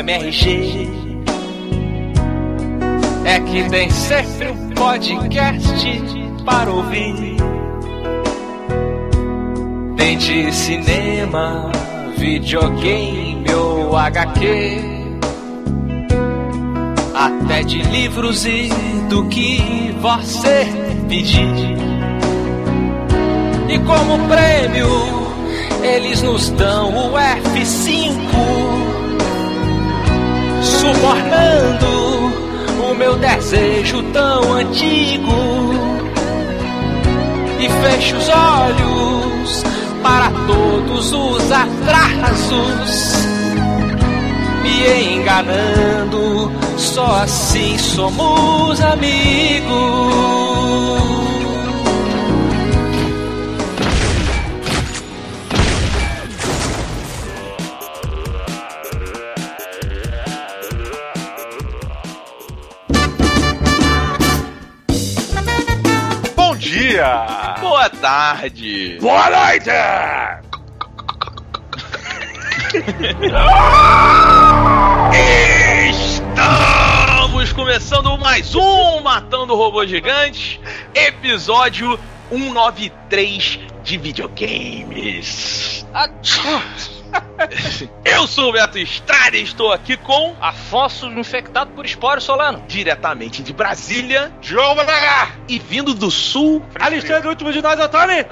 MRG 0.00 0.88
é 3.22 3.38
que 3.40 3.68
tem 3.68 3.90
sempre 3.90 4.48
um 4.48 4.70
podcast 4.70 5.84
para 6.42 6.70
ouvir. 6.70 7.36
Tem 9.98 10.16
de 10.16 10.52
cinema, 10.52 11.70
videogame 12.16 13.44
ou 13.54 13.94
HQ. 13.94 14.80
Até 17.14 17.62
de 17.62 17.82
livros 17.82 18.46
e 18.46 18.70
do 19.10 19.28
que 19.28 19.94
você 20.00 20.66
pedir. 21.10 21.76
E 23.68 23.78
como 23.80 24.18
prêmio, 24.28 24.88
eles 25.82 26.22
nos 26.22 26.48
dão 26.48 26.88
o 26.88 27.18
F5, 27.18 28.59
subornando 30.80 32.32
o 32.90 32.94
meu 32.94 33.16
desejo 33.16 34.02
tão 34.14 34.54
antigo. 34.54 35.30
E 37.60 37.68
fecho 37.68 38.16
os 38.16 38.28
olhos 38.28 39.62
para 40.02 40.30
todos 40.46 41.12
os 41.12 41.52
atrasos, 41.52 43.26
me 44.62 45.16
enganando. 45.16 46.50
Só 46.78 47.22
assim 47.22 47.76
somos 47.76 48.80
amigos. 48.80 50.30
Tarde! 68.00 68.98
Boa 69.00 69.28
noite! 69.30 69.70
Estamos 75.90 77.52
começando 77.52 78.16
mais 78.16 78.54
um 78.54 79.00
Matando 79.02 79.54
Robôs 79.54 79.90
Gigantes, 79.90 80.58
episódio 80.94 81.98
193 82.30 83.60
de 83.84 83.98
videogames. 83.98 85.86
Eu 88.04 88.26
sou 88.26 88.50
o 88.50 88.52
Beto 88.52 88.78
Estrada 88.78 89.36
e 89.36 89.42
estou 89.42 89.72
aqui 89.72 89.96
com 89.96 90.36
Afonso 90.40 91.06
infectado 91.06 91.70
por 91.72 91.84
esporo 91.84 92.20
solano. 92.20 92.62
diretamente 92.66 93.42
de 93.42 93.52
Brasília 93.52 94.32
João 94.40 94.74
Managar! 94.74 95.38
e 95.48 95.58
vindo 95.58 95.94
do 95.94 96.10
sul. 96.10 96.64
Alexandre, 96.78 97.26
o 97.26 97.30
último 97.30 97.52
de 97.52 97.62
nós, 97.62 97.78
Antônio! 97.78 98.26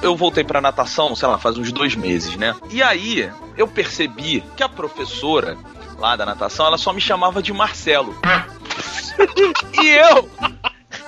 Eu 0.00 0.16
voltei 0.16 0.44
pra 0.44 0.60
natação, 0.60 1.14
sei 1.14 1.28
lá, 1.28 1.38
faz 1.38 1.58
uns 1.58 1.72
dois 1.72 1.94
meses, 1.94 2.36
né? 2.36 2.54
E 2.70 2.82
aí 2.82 3.30
eu 3.56 3.66
percebi 3.66 4.42
que 4.56 4.62
a 4.62 4.68
professora 4.68 5.58
lá 5.98 6.14
da 6.16 6.24
natação, 6.24 6.66
ela 6.66 6.78
só 6.78 6.92
me 6.92 7.00
chamava 7.00 7.42
de 7.42 7.52
Marcelo. 7.52 8.16
e 9.82 9.88
eu, 9.88 10.30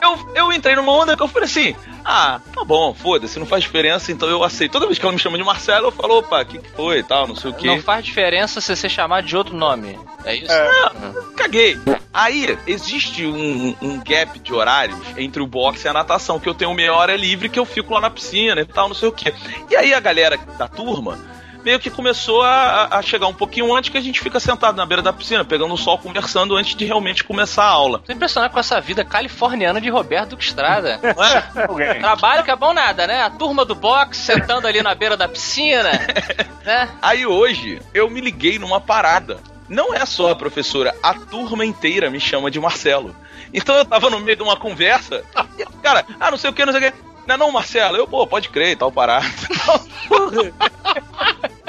eu, 0.02 0.32
eu 0.34 0.52
entrei 0.52 0.74
numa 0.76 0.92
onda 0.92 1.16
que 1.16 1.22
eu 1.22 1.28
falei 1.28 1.46
assim: 1.46 1.76
ah, 2.04 2.40
tá 2.54 2.64
bom, 2.64 2.94
foda-se, 2.94 3.38
não 3.38 3.46
faz 3.46 3.62
diferença, 3.62 4.10
então 4.10 4.28
eu 4.28 4.42
aceito. 4.42 4.72
Toda 4.72 4.86
vez 4.86 4.98
que 4.98 5.04
ela 5.04 5.12
me 5.12 5.18
chama 5.18 5.36
de 5.36 5.44
Marcelo, 5.44 5.88
eu 5.88 5.92
falo, 5.92 6.18
opa, 6.18 6.42
o 6.42 6.46
que, 6.46 6.58
que 6.58 6.70
foi 6.70 6.98
e 6.98 7.02
tal, 7.02 7.26
não 7.26 7.36
sei 7.36 7.50
o 7.50 7.54
quê. 7.54 7.66
Não 7.66 7.82
faz 7.82 8.04
diferença 8.04 8.60
se 8.60 8.74
você 8.74 8.88
chamar 8.88 9.22
de 9.22 9.36
outro 9.36 9.56
nome. 9.56 9.98
É 10.24 10.34
isso? 10.34 10.52
Não, 10.52 11.32
caguei. 11.32 11.78
Aí, 12.12 12.58
existe 12.66 13.26
um, 13.26 13.76
um 13.80 14.00
gap 14.02 14.38
de 14.38 14.52
horários 14.52 14.98
entre 15.16 15.42
o 15.42 15.46
boxe 15.46 15.86
e 15.86 15.88
a 15.88 15.92
natação, 15.92 16.40
que 16.40 16.48
eu 16.48 16.54
tenho 16.54 16.74
meia 16.74 16.94
hora 16.94 17.16
livre 17.16 17.48
que 17.48 17.58
eu 17.58 17.64
fico 17.64 17.94
lá 17.94 18.00
na 18.00 18.10
piscina 18.10 18.60
e 18.60 18.66
tal, 18.66 18.88
não 18.88 18.94
sei 18.94 19.08
o 19.08 19.12
quê. 19.12 19.32
E 19.70 19.76
aí 19.76 19.94
a 19.94 20.00
galera 20.00 20.38
da 20.58 20.66
turma 20.68 21.18
meio 21.65 21.78
que 21.78 21.91
começou 21.91 22.43
a, 22.43 22.88
a 22.91 23.03
chegar 23.03 23.26
um 23.26 23.34
pouquinho 23.34 23.75
antes 23.75 23.91
que 23.91 23.98
a 23.98 24.00
gente 24.00 24.21
fica 24.21 24.41
sentado 24.41 24.76
na 24.76 24.87
beira 24.87 25.03
da 25.03 25.12
piscina, 25.12 25.44
pegando 25.44 25.72
o 25.75 25.76
sol, 25.76 25.98
conversando 25.98 26.56
antes 26.56 26.75
de 26.75 26.84
realmente 26.84 27.25
começar 27.25 27.65
a 27.65 27.71
aula. 27.71 28.03
Tô 28.04 28.12
impressionado 28.12 28.53
com 28.53 28.60
essa 28.60 28.81
vida 28.81 29.04
californiana 29.04 29.81
de 29.81 29.88
Roberto 29.91 30.31
Duque 30.31 30.44
Estrada. 30.44 31.00
É? 31.21 31.94
Trabalho 31.94 32.44
que 32.44 32.50
é 32.50 32.56
bom 32.56 32.72
nada, 32.72 33.06
né? 33.06 33.22
A 33.22 33.31
turma 33.31 33.65
do 33.65 33.75
boxe 33.75 34.21
sentando 34.21 34.66
ali 34.66 34.82
na 34.82 34.94
beira 34.94 35.16
da 35.16 35.28
piscina, 35.28 35.91
né? 36.65 36.88
Aí 37.03 37.26
hoje 37.26 37.81
eu 37.92 38.09
me 38.09 38.21
liguei 38.21 38.59
numa 38.59 38.81
parada. 38.81 39.38
Não 39.69 39.94
é 39.94 40.04
só 40.06 40.31
a 40.31 40.37
professora, 40.37 40.94
a 41.03 41.15
turma 41.15 41.65
inteira 41.65 42.10
me 42.10 42.19
chama 42.19 42.50
de 42.50 42.59
Marcelo. 42.59 43.15
Então 43.53 43.77
eu 43.77 43.84
tava 43.84 44.10
no 44.10 44.19
meio 44.21 44.37
de 44.37 44.42
uma 44.42 44.56
conversa, 44.56 45.22
e, 45.59 45.65
cara, 45.82 46.04
ah, 46.19 46.31
não 46.31 46.38
sei 46.38 46.50
o 46.50 46.53
que, 46.53 46.65
não 46.65 46.72
sei 46.72 46.88
o 46.88 46.92
que. 46.92 46.98
Não, 47.26 47.34
é 47.34 47.38
não, 47.38 47.53
Marcelo, 47.53 47.97
eu, 47.97 48.06
pô, 48.06 48.26
pode 48.26 48.48
crer, 48.48 48.76
tal 48.76 48.92
parada. 48.92 49.26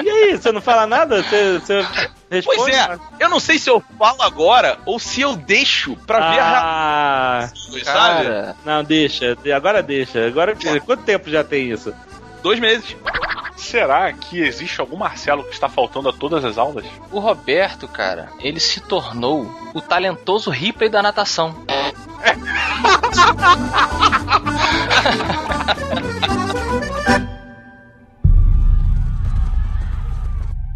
E 0.04 0.10
aí, 0.10 0.36
você 0.36 0.52
não 0.52 0.62
fala 0.62 0.88
nada? 0.88 1.22
Você, 1.22 1.60
você 1.60 1.86
responde? 2.30 2.58
Pois 2.58 2.76
é, 2.76 3.00
eu 3.20 3.30
não 3.30 3.40
sei 3.40 3.60
se 3.60 3.70
eu 3.70 3.84
falo 4.00 4.24
agora 4.24 4.80
ou 4.84 4.98
se 4.98 5.22
eu 5.22 5.36
deixo 5.36 5.96
pra 6.08 6.32
ver 6.32 6.40
a 6.40 6.44
Ah, 6.44 7.40
reação, 7.40 7.94
sabe? 7.94 8.56
Não, 8.66 8.84
deixa. 8.84 9.38
Agora 9.56 9.84
deixa. 9.84 10.26
Agora, 10.26 10.58
quanto 10.84 11.04
tempo 11.04 11.30
já 11.30 11.44
tem 11.44 11.70
isso? 11.70 11.94
Dois 12.42 12.60
meses. 12.60 12.96
Será 13.56 14.12
que 14.12 14.42
existe 14.42 14.82
algum 14.82 14.98
Marcelo 14.98 15.44
que 15.44 15.54
está 15.54 15.70
faltando 15.70 16.10
a 16.10 16.14
todas 16.14 16.44
as 16.44 16.58
aulas? 16.58 16.84
o 17.12 17.20
Roberto, 17.20 17.88
cara, 17.88 18.30
ele 18.40 18.60
se 18.60 18.80
tornou 18.80 19.46
o 19.76 19.82
talentoso 19.82 20.50
Ripley 20.50 20.90
da 20.90 21.04
natação. 21.04 21.56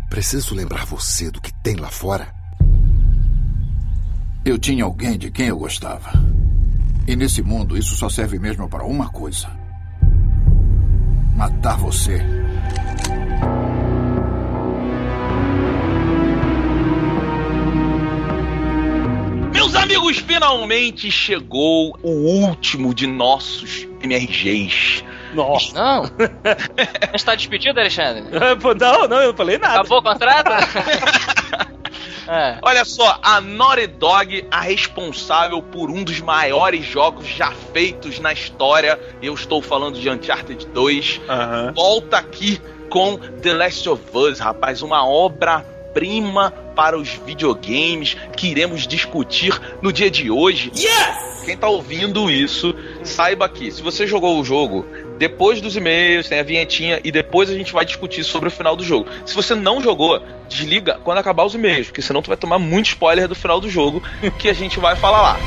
Preciso 0.09 0.55
lembrar 0.55 0.85
você 0.85 1.29
do 1.29 1.41
que 1.41 1.53
tem 1.53 1.75
lá 1.75 1.89
fora. 1.89 2.33
Eu 4.45 4.57
tinha 4.57 4.83
alguém 4.83 5.17
de 5.17 5.29
quem 5.31 5.47
eu 5.47 5.57
gostava. 5.57 6.11
E 7.07 7.15
nesse 7.15 7.41
mundo, 7.41 7.77
isso 7.77 7.95
só 7.95 8.09
serve 8.09 8.39
mesmo 8.39 8.69
para 8.69 8.85
uma 8.85 9.09
coisa: 9.09 9.49
matar 11.35 11.77
você. 11.77 12.44
Amigos, 20.05 20.17
finalmente 20.17 21.11
chegou 21.11 21.97
o 22.03 22.09
último 22.09 22.93
de 22.93 23.07
nossos 23.07 23.87
MRGs. 24.01 25.03
Nossa. 25.33 25.73
Não? 25.73 26.03
A 27.01 27.11
gente 27.11 27.25
tá 27.25 27.35
despedido, 27.35 27.79
Alexandre? 27.79 28.23
Pô, 28.61 28.73
Não, 28.73 29.07
não, 29.07 29.21
eu 29.21 29.29
não 29.29 29.37
falei 29.37 29.57
nada. 29.57 29.79
Acabou 29.81 29.99
o 29.99 30.03
contrato? 30.03 30.51
é. 32.29 32.57
Olha 32.61 32.85
só, 32.85 33.19
a 33.21 33.41
Naughty 33.41 33.87
Dog, 33.87 34.45
a 34.51 34.61
responsável 34.61 35.61
por 35.61 35.89
um 35.89 36.03
dos 36.03 36.21
maiores 36.21 36.85
jogos 36.85 37.27
já 37.27 37.51
feitos 37.73 38.19
na 38.19 38.31
história, 38.31 38.99
eu 39.21 39.33
estou 39.33 39.61
falando 39.61 39.99
de 39.99 40.09
Uncharted 40.09 40.67
2, 40.67 41.21
Aham. 41.27 41.73
volta 41.75 42.17
aqui 42.17 42.61
com 42.89 43.17
The 43.17 43.53
Last 43.53 43.89
of 43.89 44.03
Us, 44.13 44.39
rapaz, 44.39 44.81
uma 44.81 45.05
obra-prima 45.95 46.51
para 46.75 46.97
os 46.97 47.09
videogames 47.25 48.17
que 48.35 48.47
iremos 48.47 48.85
discutir 48.85 49.57
no 49.81 49.93
dia 49.93 50.11
de 50.11 50.29
hoje. 50.29 50.71
Quem 51.45 51.55
tá 51.55 51.69
ouvindo 51.69 52.29
isso, 52.29 52.75
saiba 53.03 53.47
que 53.47 53.71
se 53.71 53.81
você 53.81 54.05
jogou 54.05 54.39
o 54.39 54.43
jogo 54.43 54.85
depois 55.17 55.61
dos 55.61 55.77
e-mails, 55.77 56.27
tem 56.27 56.39
a 56.39 56.43
vinhetinha 56.43 56.99
e 57.03 57.11
depois 57.11 57.49
a 57.49 57.53
gente 57.53 57.71
vai 57.71 57.85
discutir 57.85 58.23
sobre 58.25 58.49
o 58.49 58.51
final 58.51 58.75
do 58.75 58.83
jogo. 58.83 59.07
Se 59.25 59.33
você 59.33 59.55
não 59.55 59.81
jogou, 59.81 60.21
desliga 60.49 60.99
quando 61.03 61.19
acabar 61.19 61.45
os 61.45 61.55
e-mails, 61.55 61.87
porque 61.87 62.01
senão 62.01 62.21
tu 62.21 62.27
vai 62.27 62.37
tomar 62.37 62.59
muito 62.59 62.87
spoiler 62.87 63.27
do 63.27 63.35
final 63.35 63.61
do 63.61 63.69
jogo 63.69 64.03
que 64.37 64.49
a 64.49 64.53
gente 64.53 64.79
vai 64.79 64.95
falar 64.97 65.21
lá. 65.21 65.39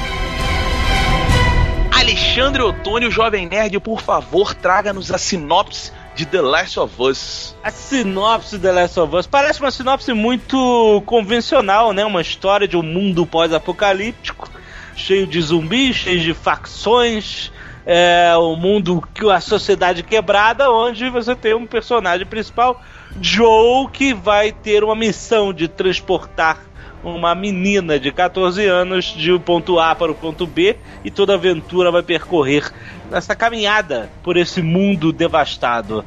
Alexandre 1.92 2.62
Otônio, 2.62 3.10
Jovem 3.10 3.46
Nerd, 3.46 3.78
por 3.80 4.00
favor, 4.00 4.54
traga-nos 4.54 5.10
a 5.10 5.18
sinopse 5.18 5.92
de 6.18 6.26
The 6.26 6.40
Last 6.40 6.80
of 6.80 7.00
Us. 7.00 7.56
A 7.62 7.70
sinopse 7.70 8.56
de 8.56 8.62
The 8.62 8.72
Last 8.72 8.98
of 8.98 9.14
Us 9.14 9.26
parece 9.28 9.60
uma 9.60 9.70
sinopse 9.70 10.12
muito 10.12 11.00
convencional, 11.06 11.92
né? 11.92 12.04
Uma 12.04 12.20
história 12.20 12.66
de 12.66 12.76
um 12.76 12.82
mundo 12.82 13.24
pós-apocalíptico, 13.24 14.50
cheio 14.96 15.28
de 15.28 15.40
zumbis, 15.40 15.94
cheio 15.94 16.18
de 16.18 16.34
facções. 16.34 17.52
É 17.86 18.36
um 18.36 18.56
mundo 18.56 19.00
que 19.14 19.30
a 19.30 19.40
sociedade 19.40 20.02
quebrada, 20.02 20.68
onde 20.72 21.08
você 21.08 21.36
tem 21.36 21.54
um 21.54 21.64
personagem 21.64 22.26
principal, 22.26 22.82
Joe, 23.22 23.88
que 23.92 24.12
vai 24.12 24.50
ter 24.50 24.82
uma 24.82 24.96
missão 24.96 25.52
de 25.52 25.68
transportar 25.68 26.64
uma 27.02 27.34
menina 27.34 27.98
de 27.98 28.10
14 28.10 28.66
anos 28.66 29.06
de 29.06 29.32
um 29.32 29.38
ponto 29.38 29.78
A 29.78 29.94
para 29.94 30.10
o 30.10 30.14
ponto 30.14 30.46
B 30.46 30.76
e 31.04 31.10
toda 31.10 31.34
aventura 31.34 31.90
vai 31.90 32.02
percorrer 32.02 32.70
nessa 33.10 33.34
caminhada 33.34 34.10
por 34.22 34.36
esse 34.36 34.60
mundo 34.62 35.12
devastado. 35.12 36.04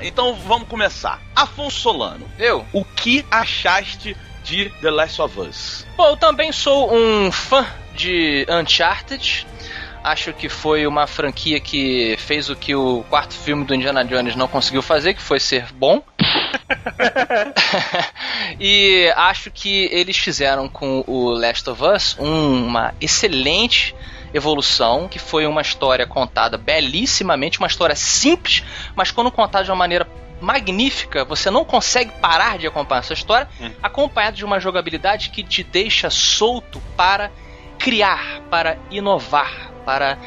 Então 0.00 0.34
vamos 0.34 0.68
começar. 0.68 1.20
Afonso 1.34 1.78
Solano, 1.80 2.26
Eu? 2.38 2.64
o 2.72 2.84
que 2.84 3.24
achaste 3.30 4.16
de 4.42 4.70
The 4.80 4.90
Last 4.90 5.20
of 5.20 5.38
Us? 5.40 5.86
Bom, 5.96 6.08
eu 6.08 6.16
também 6.16 6.50
sou 6.52 6.92
um 6.94 7.30
fã 7.30 7.66
de 7.94 8.46
Uncharted. 8.48 9.46
Acho 10.02 10.32
que 10.32 10.48
foi 10.48 10.86
uma 10.86 11.06
franquia 11.06 11.60
que 11.60 12.16
fez 12.18 12.48
o 12.48 12.56
que 12.56 12.74
o 12.74 13.04
quarto 13.10 13.34
filme 13.34 13.64
do 13.64 13.74
Indiana 13.74 14.04
Jones 14.04 14.34
não 14.34 14.48
conseguiu 14.48 14.80
fazer, 14.80 15.14
que 15.14 15.20
foi 15.20 15.38
ser 15.38 15.66
bom. 15.72 16.02
e 18.58 19.12
acho 19.14 19.50
que 19.50 19.88
eles 19.92 20.16
fizeram 20.16 20.68
com 20.68 21.04
o 21.06 21.30
Last 21.30 21.68
of 21.68 21.82
Us 21.82 22.16
uma 22.18 22.94
excelente 23.00 23.94
evolução, 24.32 25.08
que 25.08 25.18
foi 25.18 25.46
uma 25.46 25.60
história 25.60 26.06
contada 26.06 26.56
belíssimamente, 26.56 27.58
uma 27.58 27.66
história 27.66 27.96
simples, 27.96 28.62
mas 28.94 29.10
quando 29.10 29.30
contada 29.30 29.64
de 29.64 29.70
uma 29.70 29.76
maneira 29.76 30.06
magnífica, 30.40 31.24
você 31.24 31.50
não 31.50 31.64
consegue 31.64 32.10
parar 32.20 32.56
de 32.56 32.66
acompanhar 32.66 33.00
essa 33.00 33.12
história, 33.12 33.48
acompanhado 33.82 34.36
de 34.36 34.44
uma 34.44 34.58
jogabilidade 34.58 35.30
que 35.30 35.42
te 35.42 35.62
deixa 35.62 36.08
solto 36.08 36.80
para 36.96 37.30
criar, 37.78 38.40
para 38.50 38.78
inovar, 38.90 39.69
para 39.84 40.18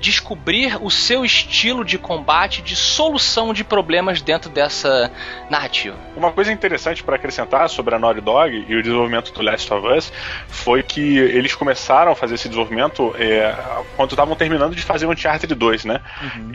descobrir 0.00 0.78
o 0.80 0.90
seu 0.90 1.24
estilo 1.24 1.84
de 1.84 1.98
combate, 1.98 2.62
de 2.62 2.74
solução 2.74 3.52
de 3.52 3.62
problemas 3.62 4.22
dentro 4.22 4.50
dessa 4.50 5.12
narrativa. 5.50 5.96
Uma 6.16 6.32
coisa 6.32 6.50
interessante 6.50 7.02
para 7.02 7.16
acrescentar 7.16 7.68
sobre 7.68 7.94
a 7.94 7.98
Naughty 7.98 8.20
Dog 8.20 8.64
e 8.66 8.74
o 8.74 8.82
desenvolvimento 8.82 9.32
do 9.32 9.42
Last 9.42 9.72
of 9.72 9.86
Us 9.86 10.12
foi 10.48 10.82
que 10.82 11.18
eles 11.18 11.54
começaram 11.54 12.12
a 12.12 12.16
fazer 12.16 12.34
esse 12.34 12.48
desenvolvimento 12.48 13.14
é, 13.18 13.54
quando 13.96 14.10
estavam 14.10 14.34
terminando 14.34 14.74
de 14.74 14.82
fazer 14.82 15.06
o 15.06 15.12
Uncharted 15.12 15.54
2, 15.54 15.84
né? 15.84 16.00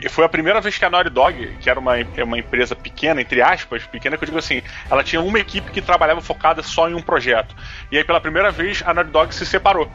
E 0.04 0.08
foi 0.08 0.24
a 0.24 0.28
primeira 0.28 0.60
vez 0.60 0.76
que 0.76 0.84
a 0.84 0.90
Naughty 0.90 1.10
Dog, 1.10 1.56
que 1.60 1.70
era 1.70 1.78
uma, 1.78 1.98
é 1.98 2.24
uma 2.24 2.38
empresa 2.38 2.74
pequena, 2.74 3.20
entre 3.20 3.40
aspas, 3.40 3.84
pequena, 3.86 4.16
que 4.16 4.24
eu 4.24 4.26
digo 4.26 4.38
assim, 4.38 4.60
ela 4.90 5.04
tinha 5.04 5.22
uma 5.22 5.38
equipe 5.38 5.70
que 5.70 5.80
trabalhava 5.80 6.20
focada 6.20 6.62
só 6.62 6.88
em 6.88 6.94
um 6.94 7.02
projeto. 7.02 7.54
E 7.92 7.96
aí, 7.96 8.02
pela 8.02 8.20
primeira 8.20 8.50
vez, 8.50 8.82
a 8.84 8.92
Naughty 8.92 9.10
Dog 9.10 9.34
se 9.34 9.46
separou. 9.46 9.88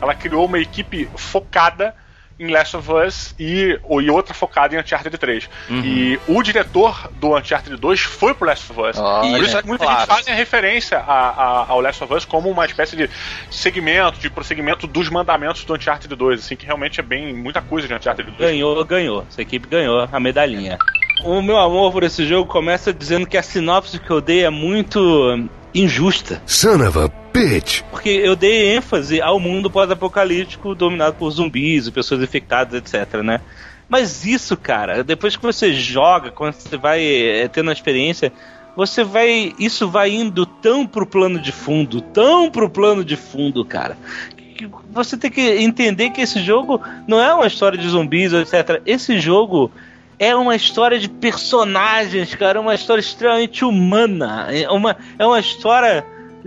Ela 0.00 0.14
criou 0.14 0.44
uma 0.44 0.58
equipe 0.58 1.08
focada 1.16 1.94
em 2.38 2.48
Last 2.50 2.76
of 2.76 2.88
Us 2.92 3.34
e, 3.38 3.78
e 4.00 4.10
outra 4.10 4.32
focada 4.32 4.74
em 4.74 4.78
Uncharted 4.78 5.16
3. 5.18 5.48
E 5.70 6.18
o 6.28 6.42
diretor 6.42 7.10
do 7.16 7.36
Uncharted 7.36 7.76
2 7.76 8.00
foi 8.00 8.32
pro 8.34 8.46
Last 8.46 8.70
of 8.70 8.80
Us. 8.80 8.96
Olha. 8.98 9.30
Por 9.30 9.42
isso 9.44 9.60
que 9.60 9.66
muita 9.66 9.84
Claro. 9.84 10.00
gente 10.00 10.08
faz 10.08 10.28
a 10.28 10.32
referência 10.34 10.98
a- 10.98 11.02
a- 11.30 11.66
ao 11.68 11.80
Last 11.80 12.02
of 12.04 12.14
Us 12.14 12.24
como 12.24 12.48
uma 12.50 12.64
espécie 12.64 12.96
de 12.96 13.10
segmento, 13.50 14.18
de 14.20 14.30
prosseguimento 14.30 14.86
dos 14.86 15.08
mandamentos 15.08 15.64
do 15.64 15.74
Uncharted 15.74 16.14
2, 16.14 16.40
assim, 16.40 16.56
que 16.56 16.64
realmente 16.66 17.00
é 17.00 17.02
bem 17.02 17.34
muita 17.34 17.60
coisa 17.60 17.88
de 17.88 17.94
Uncharted 17.94 18.30
2. 18.30 18.38
Ganhou, 18.50 18.84
ganhou. 18.84 19.24
Essa 19.28 19.42
equipe 19.42 19.66
ganhou 19.68 20.08
a 20.10 20.20
medalhinha. 20.20 20.78
O 21.24 21.42
meu 21.42 21.58
amor 21.58 21.90
por 21.90 22.04
esse 22.04 22.24
jogo 22.24 22.48
começa 22.48 22.92
dizendo 22.92 23.26
que 23.26 23.36
a 23.36 23.42
sinopse 23.42 23.98
que 23.98 24.10
eu 24.10 24.20
dei 24.20 24.44
é 24.44 24.50
muito 24.50 25.48
injusta. 25.74 26.42
Son 26.46 26.86
of 26.86 26.98
a 26.98 27.08
bitch. 27.32 27.82
Porque 27.90 28.08
eu 28.08 28.34
dei 28.34 28.74
ênfase 28.76 29.20
ao 29.20 29.38
mundo 29.38 29.70
pós-apocalíptico 29.70 30.74
dominado 30.74 31.16
por 31.16 31.30
zumbis 31.30 31.86
e 31.86 31.92
pessoas 31.92 32.22
infectadas, 32.22 32.74
etc, 32.74 33.22
né? 33.22 33.40
Mas 33.88 34.26
isso, 34.26 34.56
cara, 34.56 35.02
depois 35.02 35.36
que 35.36 35.42
você 35.42 35.72
joga, 35.72 36.30
quando 36.30 36.52
você 36.52 36.76
vai 36.76 37.02
eh, 37.02 37.48
tendo 37.48 37.70
a 37.70 37.72
experiência, 37.72 38.32
você 38.76 39.02
vai. 39.02 39.54
Isso 39.58 39.88
vai 39.88 40.10
indo 40.10 40.44
tão 40.44 40.86
pro 40.86 41.06
plano 41.06 41.38
de 41.38 41.50
fundo, 41.50 42.00
tão 42.00 42.50
pro 42.50 42.68
plano 42.68 43.04
de 43.04 43.16
fundo, 43.16 43.64
cara. 43.64 43.96
que 44.36 44.68
Você 44.90 45.16
tem 45.16 45.30
que 45.30 45.40
entender 45.40 46.10
que 46.10 46.20
esse 46.20 46.40
jogo 46.40 46.80
não 47.06 47.20
é 47.20 47.32
uma 47.32 47.46
história 47.46 47.78
de 47.78 47.88
zumbis, 47.88 48.32
etc. 48.32 48.82
Esse 48.84 49.18
jogo 49.18 49.70
é 50.18 50.34
uma 50.34 50.56
história 50.56 50.98
de 50.98 51.08
personagens, 51.08 52.34
cara, 52.34 52.58
é 52.58 52.60
uma 52.60 52.74
história 52.74 53.00
extremamente 53.00 53.64
humana. 53.64 54.48
É 54.50 54.68
uma, 54.70 54.96
é 55.18 55.24
uma 55.24 55.38
história 55.38 56.04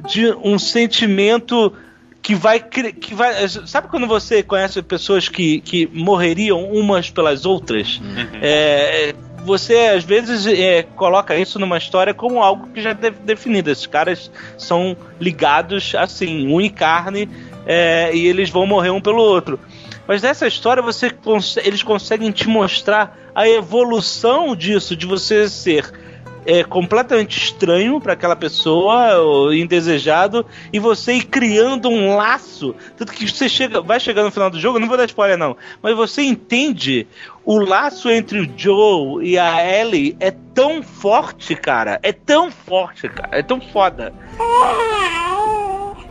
de 0.09 0.27
um 0.43 0.59
sentimento 0.59 1.73
que 2.21 2.35
vai 2.35 2.59
que 2.59 3.15
vai 3.15 3.47
sabe 3.47 3.87
quando 3.87 4.05
você 4.07 4.43
conhece 4.43 4.81
pessoas 4.81 5.27
que, 5.27 5.59
que 5.61 5.87
morreriam 5.91 6.63
umas 6.65 7.09
pelas 7.09 7.45
outras? 7.45 7.99
É, 8.41 9.15
você 9.43 9.75
às 9.95 10.03
vezes 10.03 10.45
é, 10.45 10.83
coloca 10.83 11.35
isso 11.35 11.57
numa 11.57 11.77
história 11.77 12.13
como 12.13 12.43
algo 12.43 12.67
que 12.73 12.81
já 12.81 12.91
é 12.91 12.93
de- 12.93 13.09
definido. 13.09 13.71
Esses 13.71 13.87
caras 13.87 14.29
são 14.57 14.95
ligados 15.19 15.95
assim 15.95 16.47
unha 16.47 16.67
e 16.67 16.69
carne 16.69 17.29
é, 17.65 18.11
e 18.13 18.27
eles 18.27 18.49
vão 18.49 18.67
morrer 18.67 18.91
um 18.91 19.01
pelo 19.01 19.21
outro 19.21 19.59
mas 20.11 20.21
nessa 20.21 20.45
história 20.45 20.83
você 20.83 21.09
eles 21.63 21.81
conseguem 21.81 22.31
te 22.31 22.45
mostrar 22.45 23.17
a 23.33 23.47
evolução 23.47 24.53
disso 24.53 24.93
de 24.93 25.05
você 25.05 25.47
ser 25.47 25.89
é 26.45 26.65
completamente 26.65 27.37
estranho 27.37 28.01
para 28.01 28.11
aquela 28.11 28.35
pessoa, 28.35 29.15
ou 29.19 29.53
indesejado, 29.53 30.45
e 30.73 30.79
você 30.79 31.13
ir 31.13 31.23
criando 31.27 31.87
um 31.87 32.17
laço. 32.17 32.75
Tanto 32.97 33.13
que 33.13 33.25
você 33.25 33.47
chega, 33.47 33.79
vai 33.79 34.01
chegar 34.01 34.23
no 34.23 34.31
final 34.31 34.49
do 34.49 34.59
jogo, 34.59 34.79
não 34.79 34.87
vou 34.89 34.97
dar 34.97 35.05
spoiler 35.05 35.37
não, 35.37 35.55
mas 35.81 35.95
você 35.95 36.23
entende 36.23 37.07
o 37.45 37.59
laço 37.59 38.09
entre 38.09 38.41
o 38.41 38.49
Joe 38.57 39.25
e 39.25 39.37
a 39.37 39.65
Ellie 39.65 40.17
é 40.19 40.31
tão 40.31 40.83
forte, 40.83 41.55
cara. 41.55 42.01
É 42.03 42.11
tão 42.11 42.51
forte, 42.51 43.07
cara. 43.07 43.29
É 43.31 43.41
tão 43.41 43.61
foda. 43.61 44.11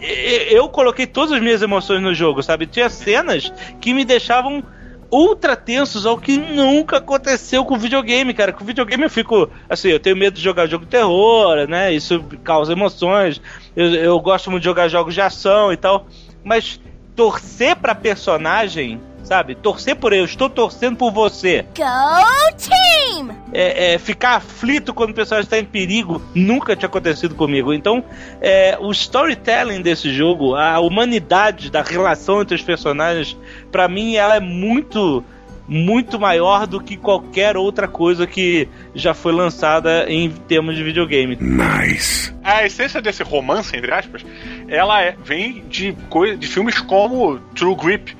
Eu 0.00 0.69
coloquei 0.69 1.06
todas 1.06 1.32
as 1.32 1.41
minhas 1.41 1.62
emoções 1.62 2.02
no 2.02 2.14
jogo, 2.14 2.43
sabe? 2.43 2.67
Tinha 2.67 2.88
cenas 2.88 3.52
que 3.81 3.93
me 3.93 4.05
deixavam 4.05 4.62
ultra 5.11 5.56
tensos, 5.56 6.06
ao 6.06 6.17
que 6.17 6.38
nunca 6.38 6.99
aconteceu 6.99 7.64
com 7.64 7.76
videogame, 7.76 8.33
cara. 8.33 8.52
Com 8.52 8.64
videogame 8.64 9.04
eu 9.04 9.11
fico, 9.11 9.50
assim, 9.69 9.88
eu 9.88 9.99
tenho 9.99 10.16
medo 10.16 10.35
de 10.35 10.42
jogar 10.42 10.66
jogo 10.66 10.85
de 10.85 10.90
terror, 10.90 11.66
né? 11.69 11.92
Isso 11.92 12.23
causa 12.45 12.73
emoções. 12.73 13.40
Eu, 13.75 13.95
eu 13.95 14.21
gosto 14.21 14.50
muito 14.50 14.62
de 14.62 14.69
jogar 14.69 14.88
jogos 14.88 15.14
de 15.14 15.21
ação 15.21 15.73
e 15.73 15.76
tal. 15.76 16.07
Mas 16.45 16.80
torcer 17.16 17.76
pra 17.76 17.95
personagem, 17.95 19.00
sabe? 19.23 19.55
Torcer 19.55 19.97
por 19.97 20.12
eu, 20.12 20.25
estou 20.25 20.49
torcendo 20.49 20.97
por 20.97 21.12
você. 21.12 21.65
Go 21.77 22.57
team! 22.57 23.31
É, 23.53 23.95
é, 23.95 23.99
ficar 23.99 24.37
aflito 24.37 24.95
quando 24.95 25.11
o 25.11 25.15
personagem 25.15 25.45
está 25.45 25.59
em 25.59 25.65
perigo 25.65 26.23
nunca 26.35 26.77
tinha 26.77 26.89
acontecido 26.89 27.35
comigo. 27.35 27.73
Então, 27.73 28.05
é, 28.41 28.77
o 28.81 28.91
storytelling 28.91 29.83
desse 29.83 30.12
jogo, 30.12 30.55
a 30.55 30.79
humanidade 30.81 31.71
da 31.71 31.83
relação 31.83 32.43
entre 32.43 32.55
os 32.55 32.62
personagens, 32.62 33.37
pra 33.71 33.89
mim, 33.89 34.17
ela 34.17 34.37
é 34.37 34.41
muito, 34.41 35.25
muito 35.67 36.19
maior 36.19 36.67
do 36.67 36.81
que 36.81 36.97
qualquer 36.97 37.57
outra 37.57 37.89
coisa 37.89 38.27
que 38.27 38.69
já 38.95 39.15
foi 39.15 39.33
lançada 39.33 40.07
em 40.09 40.31
termos 40.31 40.77
de 40.77 40.83
videogame. 40.83 41.37
Nice. 41.41 42.35
A 42.43 42.65
essência 42.65 43.03
desse 43.03 43.23
romance, 43.23 43.77
entre 43.77 43.93
aspas, 43.93 44.25
ela 44.71 45.03
é- 45.03 45.17
vem 45.23 45.65
de, 45.69 45.93
de 46.39 46.47
filmes 46.47 46.79
como 46.81 47.39
True 47.55 47.75
Grip. 47.75 48.17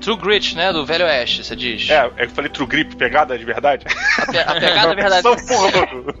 True 0.00 0.16
Grit, 0.16 0.56
né? 0.56 0.72
Do 0.72 0.84
Velho 0.84 1.04
Oeste, 1.04 1.44
você 1.44 1.54
diz. 1.54 1.88
É, 1.88 2.10
eu 2.18 2.28
falei 2.30 2.50
True 2.50 2.66
Grip, 2.66 2.96
pegada 2.96 3.38
de 3.38 3.44
verdade. 3.44 3.86
A, 4.18 4.26
pe- 4.32 4.38
a 4.38 4.54
pegada 4.54 4.92
é 4.92 4.94
verdade. 4.96 5.22
São 5.22 5.36
porra. 5.36 6.14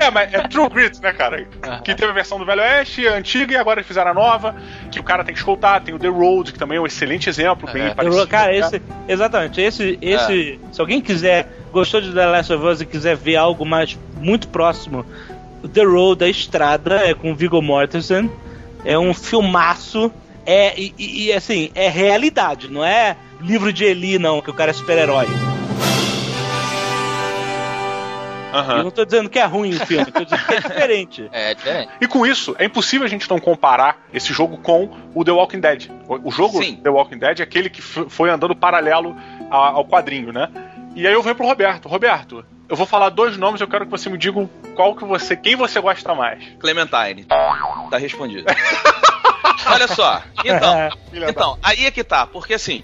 é, 0.00 0.10
mas 0.10 0.34
é 0.34 0.40
True 0.48 0.68
Grit, 0.68 1.00
né, 1.00 1.12
cara? 1.12 1.46
Que 1.84 1.94
teve 1.94 2.10
a 2.10 2.14
versão 2.14 2.38
do 2.38 2.44
Velho 2.44 2.60
Oeste, 2.60 3.06
a 3.06 3.14
antiga, 3.14 3.52
e 3.54 3.56
agora 3.56 3.78
eles 3.80 3.86
fizeram 3.86 4.10
a 4.10 4.14
nova, 4.14 4.54
que 4.90 4.98
o 4.98 5.02
cara 5.04 5.22
tem 5.24 5.32
que 5.32 5.38
escoltar. 5.40 5.80
Tem 5.82 5.94
o 5.94 5.98
The 5.98 6.08
Road, 6.08 6.52
que 6.52 6.58
também 6.58 6.78
é 6.78 6.80
um 6.80 6.86
excelente 6.86 7.28
exemplo, 7.28 7.70
bem 7.72 7.84
É. 7.86 7.94
parecido. 7.94 8.26
Cara, 8.26 8.50
né? 8.52 8.58
esse, 8.58 8.82
exatamente, 9.06 9.60
esse, 9.60 9.98
esse, 10.02 10.58
se 10.72 10.80
alguém 10.80 11.00
quiser, 11.00 11.46
gostou 11.72 12.00
de 12.00 12.12
The 12.12 12.26
Last 12.26 12.52
of 12.52 12.66
Us 12.66 12.80
e 12.80 12.86
quiser 12.86 13.16
ver 13.16 13.36
algo 13.36 13.64
mais 13.64 13.96
muito 14.16 14.48
próximo, 14.48 15.06
The 15.72 15.84
Road, 15.84 16.24
a 16.24 16.28
Estrada, 16.28 16.96
é 16.96 17.14
com 17.14 17.34
Viggo 17.34 17.60
Mortensen, 17.62 18.30
é 18.84 18.98
um 18.98 19.12
filmaço, 19.14 20.12
é, 20.46 20.78
e, 20.78 20.94
e- 20.98 21.32
assim, 21.32 21.70
é 21.74 21.88
realidade, 21.88 22.70
não 22.70 22.84
é 22.84 23.16
livro 23.40 23.72
de 23.72 23.84
Eli, 23.84 24.18
não, 24.18 24.40
que 24.40 24.50
o 24.50 24.54
cara 24.54 24.70
é 24.70 24.74
super-herói. 24.74 25.26
Aham. 28.52 28.78
Eu 28.78 28.84
não 28.84 28.90
tô 28.90 29.04
dizendo 29.04 29.28
que 29.28 29.38
é 29.38 29.44
ruim 29.44 29.74
o 29.74 29.86
filme, 29.86 30.06
tô 30.06 30.24
dizendo 30.24 30.44
que 30.46 30.54
é 30.54 30.60
diferente. 30.60 31.28
É, 31.32 31.54
diferente. 31.54 31.92
E 32.00 32.06
com 32.06 32.26
isso, 32.26 32.56
é 32.58 32.64
impossível 32.64 33.06
a 33.06 33.10
gente 33.10 33.28
não 33.28 33.38
comparar 33.38 34.06
esse 34.12 34.32
jogo 34.32 34.56
com 34.58 34.88
o 35.14 35.22
The 35.24 35.30
Walking 35.32 35.60
Dead. 35.60 35.90
O, 36.08 36.30
jogo 36.30 36.62
Sim. 36.62 36.76
The 36.76 36.88
Walking 36.88 37.18
Dead 37.18 37.40
é 37.40 37.42
aquele 37.42 37.68
que 37.68 37.82
foi 37.82 38.30
andando 38.30 38.56
paralelo 38.56 39.14
ao 39.50 39.84
quadrinho, 39.84 40.32
né? 40.32 40.48
E 40.96 41.06
aí 41.06 41.12
eu 41.12 41.22
venho 41.22 41.36
pro 41.36 41.46
Roberto. 41.46 41.88
Roberto, 41.88 42.44
eu 42.68 42.76
vou 42.76 42.86
falar 42.86 43.08
dois 43.10 43.36
nomes, 43.36 43.60
eu 43.60 43.68
quero 43.68 43.84
que 43.84 43.90
você 43.90 44.08
me 44.10 44.18
diga 44.18 44.48
qual 44.74 44.94
que 44.94 45.04
você, 45.04 45.36
quem 45.36 45.56
você 45.56 45.80
gosta 45.80 46.14
mais. 46.14 46.42
Clementine. 46.58 47.24
Tá 47.90 47.96
respondido. 47.98 48.44
olha 49.66 49.88
só. 49.88 50.22
Então, 50.44 50.88
então, 51.28 51.58
aí 51.62 51.86
é 51.86 51.90
que 51.90 52.04
tá, 52.04 52.26
porque 52.26 52.54
assim, 52.54 52.82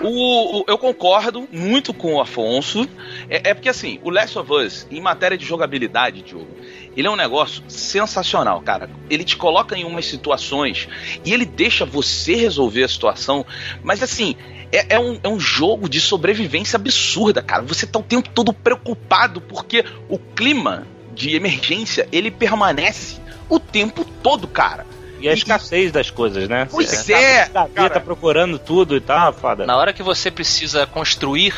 o, 0.00 0.60
o- 0.60 0.64
eu 0.68 0.78
concordo 0.78 1.48
muito 1.52 1.92
com 1.92 2.14
o 2.14 2.20
Afonso. 2.20 2.88
É, 3.28 3.50
é 3.50 3.54
porque 3.54 3.68
assim, 3.68 3.98
o 4.02 4.10
Last 4.10 4.38
of 4.38 4.52
Us, 4.52 4.86
em 4.90 5.00
matéria 5.00 5.36
de 5.36 5.44
jogabilidade, 5.44 6.22
Diogo, 6.22 6.48
ele 6.96 7.06
é 7.06 7.10
um 7.10 7.16
negócio 7.16 7.62
sensacional, 7.68 8.60
cara. 8.62 8.88
Ele 9.10 9.22
te 9.22 9.36
coloca 9.36 9.76
em 9.76 9.84
umas 9.84 10.06
situações 10.06 10.88
e 11.24 11.32
ele 11.32 11.44
deixa 11.44 11.84
você 11.84 12.34
resolver 12.34 12.84
a 12.84 12.88
situação, 12.88 13.44
mas 13.82 14.02
assim. 14.02 14.36
É, 14.72 14.96
é 14.96 14.98
um, 14.98 15.20
é 15.22 15.28
um 15.28 15.38
jogo 15.38 15.88
de 15.88 16.00
sobrevivência 16.00 16.76
absurda, 16.76 17.40
cara. 17.40 17.62
Você 17.62 17.86
tá 17.86 18.00
o 18.00 18.02
tempo 18.02 18.28
todo 18.30 18.52
preocupado 18.52 19.40
porque 19.40 19.84
o 20.08 20.18
clima 20.18 20.84
de 21.14 21.36
emergência 21.36 22.08
ele 22.10 22.32
permanece 22.32 23.20
o 23.48 23.60
tempo 23.60 24.04
todo, 24.22 24.48
cara. 24.48 24.84
E 25.20 25.28
a 25.28 25.32
escassez 25.32 25.90
das 25.90 26.10
coisas, 26.10 26.48
né? 26.48 26.68
Pois 26.70 26.90
Você 26.90 27.12
é, 27.12 27.46
tá, 27.46 27.66
tá, 27.68 27.88
tá 27.88 28.00
procurando 28.00 28.58
tudo 28.58 28.96
e 28.96 29.00
tal, 29.00 29.32
foda. 29.32 29.64
Na 29.64 29.76
hora 29.76 29.92
que 29.92 30.02
você 30.02 30.30
precisa 30.30 30.86
construir 30.86 31.54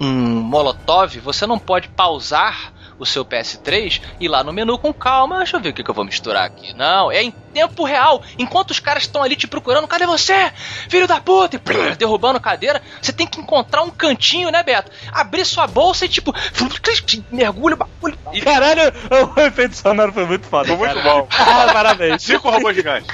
um 0.00 0.10
molotov, 0.10 1.18
você 1.20 1.46
não 1.46 1.58
pode 1.58 1.88
pausar 1.88 2.72
o 2.98 3.06
seu 3.06 3.24
PS3 3.24 4.00
e 4.20 4.24
ir 4.24 4.28
lá 4.28 4.42
no 4.44 4.52
menu 4.52 4.78
com 4.78 4.92
calma, 4.92 5.38
deixa 5.38 5.56
eu 5.56 5.60
ver 5.60 5.70
o 5.70 5.72
que, 5.72 5.82
que 5.82 5.90
eu 5.90 5.94
vou 5.94 6.04
misturar 6.04 6.44
aqui. 6.44 6.74
Não, 6.74 7.10
é 7.10 7.22
em 7.22 7.30
tempo 7.30 7.84
real. 7.84 8.22
Enquanto 8.38 8.72
os 8.72 8.80
caras 8.80 9.04
estão 9.04 9.22
ali 9.22 9.36
te 9.36 9.46
procurando, 9.46 9.86
cadê 9.86 10.06
você? 10.06 10.52
Filho 10.88 11.06
da 11.06 11.20
puta! 11.20 11.56
E 11.56 11.58
plum, 11.58 11.94
derrubando 11.96 12.40
cadeira, 12.40 12.82
você 13.00 13.12
tem 13.12 13.26
que 13.26 13.40
encontrar 13.40 13.82
um 13.82 13.90
cantinho, 13.90 14.50
né, 14.50 14.62
Beto? 14.62 14.90
Abrir 15.12 15.44
sua 15.44 15.66
bolsa 15.66 16.04
e 16.04 16.08
tipo, 16.08 16.34
mergulha 17.30 17.74
o 17.74 17.78
bagulho. 17.78 18.18
E 18.32 18.40
caralho, 18.40 18.92
o 19.36 19.40
efeito 19.40 19.76
sonoro 19.76 20.12
foi 20.12 20.26
muito 20.26 20.46
foda. 20.46 20.68
Foi 20.68 20.76
muito 20.76 21.02
bom. 21.02 21.28
Ah, 21.54 21.72
parabéns. 21.72 22.22
Cinco 22.22 22.50
robôs 22.50 22.74
gigantes. 22.74 23.08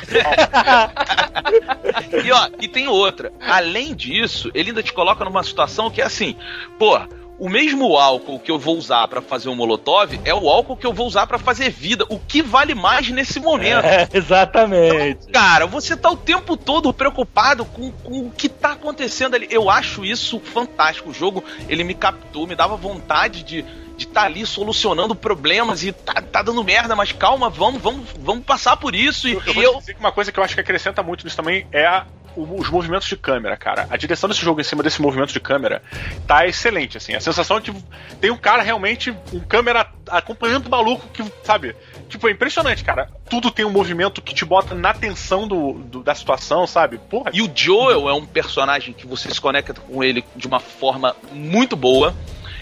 E 2.24 2.32
ó, 2.32 2.48
e 2.60 2.68
tem 2.68 2.88
outra. 2.88 3.32
Além 3.40 3.94
disso, 3.94 4.50
ele 4.54 4.70
ainda 4.70 4.82
te 4.82 4.92
coloca 4.92 5.24
numa 5.24 5.42
situação 5.42 5.90
que 5.90 6.00
é 6.00 6.04
assim, 6.04 6.36
pô, 6.78 6.98
o 7.40 7.48
mesmo 7.48 7.96
álcool 7.96 8.38
que 8.38 8.50
eu 8.50 8.58
vou 8.58 8.76
usar 8.76 9.08
pra 9.08 9.20
fazer 9.22 9.48
um 9.48 9.56
molotov 9.56 10.20
é 10.24 10.34
o 10.34 10.48
álcool 10.48 10.76
que 10.76 10.86
eu 10.86 10.92
vou 10.92 11.06
usar 11.06 11.26
pra 11.26 11.38
fazer 11.38 11.70
vida. 11.70 12.04
O 12.08 12.18
que 12.18 12.42
vale 12.42 12.74
mais 12.74 13.08
nesse 13.08 13.40
momento? 13.40 13.84
É, 13.84 14.06
exatamente. 14.14 15.26
Cara, 15.32 15.66
você 15.66 15.96
tá 15.96 16.10
o 16.10 16.16
tempo 16.16 16.56
todo 16.56 16.92
preocupado 16.92 17.64
com, 17.64 17.90
com 17.90 18.26
o 18.26 18.30
que 18.30 18.48
tá 18.48 18.72
acontecendo 18.72 19.34
ali. 19.34 19.48
Eu 19.50 19.70
acho 19.70 20.04
isso 20.04 20.38
fantástico. 20.38 21.10
O 21.10 21.14
jogo, 21.14 21.42
ele 21.68 21.82
me 21.82 21.94
captou, 21.94 22.46
me 22.46 22.54
dava 22.54 22.76
vontade 22.76 23.42
de 23.42 23.64
de 24.00 24.06
estar 24.06 24.22
ali 24.22 24.46
solucionando 24.46 25.14
problemas 25.14 25.84
e 25.84 25.92
tá, 25.92 26.14
tá 26.22 26.40
dando 26.40 26.64
merda, 26.64 26.96
mas 26.96 27.12
calma, 27.12 27.50
vamos, 27.50 27.82
vamos, 27.82 28.06
vamos 28.18 28.42
passar 28.46 28.74
por 28.78 28.94
isso. 28.94 29.28
E 29.28 29.32
Eu, 29.32 29.42
eu 29.44 29.52
vou 29.52 29.62
eu, 29.62 29.72
te 29.74 29.78
dizer 29.80 29.92
que 29.92 30.00
uma 30.00 30.10
coisa 30.10 30.32
que 30.32 30.40
eu 30.40 30.42
acho 30.42 30.54
que 30.54 30.60
acrescenta 30.62 31.02
muito 31.02 31.22
nisso 31.22 31.36
também 31.36 31.66
é 31.70 31.84
a- 31.84 32.06
os 32.36 32.68
movimentos 32.70 33.08
de 33.08 33.16
câmera, 33.16 33.56
cara. 33.56 33.86
A 33.90 33.96
direção 33.96 34.28
desse 34.28 34.40
jogo 34.42 34.60
em 34.60 34.64
cima 34.64 34.82
desse 34.82 35.00
movimento 35.02 35.32
de 35.32 35.40
câmera 35.40 35.82
tá 36.26 36.46
excelente, 36.46 36.96
assim. 36.96 37.14
A 37.14 37.20
sensação 37.20 37.60
de 37.60 37.72
tem 38.20 38.30
um 38.30 38.36
cara 38.36 38.62
realmente, 38.62 39.14
um 39.32 39.40
câmera 39.40 39.86
acompanhando 40.08 40.66
o 40.66 40.70
maluco 40.70 41.06
que, 41.08 41.24
sabe? 41.44 41.74
Tipo, 42.08 42.28
é 42.28 42.32
impressionante, 42.32 42.82
cara. 42.84 43.08
Tudo 43.28 43.50
tem 43.50 43.64
um 43.64 43.70
movimento 43.70 44.20
que 44.20 44.34
te 44.34 44.44
bota 44.44 44.74
na 44.74 44.92
tensão 44.92 45.46
do, 45.46 45.74
do- 45.74 46.02
da 46.02 46.14
situação, 46.14 46.66
sabe? 46.66 46.98
Porra, 46.98 47.30
E 47.32 47.42
o 47.42 47.50
Joel 47.54 48.08
é 48.08 48.12
um 48.14 48.26
personagem 48.26 48.92
que 48.92 49.06
você 49.06 49.30
se 49.32 49.40
conecta 49.40 49.74
com 49.74 50.02
ele 50.02 50.24
de 50.34 50.46
uma 50.46 50.58
forma 50.60 51.14
muito 51.32 51.76
boa. 51.76 52.14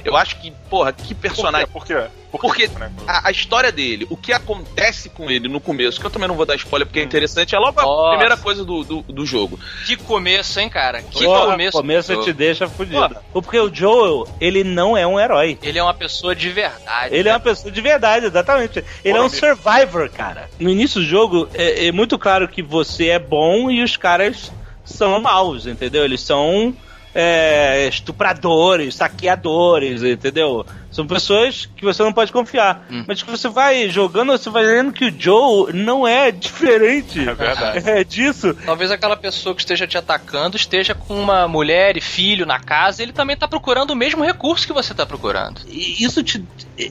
Eu 0.09 0.17
acho 0.17 0.41
que, 0.41 0.50
porra, 0.71 0.93
que 0.93 1.15
personagem. 1.15 1.67
Por 1.69 1.85
quê? 1.85 1.95
Por 2.31 2.55
quê? 2.55 2.69
Porque 2.69 2.79
né? 2.79 2.91
a, 3.07 3.29
a 3.29 3.31
história 3.31 3.73
dele, 3.73 4.07
o 4.11 4.17
que 4.17 4.33
acontece 4.33 5.09
com 5.09 5.31
ele 5.31 5.49
no 5.49 5.61
começo, 5.61 5.99
que 5.99 6.07
eu 6.07 6.11
também 6.11 6.29
não 6.29 6.35
vou 6.35 6.45
dar 6.45 6.57
spoiler 6.57 6.87
porque 6.87 7.00
é 7.00 7.03
interessante, 7.03 7.55
é 7.55 7.59
logo 7.59 7.81
a 7.81 7.83
Nossa. 7.83 8.11
primeira 8.11 8.37
coisa 8.37 8.65
do, 8.65 8.85
do, 8.85 9.03
do 9.03 9.27
jogo. 9.27 9.59
Que 9.87 9.97
começo, 9.97 10.61
hein, 10.61 10.69
cara? 10.69 11.03
Que 11.03 11.25
Porra, 11.25 11.53
começo. 11.53 11.73
começo 11.73 12.23
te 12.23 12.33
deixa 12.33 12.69
fudido. 12.69 13.17
Porque 13.33 13.59
o 13.59 13.75
Joel, 13.75 14.29
ele 14.41 14.62
não 14.62 14.97
é 14.97 15.07
um 15.07 15.19
herói. 15.19 15.59
Ele 15.62 15.79
é 15.79 15.83
uma 15.83 15.95
pessoa 15.95 16.35
de 16.35 16.50
verdade. 16.50 17.15
Ele 17.15 17.29
é 17.29 17.33
uma 17.33 17.41
pessoa 17.41 17.71
de 17.71 17.81
verdade, 17.81 18.27
exatamente. 18.27 18.85
Ele 19.05 19.17
é 19.17 19.23
um 19.23 19.29
survivor, 19.29 20.11
cara. 20.11 20.50
No 20.59 20.69
início 20.69 21.00
do 21.00 21.07
jogo, 21.07 21.49
é, 21.55 21.87
é 21.87 21.93
muito 21.93 22.19
claro 22.19 22.49
que 22.49 22.62
você 22.62 23.09
é 23.09 23.19
bom 23.19 23.71
e 23.71 23.83
os 23.83 23.97
caras 23.97 24.53
são 24.85 25.21
maus, 25.21 25.67
entendeu? 25.67 26.05
Eles 26.05 26.21
são 26.21 26.75
é, 27.15 27.88
estupradores, 27.88 28.95
saqueadores, 28.95 30.03
entendeu? 30.03 30.65
São 30.91 31.07
pessoas 31.07 31.69
que 31.77 31.85
você 31.85 32.03
não 32.03 32.12
pode 32.12 32.33
confiar. 32.33 32.87
Hum. 32.91 33.05
Mas 33.07 33.23
que 33.23 33.31
você 33.31 33.49
vai 33.49 33.88
jogando, 33.91 34.33
você 34.33 34.49
vai 34.50 34.65
vendo 34.65 34.93
que 34.93 35.05
o 35.05 35.15
Joe 35.17 35.73
não 35.73 36.07
é 36.07 36.31
diferente 36.33 37.21
É 37.21 37.35
verdade. 37.35 37.88
é, 37.88 38.05
disso. 38.05 38.55
Talvez 38.65 38.91
aquela 38.91 39.17
pessoa 39.17 39.55
que 39.55 39.61
esteja 39.61 39.87
te 39.87 39.99
atacando 39.99 40.57
esteja 40.57 40.95
com 40.95 41.15
uma 41.15 41.47
mulher 41.47 41.97
e 41.97 42.00
filho 42.00 42.47
na 42.47 42.59
casa, 42.59 43.03
e 43.03 43.05
ele 43.05 43.12
também 43.12 43.37
tá 43.37 43.47
procurando 43.47 43.91
o 43.91 43.97
mesmo 43.97 44.25
recurso 44.25 44.67
que 44.67 44.73
você 44.73 44.95
tá 44.95 45.05
procurando. 45.05 45.61
E 45.69 46.03
isso 46.03 46.23
te. 46.23 46.45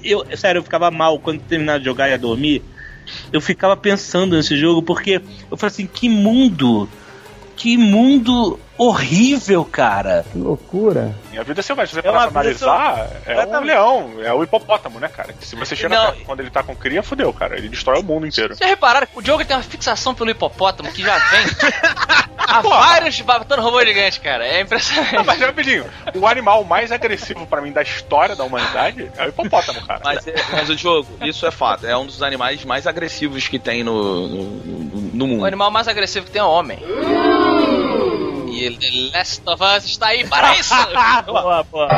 Eu, 0.04 0.26
sério, 0.36 0.60
eu 0.60 0.64
ficava 0.64 0.92
mal 0.92 1.20
quando 1.20 1.42
terminava 1.42 1.80
de 1.80 1.86
jogar 1.86 2.08
e 2.08 2.12
ia 2.12 2.18
dormir. 2.18 2.64
Eu 3.32 3.40
ficava 3.40 3.76
pensando 3.76 4.36
nesse 4.36 4.58
jogo 4.58 4.82
porque 4.82 5.22
eu 5.50 5.58
falei 5.58 5.72
assim: 5.74 5.88
que 5.88 6.10
mundo! 6.10 6.90
Que 7.56 7.76
mundo 7.76 8.60
horrível, 8.78 9.66
cara! 9.66 10.26
Que 10.32 10.38
loucura. 10.38 11.14
E 11.34 11.38
a 11.40 11.44
vida 11.44 11.62
selvagem, 11.62 11.94
se 11.96 12.02
você 12.02 12.08
É 12.08 12.12
vida 12.12 12.24
analisar, 12.24 13.08
é 13.26 13.46
um 13.46 13.62
leão, 13.64 14.12
é 14.24 14.34
o 14.34 14.44
hipopótamo, 14.44 15.00
né, 15.00 15.08
cara? 15.08 15.34
Se 15.42 15.56
você 15.56 15.76
chega 15.76 15.96
Não. 15.96 16.14
quando 16.26 16.40
ele 16.42 16.50
tá 16.50 16.64
com 16.64 16.76
cria, 16.76 17.02
fudeu, 17.04 17.32
cara. 17.34 17.58
Ele 17.58 17.70
destrói 17.70 18.00
o 18.00 18.04
mundo 18.04 18.26
inteiro. 18.28 18.50
Vocês 18.56 18.60
já 18.60 18.68
repararam 18.68 19.08
que 19.08 19.18
o 19.18 19.22
Diogo 19.22 19.44
tem 19.46 19.56
uma 19.56 19.64
fixação 19.64 20.14
pelo 20.14 20.30
hipopótamo 20.30 20.92
que 20.92 21.02
já 21.02 21.18
vem 21.18 21.46
há 22.38 22.62
vários 22.62 23.20
batendo 23.22 23.62
robô 23.62 23.84
gigante, 23.86 24.20
cara. 24.20 24.46
É 24.46 24.56
Não, 24.58 24.62
impressionante. 24.62 25.26
mas 25.26 25.40
rapidinho, 25.40 25.86
o 26.16 26.28
animal 26.28 26.64
mais 26.64 26.92
agressivo 26.92 27.46
pra 27.48 27.62
mim 27.62 27.72
da 27.72 27.82
história 27.82 28.36
da 28.36 28.44
humanidade 28.44 29.12
é 29.18 29.26
o 29.26 29.30
hipopótamo, 29.30 29.82
cara. 29.86 30.02
Mas, 30.04 30.26
é- 30.28 30.36
mas 30.52 30.70
o 30.70 30.78
jogo, 30.78 31.08
isso 31.22 31.46
é 31.46 31.52
fato, 31.52 31.86
é 31.86 31.96
um 31.98 32.06
dos 32.06 32.22
animais 32.24 32.64
mais 32.66 32.86
agressivos 32.88 33.48
que 33.48 33.60
tem 33.60 33.84
no, 33.84 34.28
no, 34.28 34.44
no- 34.44 35.02
no 35.18 35.26
O 35.26 35.28
mundo. 35.28 35.46
animal 35.46 35.72
mais 35.72 35.88
agressivo 35.88 36.26
que 36.26 36.32
tem 36.32 36.42
é 36.42 36.44
o 36.46 36.50
homem. 36.50 36.80
E 38.48 38.78
The 38.78 39.18
Last 39.18 39.42
of 39.46 39.64
Us 39.64 39.86
está 39.86 40.08
aí 40.08 40.26
para 40.28 40.58
isso! 40.58 40.74
boa, 41.28 41.64
boa. 41.64 41.90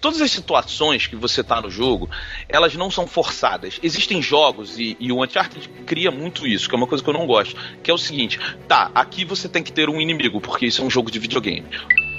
Todas 0.00 0.20
as 0.20 0.30
situações 0.30 1.06
que 1.06 1.16
você 1.16 1.42
tá 1.42 1.60
no 1.60 1.70
jogo, 1.70 2.08
elas 2.48 2.74
não 2.74 2.90
são 2.90 3.06
forçadas. 3.06 3.80
Existem 3.82 4.22
jogos, 4.22 4.78
e, 4.78 4.96
e 5.00 5.10
o 5.10 5.24
Uncharted 5.24 5.68
cria 5.86 6.10
muito 6.10 6.46
isso, 6.46 6.68
que 6.68 6.74
é 6.74 6.78
uma 6.78 6.86
coisa 6.86 7.02
que 7.02 7.10
eu 7.10 7.14
não 7.14 7.26
gosto. 7.26 7.56
Que 7.82 7.90
é 7.90 7.94
o 7.94 7.98
seguinte: 7.98 8.38
tá, 8.68 8.90
aqui 8.94 9.24
você 9.24 9.48
tem 9.48 9.62
que 9.62 9.72
ter 9.72 9.88
um 9.88 10.00
inimigo, 10.00 10.40
porque 10.40 10.66
isso 10.66 10.82
é 10.82 10.84
um 10.84 10.90
jogo 10.90 11.10
de 11.10 11.18
videogame. 11.18 11.66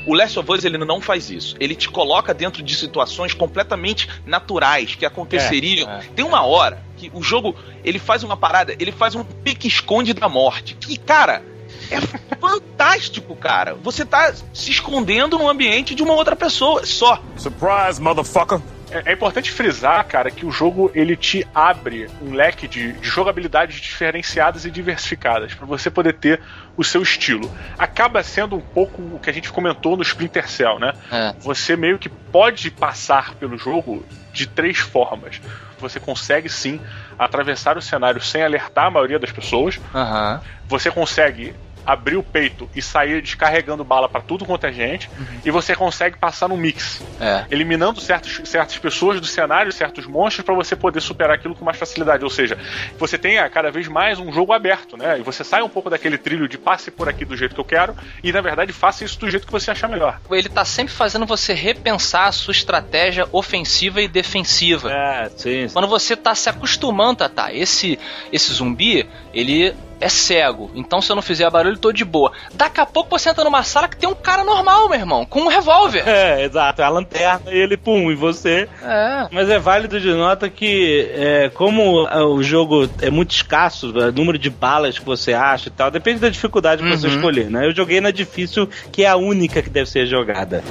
O 0.06 0.14
Last 0.14 0.40
of 0.40 0.52
Us 0.52 0.66
ele 0.66 0.78
não 0.78 1.00
faz 1.00 1.30
isso. 1.30 1.56
Ele 1.60 1.76
te 1.76 1.88
coloca 1.88 2.34
dentro 2.34 2.64
de 2.64 2.76
situações 2.76 3.34
completamente 3.34 4.10
naturais 4.26 4.96
que 4.96 5.06
aconteceriam. 5.06 5.90
É, 5.90 6.00
é. 6.00 6.02
Tem 6.16 6.26
uma 6.26 6.44
hora 6.44 6.84
que 6.98 7.12
o 7.14 7.22
jogo 7.22 7.56
ele 7.84 8.00
faz 8.00 8.24
uma 8.24 8.36
parada, 8.36 8.76
ele 8.80 8.92
faz 8.92 9.14
um 9.14 9.24
pique-esconde 9.24 10.14
da 10.14 10.28
morte. 10.28 10.76
Que, 10.76 10.98
cara, 10.98 11.44
é 11.92 12.00
fantástico, 12.36 13.36
cara. 13.36 13.76
Você 13.76 14.06
tá 14.06 14.34
se 14.54 14.72
escondendo 14.72 15.38
no 15.38 15.50
ambiente 15.50 15.96
de 15.96 16.04
uma 16.04 16.14
outra 16.14 16.36
pessoa 16.36 16.86
só. 16.86 17.22
Surprise, 17.38 18.02
motherfucker. 18.02 18.60
É, 18.92 19.12
é 19.12 19.14
importante 19.14 19.52
frisar, 19.52 20.06
cara, 20.08 20.32
que 20.32 20.46
o 20.46 20.52
jogo 20.52 20.92
ele 20.94 21.16
te 21.16 21.48
abre 21.54 22.10
um 22.22 22.34
leque 22.34 22.68
de, 22.68 22.94
de 22.94 23.08
jogabilidades 23.08 23.80
diferenciadas 23.80 24.66
e 24.66 24.72
diversificadas 24.72 25.54
pra 25.54 25.66
você 25.66 25.90
poder 25.90 26.14
ter 26.14 26.42
o 26.76 26.84
seu 26.84 27.02
estilo. 27.02 27.52
Acaba 27.78 28.24
sendo 28.24 28.56
um 28.56 28.62
pouco 28.62 29.02
o 29.02 29.20
que 29.20 29.30
a 29.30 29.34
gente 29.34 29.52
comentou 29.52 29.96
no 29.96 30.04
Splinter 30.04 30.50
Cell, 30.50 30.80
né? 30.80 30.94
É. 31.12 31.36
Você 31.40 31.76
meio 31.76 32.00
que 32.00 32.10
pode 32.10 32.72
passar 32.72 33.36
pelo 33.36 33.58
jogo 33.58 34.06
de 34.34 34.48
três 34.48 34.80
formas. 34.80 35.40
Você 35.80 36.00
consegue 36.00 36.50
sim 36.50 36.80
atravessar 37.18 37.78
o 37.78 37.82
cenário 37.82 38.22
sem 38.22 38.44
alertar 38.44 38.86
a 38.86 38.92
maioria 38.92 39.20
das 39.20 39.32
pessoas. 39.32 39.80
Aham. 39.94 40.42
Você 40.68 40.92
consegue 40.92 41.56
abrir 41.90 42.18
o 42.18 42.24
peito 42.24 42.70
e 42.76 42.82
sair 42.84 43.20
descarregando 43.20 43.84
bala 43.84 44.08
pra 44.08 44.22
tudo 44.22 44.46
quanto 44.46 44.68
é 44.68 44.72
gente. 44.72 45.10
E 45.44 45.50
você 45.50 45.76
consegue 45.76 46.18
passar 46.18 46.48
no 46.48 46.56
mix 46.56 47.02
É. 47.20 47.46
eliminando 47.50 48.00
certos, 48.00 48.42
certas 48.48 48.78
pessoas 48.78 49.20
do 49.20 49.26
cenário, 49.26 49.72
certos 49.72 50.06
monstros, 50.06 50.46
pra 50.46 50.54
você 50.54 50.76
poder 50.76 51.02
superar 51.02 51.36
aquilo 51.36 51.56
com 51.56 51.66
mais 51.66 51.78
facilidade. 51.78 52.24
Ou 52.24 52.30
seja, 52.30 52.60
você 53.00 53.18
tenha 53.18 53.50
cada 53.50 53.72
vez 53.72 53.88
mais 53.88 54.20
um 54.20 54.32
jogo 54.32 54.54
aberto, 54.54 54.96
né? 54.96 55.20
E 55.20 55.24
você 55.24 55.44
sai 55.44 55.64
um 55.64 55.70
pouco 55.70 55.90
daquele 55.90 56.18
trilho 56.18 56.48
de 56.48 56.60
passe 56.60 56.92
por 56.92 57.10
aqui 57.10 57.26
do 57.26 57.36
jeito 57.36 57.56
que 57.56 57.62
eu 57.62 57.66
quero, 57.66 57.96
e 58.24 58.32
na 58.32 58.42
verdade 58.42 58.72
faça 58.72 59.04
isso 59.04 59.20
do 59.20 59.30
jeito 59.30 59.48
que 59.48 59.52
você 59.52 59.72
achar 59.72 59.88
melhor. 59.90 60.20
Ele 60.30 60.48
tá 60.48 60.64
sempre 60.64 60.94
fazendo 60.94 61.26
você 61.26 61.54
repensar 61.54 62.28
a 62.28 62.32
sua 62.32 62.52
estratégia 62.52 63.28
ofensiva 63.32 64.00
e 64.00 64.08
defensiva. 64.08 64.92
É, 64.92 65.30
sim. 65.30 65.68
sim. 65.68 65.74
Quando 65.74 65.88
você 65.88 66.16
tá 66.16 66.36
se 66.36 66.50
acostumando 66.50 67.24
a 67.24 67.30
tá, 67.30 67.52
esse 67.52 67.98
esse 68.32 68.54
zumbi, 68.54 69.08
ele 69.34 69.74
é 70.00 70.10
cego. 70.10 70.72
Então 70.76 71.02
se 71.02 71.12
eu 71.12 71.16
não 71.16 71.22
fizer 71.22 71.50
barulho, 71.50 71.78
tô 71.78 71.92
de 71.92 72.06
boa. 72.06 72.32
Daqui 72.54 72.80
a 72.80 72.86
pouco 72.86 73.10
você 73.18 73.30
entra 73.30 73.44
numa 73.44 73.64
sala 73.64 73.88
que 73.88 73.98
tem 73.98 74.08
um 74.10 74.16
cara 74.16 74.44
normal, 74.44 74.90
meu 74.90 75.00
irmão, 75.00 75.26
com 75.26 75.42
um 75.42 75.48
revólver. 75.48 76.04
É, 76.08 76.44
exato. 76.46 76.82
É 76.82 76.86
a 76.86 76.90
lanterna 76.90 77.52
e 77.52 77.58
ele, 77.58 77.78
pum, 77.78 78.12
e 78.12 78.16
você. 78.16 78.68
É. 78.84 79.28
Mas 79.32 79.50
é 79.50 79.60
válido 79.60 80.00
de 80.00 80.12
nota 80.14 80.50
que, 80.50 81.10
é, 81.14 81.50
como 81.54 82.08
ah, 82.08 82.26
o 82.26 82.42
jogo 82.44 82.90
é 83.02 83.10
muito 83.10 83.32
escasso, 83.32 83.90
o 83.92 84.12
número 84.12 84.38
de 84.38 84.50
balas 84.50 84.98
que 84.98 85.06
você 85.06 85.34
acha 85.34 85.70
e 85.70 85.72
tal, 85.72 85.92
depende 85.92 86.20
da 86.20 86.30
dificuldade 86.30 86.82
que 86.84 86.90
você 86.90 87.08
Uhum. 87.08 87.16
escolher, 87.16 87.50
né? 87.50 87.66
Eu 87.66 87.76
joguei 87.76 88.00
na 88.02 88.12
difícil, 88.12 88.70
que 88.92 89.04
é 89.04 89.08
a 89.08 89.16
única 89.16 89.62
que 89.62 89.70
deve 89.70 89.90
ser 89.90 90.06
jogada. 90.06 90.64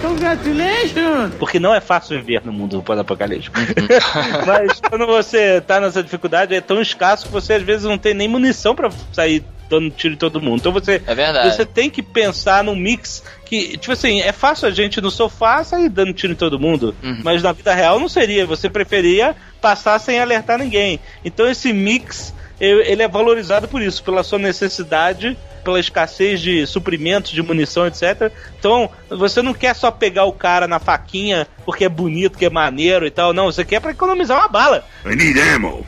Congratulations! 0.00 1.34
Porque 1.38 1.58
não 1.60 1.74
é 1.74 1.80
fácil 1.80 2.16
viver 2.18 2.42
no 2.44 2.52
mundo 2.52 2.82
pós-apocalíptico. 2.82 3.56
Mas 4.46 4.80
quando 4.80 5.06
você 5.06 5.60
tá 5.60 5.80
nessa 5.80 6.02
dificuldade, 6.02 6.54
é 6.54 6.60
tão 6.60 6.80
escasso 6.80 7.26
que 7.26 7.32
você 7.32 7.54
às 7.54 7.62
vezes 7.62 7.84
não 7.84 7.98
tem 7.98 8.14
nem 8.14 8.28
munição 8.28 8.74
pra 8.74 8.90
sair 9.12 9.44
dando 9.68 9.88
tiro 9.90 10.14
em 10.14 10.16
todo 10.16 10.40
mundo. 10.40 10.58
Então 10.58 10.72
você, 10.72 11.00
É 11.06 11.14
verdade. 11.14 11.54
você 11.54 11.64
tem 11.64 11.88
que 11.88 12.02
pensar 12.02 12.64
num 12.64 12.74
mix 12.74 13.22
que, 13.46 13.76
tipo 13.78 13.92
assim, 13.92 14.20
é 14.20 14.32
fácil 14.32 14.66
a 14.66 14.70
gente 14.72 15.00
no 15.00 15.10
sofá 15.12 15.62
sair 15.62 15.88
dando 15.88 16.12
tiro 16.12 16.32
em 16.32 16.36
todo 16.36 16.58
mundo, 16.58 16.94
Uhum. 17.02 17.20
mas 17.22 17.40
na 17.42 17.52
vida 17.52 17.72
real 17.72 18.00
não 18.00 18.08
seria. 18.08 18.44
Você 18.46 18.68
preferia 18.68 19.36
passar 19.60 19.98
sem 20.00 20.18
alertar 20.18 20.58
ninguém. 20.58 20.98
Então 21.24 21.48
esse 21.48 21.72
mix, 21.72 22.34
ele 22.60 23.02
é 23.02 23.08
valorizado 23.08 23.66
por 23.66 23.80
isso, 23.80 24.04
pela 24.04 24.22
sua 24.22 24.38
necessidade, 24.38 25.36
pela 25.64 25.80
escassez 25.80 26.40
de 26.40 26.66
suprimentos, 26.66 27.30
de 27.30 27.42
munição, 27.42 27.86
etc. 27.86 28.32
Então, 28.58 28.90
você 29.08 29.40
não 29.40 29.54
quer 29.54 29.74
só 29.74 29.90
pegar 29.90 30.24
o 30.24 30.32
cara 30.32 30.68
na 30.68 30.78
faquinha 30.78 31.46
porque 31.64 31.84
é 31.84 31.88
bonito, 31.88 32.38
que 32.38 32.44
é 32.44 32.50
maneiro 32.50 33.06
e 33.06 33.10
tal. 33.10 33.32
Não, 33.32 33.46
você 33.46 33.64
quer 33.64 33.80
pra 33.80 33.92
economizar 33.92 34.38
uma 34.38 34.48
bala. 34.48 34.84
I 35.06 35.16
need 35.16 35.40
ammo. 35.40 35.86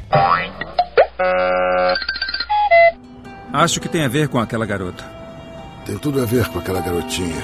Acho 3.52 3.80
que 3.80 3.88
tem 3.88 4.04
a 4.04 4.08
ver 4.08 4.28
com 4.28 4.38
aquela 4.38 4.64
garota. 4.64 5.04
Tem 5.84 5.98
tudo 5.98 6.22
a 6.22 6.24
ver 6.24 6.46
com 6.48 6.58
aquela 6.58 6.80
garotinha. 6.80 7.42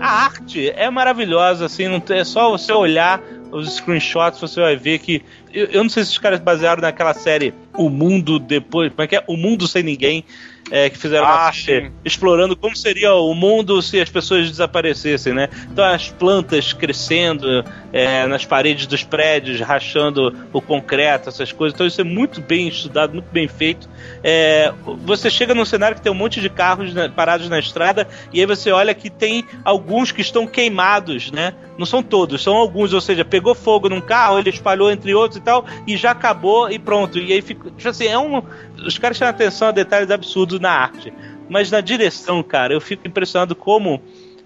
A 0.00 0.24
arte 0.24 0.70
é 0.70 0.88
maravilhosa, 0.88 1.66
assim, 1.66 1.86
não 1.86 2.02
é 2.08 2.24
só 2.24 2.50
você 2.50 2.72
olhar 2.72 3.20
os 3.50 3.76
screenshots, 3.76 4.40
você 4.40 4.60
vai 4.60 4.76
ver 4.76 4.98
que. 4.98 5.22
Eu, 5.52 5.66
eu 5.66 5.82
não 5.82 5.90
sei 5.90 6.04
se 6.04 6.10
os 6.10 6.18
caras 6.18 6.40
basearam 6.40 6.82
naquela 6.82 7.14
série 7.14 7.54
O 7.74 7.88
Mundo 7.88 8.38
Depois. 8.38 8.90
Como 8.90 9.02
é 9.02 9.06
que 9.06 9.16
é? 9.16 9.24
O 9.26 9.36
Mundo 9.36 9.66
Sem 9.66 9.82
Ninguém. 9.82 10.24
É, 10.70 10.90
que 10.90 10.98
fizeram 10.98 11.26
Ah, 11.26 11.44
uma 11.44 11.52
série 11.52 11.92
explorando 12.04 12.56
como 12.56 12.76
seria 12.76 13.14
o 13.14 13.34
mundo 13.34 13.80
se 13.82 14.00
as 14.00 14.10
pessoas 14.10 14.48
desaparecessem, 14.48 15.32
né? 15.32 15.48
Então 15.70 15.84
as 15.84 16.08
plantas 16.10 16.72
crescendo 16.72 17.64
é, 17.92 18.26
nas 18.26 18.44
paredes 18.44 18.86
dos 18.86 19.02
prédios, 19.02 19.60
rachando 19.60 20.34
o 20.52 20.60
concreto, 20.60 21.28
essas 21.28 21.52
coisas. 21.52 21.74
Então 21.74 21.86
isso 21.86 22.00
é 22.00 22.04
muito 22.04 22.40
bem 22.40 22.68
estudado, 22.68 23.12
muito 23.12 23.30
bem 23.30 23.48
feito. 23.48 23.88
É, 24.22 24.72
você 25.04 25.30
chega 25.30 25.54
num 25.54 25.64
cenário 25.64 25.96
que 25.96 26.02
tem 26.02 26.12
um 26.12 26.14
monte 26.14 26.40
de 26.40 26.48
carros 26.48 26.92
né, 26.92 27.08
parados 27.08 27.48
na 27.48 27.58
estrada 27.58 28.06
e 28.32 28.40
aí 28.40 28.46
você 28.46 28.70
olha 28.70 28.94
que 28.94 29.10
tem 29.10 29.44
alguns 29.64 30.12
que 30.12 30.20
estão 30.20 30.46
queimados, 30.46 31.30
né? 31.30 31.54
Não 31.78 31.86
são 31.86 32.02
todos, 32.02 32.42
são 32.42 32.56
alguns, 32.56 32.92
ou 32.92 33.00
seja, 33.00 33.24
pegou 33.24 33.54
fogo 33.54 33.88
num 33.88 34.00
carro, 34.00 34.38
ele 34.38 34.50
espalhou 34.50 34.90
entre 34.90 35.14
outros 35.14 35.40
e 35.40 35.42
tal, 35.42 35.64
e 35.86 35.96
já 35.96 36.10
acabou 36.10 36.68
e 36.68 36.78
pronto. 36.78 37.18
E 37.18 37.32
aí 37.32 37.40
fica, 37.40 37.70
tipo 37.70 37.88
assim, 37.88 38.06
é 38.06 38.18
um, 38.18 38.42
os 38.86 38.98
caras 38.98 39.16
chamam 39.16 39.30
atenção 39.30 39.68
a 39.68 39.72
detalhes 39.72 40.10
absurdos 40.10 40.58
na 40.60 40.70
arte, 40.70 41.12
mas 41.48 41.70
na 41.70 41.80
direção, 41.80 42.42
cara, 42.42 42.72
eu 42.74 42.80
fico 42.80 43.06
impressionado 43.06 43.54
como 43.54 44.00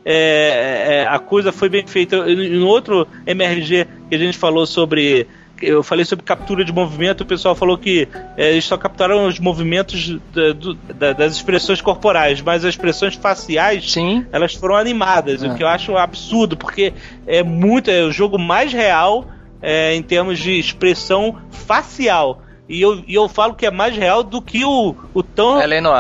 é, 0.05 1.05
é, 1.05 1.07
a 1.09 1.19
coisa 1.19 1.53
foi 1.53 1.69
bem 1.69 1.87
feita. 1.87 2.25
No 2.27 2.67
outro 2.67 3.07
MRG 3.27 3.87
que 4.09 4.15
a 4.15 4.19
gente 4.19 4.37
falou 4.39 4.67
sobre 4.67 5.27
eu 5.61 5.81
falei 5.81 6.05
sobre 6.05 6.25
captura 6.25 6.65
de 6.65 6.73
movimento, 6.73 7.21
o 7.21 7.25
pessoal 7.25 7.55
falou 7.55 7.79
que 7.79 8.09
é, 8.37 8.51
eles 8.51 8.65
só 8.65 8.77
capturaram 8.77 9.29
os 9.29 9.39
movimentos 9.39 10.19
da- 10.35 10.53
do- 10.53 10.75
da- 10.75 11.13
das 11.13 11.37
expressões 11.37 11.81
corporais, 11.81 12.41
mas 12.43 12.65
as 12.65 12.71
expressões 12.71 13.15
faciais 13.15 13.93
Sim. 13.93 14.27
elas 14.33 14.55
foram 14.55 14.75
animadas, 14.75 15.41
É. 15.45 15.47
o 15.47 15.55
que 15.55 15.63
eu 15.63 15.69
acho 15.69 15.97
absurdo, 15.97 16.57
porque 16.57 16.93
é 17.29 17.45
muito, 17.45 17.93
é 17.93 18.03
o 18.03 18.11
jogo 18.11 18.39
mais 18.41 18.73
real 18.73 19.25
é, 19.63 19.95
em 19.95 20.03
termos 20.03 20.41
de 20.41 20.59
expressão 20.59 21.39
facial. 21.53 22.43
E 22.73 22.81
eu, 22.81 23.05
e 23.07 23.15
eu 23.15 23.29
falo 23.29 23.55
que 23.55 23.67
é 23.67 23.71
mais 23.71 23.95
real 23.97 24.23
do 24.23 24.41
que 24.41 24.65
o, 24.65 24.95
o 25.13 25.23
tão 25.23 25.59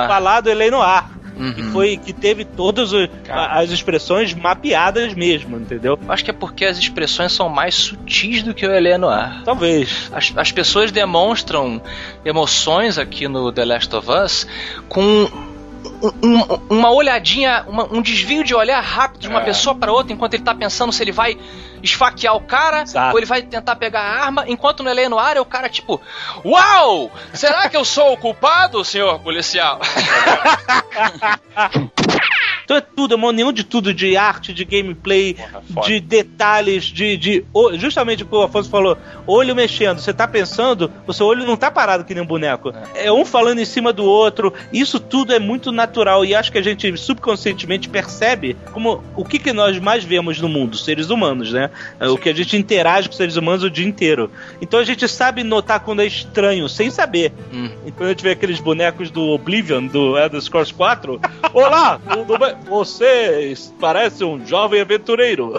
falado 0.08 0.48
Elei 0.48 0.70
Noir. 0.70 1.04
Uhum. 1.34 1.52
Que 1.54 1.62
foi 1.64 1.96
que 1.96 2.12
teve 2.12 2.44
todas 2.44 2.90
as 3.30 3.70
expressões 3.70 4.34
mapeadas 4.34 5.14
mesmo, 5.14 5.56
entendeu? 5.56 5.98
Acho 6.08 6.24
que 6.24 6.30
é 6.30 6.34
porque 6.34 6.64
as 6.64 6.76
expressões 6.78 7.32
são 7.32 7.48
mais 7.48 7.74
sutis 7.74 8.42
do 8.42 8.52
que 8.54 8.66
o 8.66 8.70
Elé 8.70 8.96
no 8.98 9.08
ar. 9.08 9.42
Talvez. 9.42 10.10
As, 10.12 10.32
as 10.36 10.52
pessoas 10.52 10.92
demonstram 10.92 11.80
emoções 12.24 12.98
aqui 12.98 13.28
no 13.28 13.50
The 13.50 13.64
Last 13.64 13.96
of 13.96 14.08
Us 14.10 14.46
com 14.88 15.02
um- 15.02 16.12
um- 16.22 16.60
uma 16.70 16.90
olhadinha, 16.92 17.64
uma- 17.66 17.84
um 17.92 18.02
desvio 18.02 18.44
de 18.44 18.54
olhar 18.54 18.80
rápido 18.80 19.22
de 19.22 19.28
uma 19.28 19.40
É. 19.40 19.44
pessoa 19.44 19.74
para 19.74 19.90
outra 19.92 20.12
enquanto 20.12 20.34
ele 20.34 20.42
tá 20.44 20.54
pensando 20.54 20.92
se 20.92 21.02
ele 21.02 21.12
vai 21.12 21.36
esfaquear 21.82 22.36
o 22.36 22.40
cara 22.40 22.82
Exato. 22.82 23.12
ou 23.12 23.18
ele 23.18 23.26
vai 23.26 23.42
tentar 23.42 23.76
pegar 23.76 24.00
a 24.00 24.24
arma, 24.24 24.44
enquanto 24.46 24.82
no 24.82 24.90
Elé 24.90 25.08
no 25.08 25.18
ar 25.18 25.36
é 25.36 25.40
o 25.40 25.44
cara 25.44 25.68
tipo, 25.68 26.00
uau! 26.44 27.10
Será 27.32 27.68
que 27.68 27.76
eu 27.76 27.84
sou 27.84 28.12
o 28.12 28.16
culpado, 28.16 28.84
senhor 28.84 29.18
policial? 29.20 29.80
Então 32.64 32.76
é 32.76 32.80
tudo, 32.80 33.14
é 33.14 33.16
uma 33.16 33.26
união 33.26 33.52
de 33.52 33.64
tudo, 33.64 33.92
de 33.92 34.16
arte, 34.16 34.52
de 34.54 34.64
gameplay, 34.64 35.34
Porra, 35.34 35.62
foda. 35.74 35.86
de 35.88 36.00
detalhes, 36.00 36.84
de, 36.84 37.16
de. 37.16 37.44
Justamente 37.74 38.22
o 38.22 38.26
que 38.26 38.34
o 38.34 38.42
Afonso 38.42 38.70
falou, 38.70 38.96
olho 39.26 39.54
mexendo. 39.54 39.98
Você 39.98 40.12
tá 40.12 40.28
pensando, 40.28 40.90
o 41.06 41.12
seu 41.12 41.26
olho 41.26 41.44
não 41.44 41.56
tá 41.56 41.70
parado 41.70 42.04
que 42.04 42.14
nem 42.14 42.22
um 42.22 42.26
boneco. 42.26 42.72
É, 42.94 43.10
um 43.10 43.24
falando 43.24 43.58
em 43.58 43.64
cima 43.64 43.92
do 43.92 44.04
outro. 44.04 44.54
Isso 44.72 45.00
tudo 45.00 45.34
é 45.34 45.40
muito 45.40 45.72
natural 45.72 46.24
e 46.24 46.34
acho 46.34 46.52
que 46.52 46.58
a 46.58 46.62
gente 46.62 46.96
subconscientemente 46.96 47.88
percebe 47.88 48.56
como 48.72 49.02
o 49.16 49.24
que, 49.24 49.38
que 49.38 49.52
nós 49.52 49.78
mais 49.80 50.04
vemos 50.04 50.40
no 50.40 50.48
mundo, 50.48 50.76
seres 50.76 51.10
humanos, 51.10 51.52
né? 51.52 51.68
É, 51.98 52.08
O 52.08 52.16
que 52.16 52.28
a 52.28 52.34
gente 52.34 52.56
interage 52.56 53.08
com 53.08 53.14
seres 53.16 53.36
humanos 53.36 53.64
o 53.64 53.70
dia 53.70 53.86
inteiro. 53.86 54.30
Então 54.60 54.78
a 54.78 54.84
gente 54.84 55.06
sabe 55.08 55.42
notar 55.42 55.80
quando 55.80 56.00
é 56.00 56.06
estranho, 56.06 56.68
sem 56.68 56.90
saber. 56.90 57.32
Hum. 57.52 57.68
E 57.84 57.90
quando 57.90 58.06
a 58.06 58.12
gente 58.12 58.22
vê 58.22 58.30
aqueles 58.30 58.60
bonecos 58.60 59.10
do 59.10 59.22
Oblivion, 59.30 59.86
do 59.88 60.16
Elder 60.16 60.40
Scrolls 60.40 60.72
4, 60.72 61.20
Olá, 61.52 62.00
tudo 62.10 62.38
bem? 62.38 62.54
Você 62.68 63.54
parece 63.80 64.24
um 64.24 64.44
jovem 64.46 64.80
aventureiro. 64.80 65.58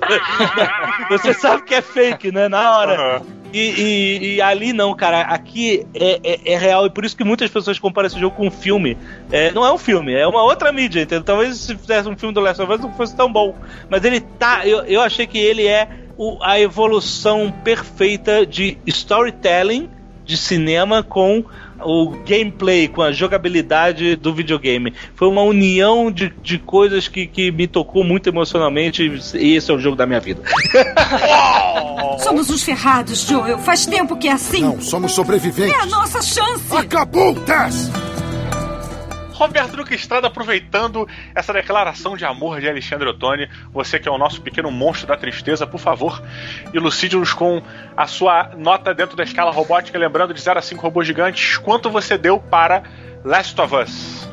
Você 1.09 1.33
sabe 1.33 1.63
que 1.63 1.75
é 1.75 1.81
fake, 1.81 2.31
né? 2.31 2.47
Na 2.49 2.77
hora. 2.77 3.21
E, 3.53 3.59
e- 3.59 4.35
e 4.35 4.41
ali 4.41 4.73
não, 4.73 4.93
cara. 4.95 5.21
Aqui 5.21 5.85
é, 5.93 6.19
é- 6.23 6.53
é 6.53 6.57
real. 6.57 6.85
E 6.85 6.89
por 6.89 7.05
isso 7.05 7.15
que 7.15 7.23
muitas 7.23 7.49
pessoas 7.51 7.77
comparam 7.77 8.07
esse 8.07 8.19
jogo 8.19 8.35
com 8.35 8.47
um 8.47 8.51
filme. 8.51 8.97
É, 9.31 9.51
não 9.51 9.63
é 9.65 9.71
um 9.71 9.77
filme, 9.77 10.13
é 10.13 10.25
uma 10.27 10.41
outra 10.43 10.71
mídia, 10.71 11.01
entendeu? 11.01 11.23
Talvez 11.23 11.57
se 11.57 11.77
fizesse 11.77 12.09
um 12.09 12.17
filme 12.17 12.33
do 12.33 12.41
Last 12.41 12.61
of 12.61 12.71
Us 12.71 12.79
não 12.81 12.91
fosse 12.93 13.15
tão 13.15 13.31
bom. 13.31 13.55
Mas 13.89 14.03
ele 14.03 14.19
tá. 14.21 14.65
Eu, 14.67 14.79
eu 14.85 15.01
achei 15.01 15.27
que 15.27 15.37
ele 15.37 15.67
é 15.67 15.87
o- 16.17 16.37
a 16.41 16.59
evolução 16.59 17.51
perfeita 17.63 18.45
de 18.45 18.77
storytelling 18.87 19.89
de 20.25 20.37
cinema 20.37 21.03
com 21.03 21.43
o 21.81 22.11
gameplay, 22.25 22.87
com 22.87 23.01
a 23.01 23.11
jogabilidade 23.11 24.15
do 24.15 24.33
videogame. 24.33 24.93
Foi 25.15 25.27
uma 25.27 25.41
união 25.41 26.11
de, 26.11 26.33
de 26.41 26.57
coisas 26.59 27.07
que, 27.07 27.27
que 27.27 27.51
me 27.51 27.67
tocou 27.67 28.03
muito 28.03 28.27
emocionalmente 28.27 29.03
e 29.35 29.55
esse 29.55 29.71
é 29.71 29.73
o 29.73 29.79
jogo 29.79 29.95
da 29.95 30.05
minha 30.05 30.19
vida. 30.19 30.41
Somos 32.19 32.49
uns 32.49 32.63
ferrados, 32.63 33.21
Joel. 33.21 33.57
Faz 33.59 33.85
tempo 33.85 34.15
que 34.15 34.27
é 34.27 34.33
assim. 34.33 34.61
Não, 34.61 34.81
somos 34.81 35.11
sobreviventes. 35.13 35.73
É 35.73 35.81
a 35.81 35.85
nossa 35.85 36.21
chance. 36.21 36.75
Acabou, 36.75 37.33
Tess! 37.35 37.89
Roberto 39.33 39.75
Duque 39.75 39.95
Estrada, 39.95 40.27
aproveitando 40.27 41.07
essa 41.33 41.51
declaração 41.51 42.15
de 42.15 42.23
amor 42.23 42.61
de 42.61 42.69
Alexandre 42.69 43.09
Ottoni, 43.09 43.49
você 43.71 43.99
que 43.99 44.07
é 44.07 44.11
o 44.11 44.17
nosso 44.17 44.41
pequeno 44.41 44.71
monstro 44.71 45.07
da 45.07 45.17
tristeza, 45.17 45.65
por 45.65 45.79
favor, 45.79 46.21
elucide-nos 46.73 47.33
com 47.33 47.61
a 47.97 48.05
sua 48.05 48.51
nota 48.55 48.93
dentro 48.93 49.17
da 49.17 49.23
escala 49.23 49.51
robótica, 49.51 49.97
lembrando 49.97 50.33
de 50.33 50.39
0 50.39 50.59
a 50.59 50.61
5 50.61 50.81
robôs 50.81 51.07
gigantes, 51.07 51.57
quanto 51.57 51.89
você 51.89 52.17
deu 52.17 52.39
para 52.39 52.83
Last 53.25 53.59
of 53.59 53.75
Us? 53.75 54.29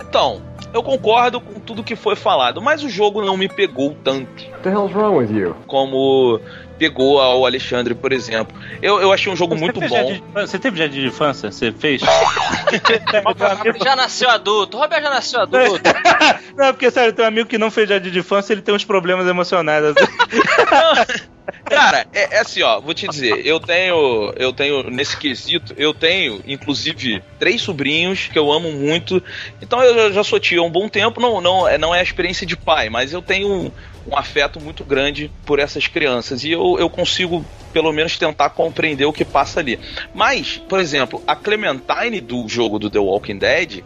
Então, 0.00 0.42
eu 0.72 0.82
concordo 0.82 1.40
com 1.40 1.60
tudo 1.60 1.82
que 1.82 1.96
foi 1.96 2.16
falado, 2.16 2.60
mas 2.60 2.82
o 2.82 2.88
jogo 2.88 3.22
não 3.22 3.36
me 3.36 3.48
pegou 3.48 3.94
tanto. 4.04 4.42
What 4.50 4.62
the 4.62 4.70
hell's 4.70 4.92
wrong 4.92 5.16
with 5.16 5.30
you? 5.30 5.54
Como 5.66 6.40
pegou 6.82 7.20
ao 7.20 7.46
Alexandre, 7.46 7.94
por 7.94 8.12
exemplo. 8.12 8.60
Eu, 8.82 9.00
eu 9.00 9.12
achei 9.12 9.32
um 9.32 9.36
jogo 9.36 9.54
muito 9.54 9.78
fez 9.78 9.88
bom. 9.88 10.12
de? 10.12 10.20
Você 10.34 10.58
teve 10.58 10.76
jardim 10.76 11.02
de 11.02 11.06
infância? 11.06 11.52
Você 11.52 11.70
fez? 11.70 12.02
já 13.84 13.94
nasceu 13.94 14.28
adulto. 14.28 14.76
O 14.76 14.80
Roberto 14.80 15.04
já 15.04 15.10
nasceu 15.10 15.40
adulto. 15.42 15.80
não, 16.58 16.72
porque 16.72 16.90
sério, 16.90 17.12
tem 17.12 17.24
um 17.24 17.28
amigo 17.28 17.48
que 17.48 17.56
não 17.56 17.70
fez 17.70 17.88
jardim 17.88 18.10
de 18.10 18.18
infância, 18.18 18.52
ele 18.52 18.62
tem 18.62 18.74
uns 18.74 18.84
problemas 18.84 19.28
emocionais. 19.28 19.84
assim. 19.84 21.22
Cara, 21.64 22.06
é, 22.12 22.36
é 22.36 22.40
assim, 22.40 22.62
ó, 22.62 22.80
vou 22.80 22.94
te 22.94 23.06
dizer, 23.08 23.46
eu 23.46 23.58
tenho, 23.58 24.32
eu 24.36 24.52
tenho, 24.52 24.90
nesse 24.90 25.16
quesito, 25.16 25.72
eu 25.76 25.94
tenho, 25.94 26.40
inclusive, 26.46 27.22
três 27.38 27.62
sobrinhos 27.62 28.28
que 28.28 28.38
eu 28.38 28.50
amo 28.52 28.72
muito. 28.72 29.22
Então 29.60 29.82
eu 29.82 30.12
já 30.12 30.22
sou 30.22 30.38
tio 30.38 30.62
há 30.62 30.66
um 30.66 30.70
bom 30.70 30.88
tempo, 30.88 31.20
não, 31.20 31.40
não, 31.40 31.66
é- 31.66 31.78
não 31.78 31.94
é 31.94 32.00
a 32.00 32.02
experiência 32.02 32.46
de 32.46 32.56
pai, 32.56 32.88
mas 32.88 33.12
eu 33.12 33.22
tenho 33.22 33.48
um, 33.48 33.72
um 34.06 34.16
afeto 34.16 34.60
muito 34.60 34.84
grande 34.84 35.30
por 35.44 35.58
essas 35.58 35.86
crianças. 35.86 36.44
E 36.44 36.50
eu, 36.50 36.76
eu 36.78 36.88
consigo, 36.90 37.44
pelo 37.72 37.92
menos, 37.92 38.18
tentar 38.18 38.50
compreender 38.50 39.04
o 39.04 39.12
que 39.12 39.24
passa 39.24 39.60
ali. 39.60 39.78
Mas, 40.14 40.56
por 40.56 40.80
exemplo, 40.80 41.22
a 41.26 41.36
Clementine 41.36 42.20
do 42.20 42.46
jogo 42.48 42.78
do 42.78 42.90
The 42.90 42.98
Walking 42.98 43.38
Dead 43.38 43.82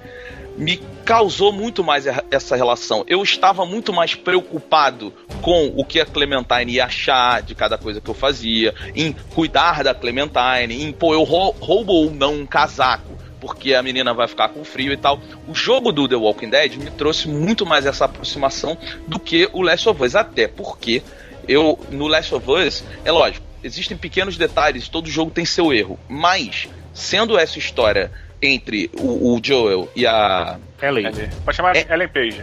me 0.56 0.80
causou 1.04 1.52
muito 1.52 1.84
mais 1.84 2.06
essa 2.30 2.56
relação. 2.56 3.04
Eu 3.06 3.22
estava 3.22 3.66
muito 3.66 3.92
mais 3.92 4.14
preocupado 4.14 5.12
com 5.42 5.72
o 5.76 5.84
que 5.84 6.00
a 6.00 6.06
Clementine 6.06 6.72
ia 6.72 6.86
achar 6.86 7.42
de 7.42 7.54
cada 7.54 7.76
coisa 7.76 8.00
que 8.00 8.08
eu 8.08 8.14
fazia, 8.14 8.74
em 8.94 9.14
cuidar 9.34 9.84
da 9.84 9.94
Clementine, 9.94 10.82
em 10.82 10.92
pô, 10.92 11.12
eu 11.12 11.22
rou- 11.24 11.54
roubo 11.60 11.92
ou 11.92 12.10
não 12.10 12.34
um 12.34 12.46
casaco. 12.46 13.16
Porque 13.40 13.74
a 13.74 13.82
menina 13.82 14.14
vai 14.14 14.26
ficar 14.26 14.48
com 14.48 14.64
frio 14.64 14.92
e 14.92 14.96
tal. 14.96 15.20
O 15.46 15.54
jogo 15.54 15.92
do 15.92 16.08
The 16.08 16.16
Walking 16.16 16.50
Dead 16.50 16.76
me 16.76 16.90
trouxe 16.90 17.28
muito 17.28 17.66
mais 17.66 17.86
essa 17.86 18.06
aproximação 18.06 18.76
do 19.06 19.18
que 19.18 19.48
o 19.52 19.62
Last 19.62 19.88
of 19.88 20.02
Us. 20.02 20.14
Até 20.14 20.48
porque 20.48 21.02
eu, 21.46 21.78
no 21.90 22.06
Last 22.06 22.34
of 22.34 22.50
Us, 22.50 22.84
é 23.04 23.12
lógico, 23.12 23.46
existem 23.62 23.96
pequenos 23.96 24.36
detalhes, 24.36 24.88
todo 24.88 25.08
jogo 25.08 25.30
tem 25.30 25.44
seu 25.44 25.72
erro. 25.72 25.98
Mas, 26.08 26.68
sendo 26.92 27.38
essa 27.38 27.58
história 27.58 28.10
entre 28.40 28.90
o, 28.98 29.34
o 29.34 29.40
Joel 29.42 29.88
e 29.94 30.06
a. 30.06 30.58
Ellie. 30.82 31.06
Ellie. 31.06 31.28
Pode 31.44 31.56
chamar 31.56 31.76
É. 31.76 31.86
Ellen 31.90 32.08
Page. 32.08 32.42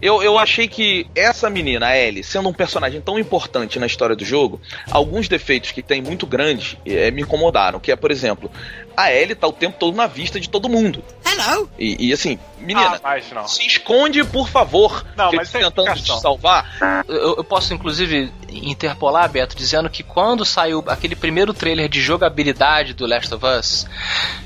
Eu, 0.00 0.22
eu 0.22 0.38
achei 0.38 0.68
que 0.68 1.06
essa 1.14 1.48
menina, 1.50 1.86
a 1.88 1.96
Ellie, 1.98 2.22
sendo 2.24 2.48
um 2.48 2.52
personagem 2.52 3.00
tão 3.00 3.18
importante 3.18 3.78
na 3.78 3.86
história 3.86 4.14
do 4.16 4.24
jogo, 4.24 4.60
alguns 4.90 5.28
defeitos 5.28 5.72
que 5.72 5.82
tem 5.82 6.00
muito 6.02 6.26
grandes 6.26 6.76
eh, 6.86 7.10
me 7.10 7.22
incomodaram. 7.22 7.78
Que 7.80 7.92
é, 7.92 7.96
por 7.96 8.10
exemplo, 8.10 8.50
a 8.96 9.12
Ellie 9.12 9.34
tá 9.34 9.46
o 9.46 9.52
tempo 9.52 9.76
todo 9.78 9.96
na 9.96 10.06
vista 10.06 10.38
de 10.40 10.48
todo 10.48 10.68
mundo. 10.68 11.02
Hello. 11.26 11.68
E, 11.78 12.08
e, 12.08 12.12
assim, 12.12 12.38
menina, 12.58 12.96
Ah, 12.96 13.00
mas 13.02 13.30
não. 13.32 13.46
se 13.48 13.66
esconde, 13.66 14.22
por 14.24 14.48
favor. 14.48 15.04
Não, 15.16 15.32
mas 15.32 15.54
é 15.54 15.58
tentando 15.58 15.94
te 15.94 16.20
salvar. 16.20 17.04
Eu, 17.08 17.36
eu 17.36 17.44
posso, 17.44 17.72
inclusive, 17.74 18.32
interpolar, 18.50 19.28
Beto, 19.28 19.56
dizendo 19.56 19.90
que 19.90 20.02
quando 20.02 20.44
saiu 20.44 20.82
aquele 20.86 21.16
primeiro 21.16 21.52
trailer 21.52 21.88
de 21.88 22.00
jogabilidade 22.00 22.94
do 22.94 23.06
Last 23.06 23.34
of 23.34 23.44
Us, 23.44 23.86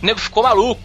o 0.03 0.07
nego 0.07 0.19
ficou 0.19 0.43
maluco. 0.43 0.81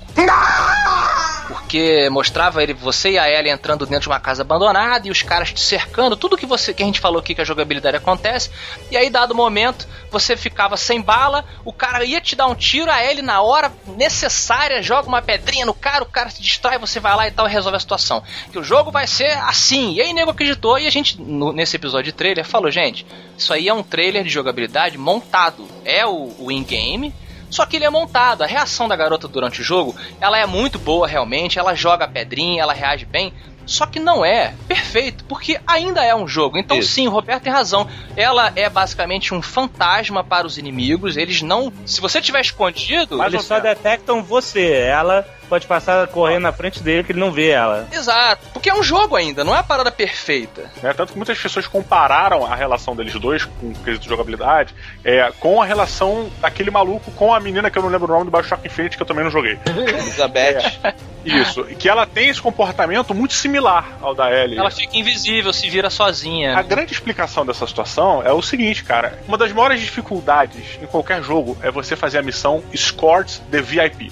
Porque 1.48 2.10
mostrava 2.10 2.64
ele, 2.64 2.74
você 2.74 3.12
e 3.12 3.18
a 3.20 3.30
Ellie 3.30 3.52
entrando 3.52 3.86
dentro 3.86 4.04
de 4.04 4.08
uma 4.10 4.20
casa 4.20 4.42
abandonada 4.44 5.08
e 5.08 5.12
os 5.12 5.22
caras 5.22 5.52
te 5.52 5.60
cercando, 5.60 6.16
tudo 6.16 6.38
que 6.38 6.46
você 6.46 6.74
que 6.74 6.82
a 6.82 6.86
gente 6.86 7.00
falou 7.00 7.20
aqui 7.20 7.36
que 7.36 7.42
a 7.42 7.46
jogabilidade 7.46 7.98
acontece. 7.98 8.50
E 8.90 8.96
aí, 8.98 9.10
dado 9.10 9.36
momento, 9.36 9.88
você 10.10 10.38
ficava 10.38 10.78
sem 10.78 11.02
bala, 11.02 11.44
o 11.66 11.74
cara 11.74 12.06
ia 12.06 12.22
te 12.22 12.36
dar 12.36 12.48
um 12.48 12.56
tiro, 12.56 12.90
a 12.90 13.04
Ellie 13.04 13.22
na 13.22 13.42
hora 13.42 13.72
necessária 13.98 14.82
joga 14.82 15.08
uma 15.08 15.22
pedrinha 15.22 15.66
no 15.66 15.74
cara, 15.74 16.04
o 16.04 16.08
cara 16.08 16.30
se 16.30 16.42
distrai, 16.42 16.78
você 16.78 17.00
vai 17.00 17.16
lá 17.16 17.28
e 17.28 17.32
tal 17.32 17.48
e 17.48 17.52
resolve 17.52 17.76
a 17.76 17.80
situação. 17.80 18.24
Que 18.52 18.60
o 18.60 18.64
jogo 18.64 18.90
vai 18.92 19.06
ser 19.08 19.32
assim. 19.44 19.94
E 19.94 20.02
aí, 20.02 20.14
nego 20.14 20.32
acreditou 20.32 20.80
e 20.80 20.88
a 20.88 20.92
gente 20.92 21.20
no- 21.22 21.52
nesse 21.52 21.76
episódio 21.76 22.06
de 22.06 22.18
trailer 22.18 22.46
falou, 22.46 22.72
gente, 22.72 23.06
isso 23.38 23.54
aí 23.54 23.68
é 23.68 23.74
um 23.74 23.84
trailer 23.84 24.24
de 24.24 24.30
jogabilidade 24.30 24.98
montado. 24.98 25.68
É 25.84 26.06
o, 26.06 26.34
o 26.40 26.52
in-game, 26.52 27.14
só 27.54 27.68
que 27.68 27.76
ele 27.76 27.86
é 27.86 27.90
montado. 27.90 28.42
A 28.42 28.48
reação 28.48 28.88
da 28.88 28.96
garota 28.96 29.28
durante 29.28 29.62
o 29.62 29.64
jogo, 29.64 29.96
ela 30.20 30.40
é 30.40 30.46
muito 30.46 30.80
boa 30.80 31.08
realmente, 31.08 31.60
ela 31.60 31.76
joga 31.76 32.06
a 32.06 32.08
pedrinha, 32.08 32.64
ela 32.64 32.74
reage 32.74 33.06
bem. 33.06 33.32
Só 33.66 33.86
que 33.86 34.00
não 34.00 34.26
é 34.26 34.54
perfeito, 34.68 35.24
porque 35.26 35.60
ainda 35.66 36.04
é 36.04 36.14
um 36.14 36.28
jogo. 36.28 36.58
Então 36.58 36.80
Isso. 36.80 36.94
sim, 36.94 37.08
o 37.08 37.12
Roberto 37.12 37.44
tem 37.44 37.54
razão. 37.54 37.88
Ela 38.18 38.52
é 38.56 38.68
basicamente 38.70 39.34
um 39.34 39.42
fantasma 39.42 40.24
para 40.24 40.48
os 40.48 40.58
inimigos. 40.58 41.16
Eles 41.16 41.42
não. 41.42 41.72
Se 41.86 42.02
você 42.02 42.20
tiver 42.20 42.42
escondido. 42.42 43.20
Mas 43.20 43.34
Eles 43.34 43.46
só 43.46 43.60
detectam 43.60 44.22
você. 44.22 44.70
Ela 44.70 45.26
pode 45.54 45.68
passar 45.68 46.08
correndo 46.08 46.42
na 46.42 46.52
frente 46.52 46.82
dele 46.82 47.04
que 47.04 47.12
ele 47.12 47.20
não 47.20 47.32
vê 47.32 47.50
ela. 47.50 47.88
Exato. 47.92 48.42
Porque 48.52 48.72
é 48.72 48.74
um 48.74 48.82
jogo 48.82 49.16
ainda, 49.16 49.44
não 49.44 49.56
é 49.56 49.60
a 49.60 49.64
parada 49.64 49.92
perfeita. 49.92 50.64
né? 50.82 50.92
Tanto 50.94 51.12
que 51.14 51.18
muitas 51.20 51.38
pessoas 51.38 51.68
compararam 51.68 52.44
a 52.44 52.56
relação 52.56 52.96
deles 52.96 53.14
dois, 53.20 53.46
com 53.46 53.68
o 53.68 53.74
quesito 53.76 54.02
de 54.06 54.10
jogabilidade, 54.10 54.74
é, 55.04 55.32
com 55.40 55.62
a 55.62 55.66
relação 55.66 56.28
daquele 56.42 56.72
maluco 56.72 57.12
com 57.12 57.32
a 57.32 57.40
menina 57.40 57.70
que 57.70 57.78
eu 57.78 57.84
não 57.84 57.90
lembro 57.90 58.12
o 58.12 58.18
nome 58.18 58.32
do 58.32 58.36
Bioshock 58.36 58.66
Infinite, 58.66 58.98
que 58.98 59.04
eu 59.04 59.06
também 59.06 59.24
não 59.24 59.30
joguei. 59.30 59.60
Elizabeth. 59.70 60.96
Isso. 61.24 61.64
Que 61.66 61.88
ela 61.88 62.08
tem 62.08 62.30
esse 62.30 62.42
comportamento 62.42 63.14
muito 63.14 63.36
similar 63.36 64.00
ao 64.02 64.16
da 64.16 64.32
Ellie. 64.32 64.58
Ela 64.58 64.72
fica 64.72 64.98
invisível, 64.98 65.54
se 65.54 65.70
vira 65.70 65.92
sozinha. 65.92 66.58
A 66.58 66.64
grande 66.64 66.94
explicação 66.94 67.46
dessa 67.46 67.68
situação 67.68 68.24
é 68.24 68.34
o 68.34 68.42
seguinte, 68.42 68.84
cara. 68.84 69.20
Uma 69.28 69.38
das 69.38 69.52
maiores 69.52 69.80
dificuldades 69.80 70.80
em 70.82 70.88
qualquer 70.88 71.22
jogo 71.22 71.56
é 71.62 71.70
você 71.70 71.96
fazer 71.96 72.18
a 72.18 72.24
missão 72.24 72.64
Escort 72.74 73.38
the 73.52 73.62
VIP. 73.62 74.12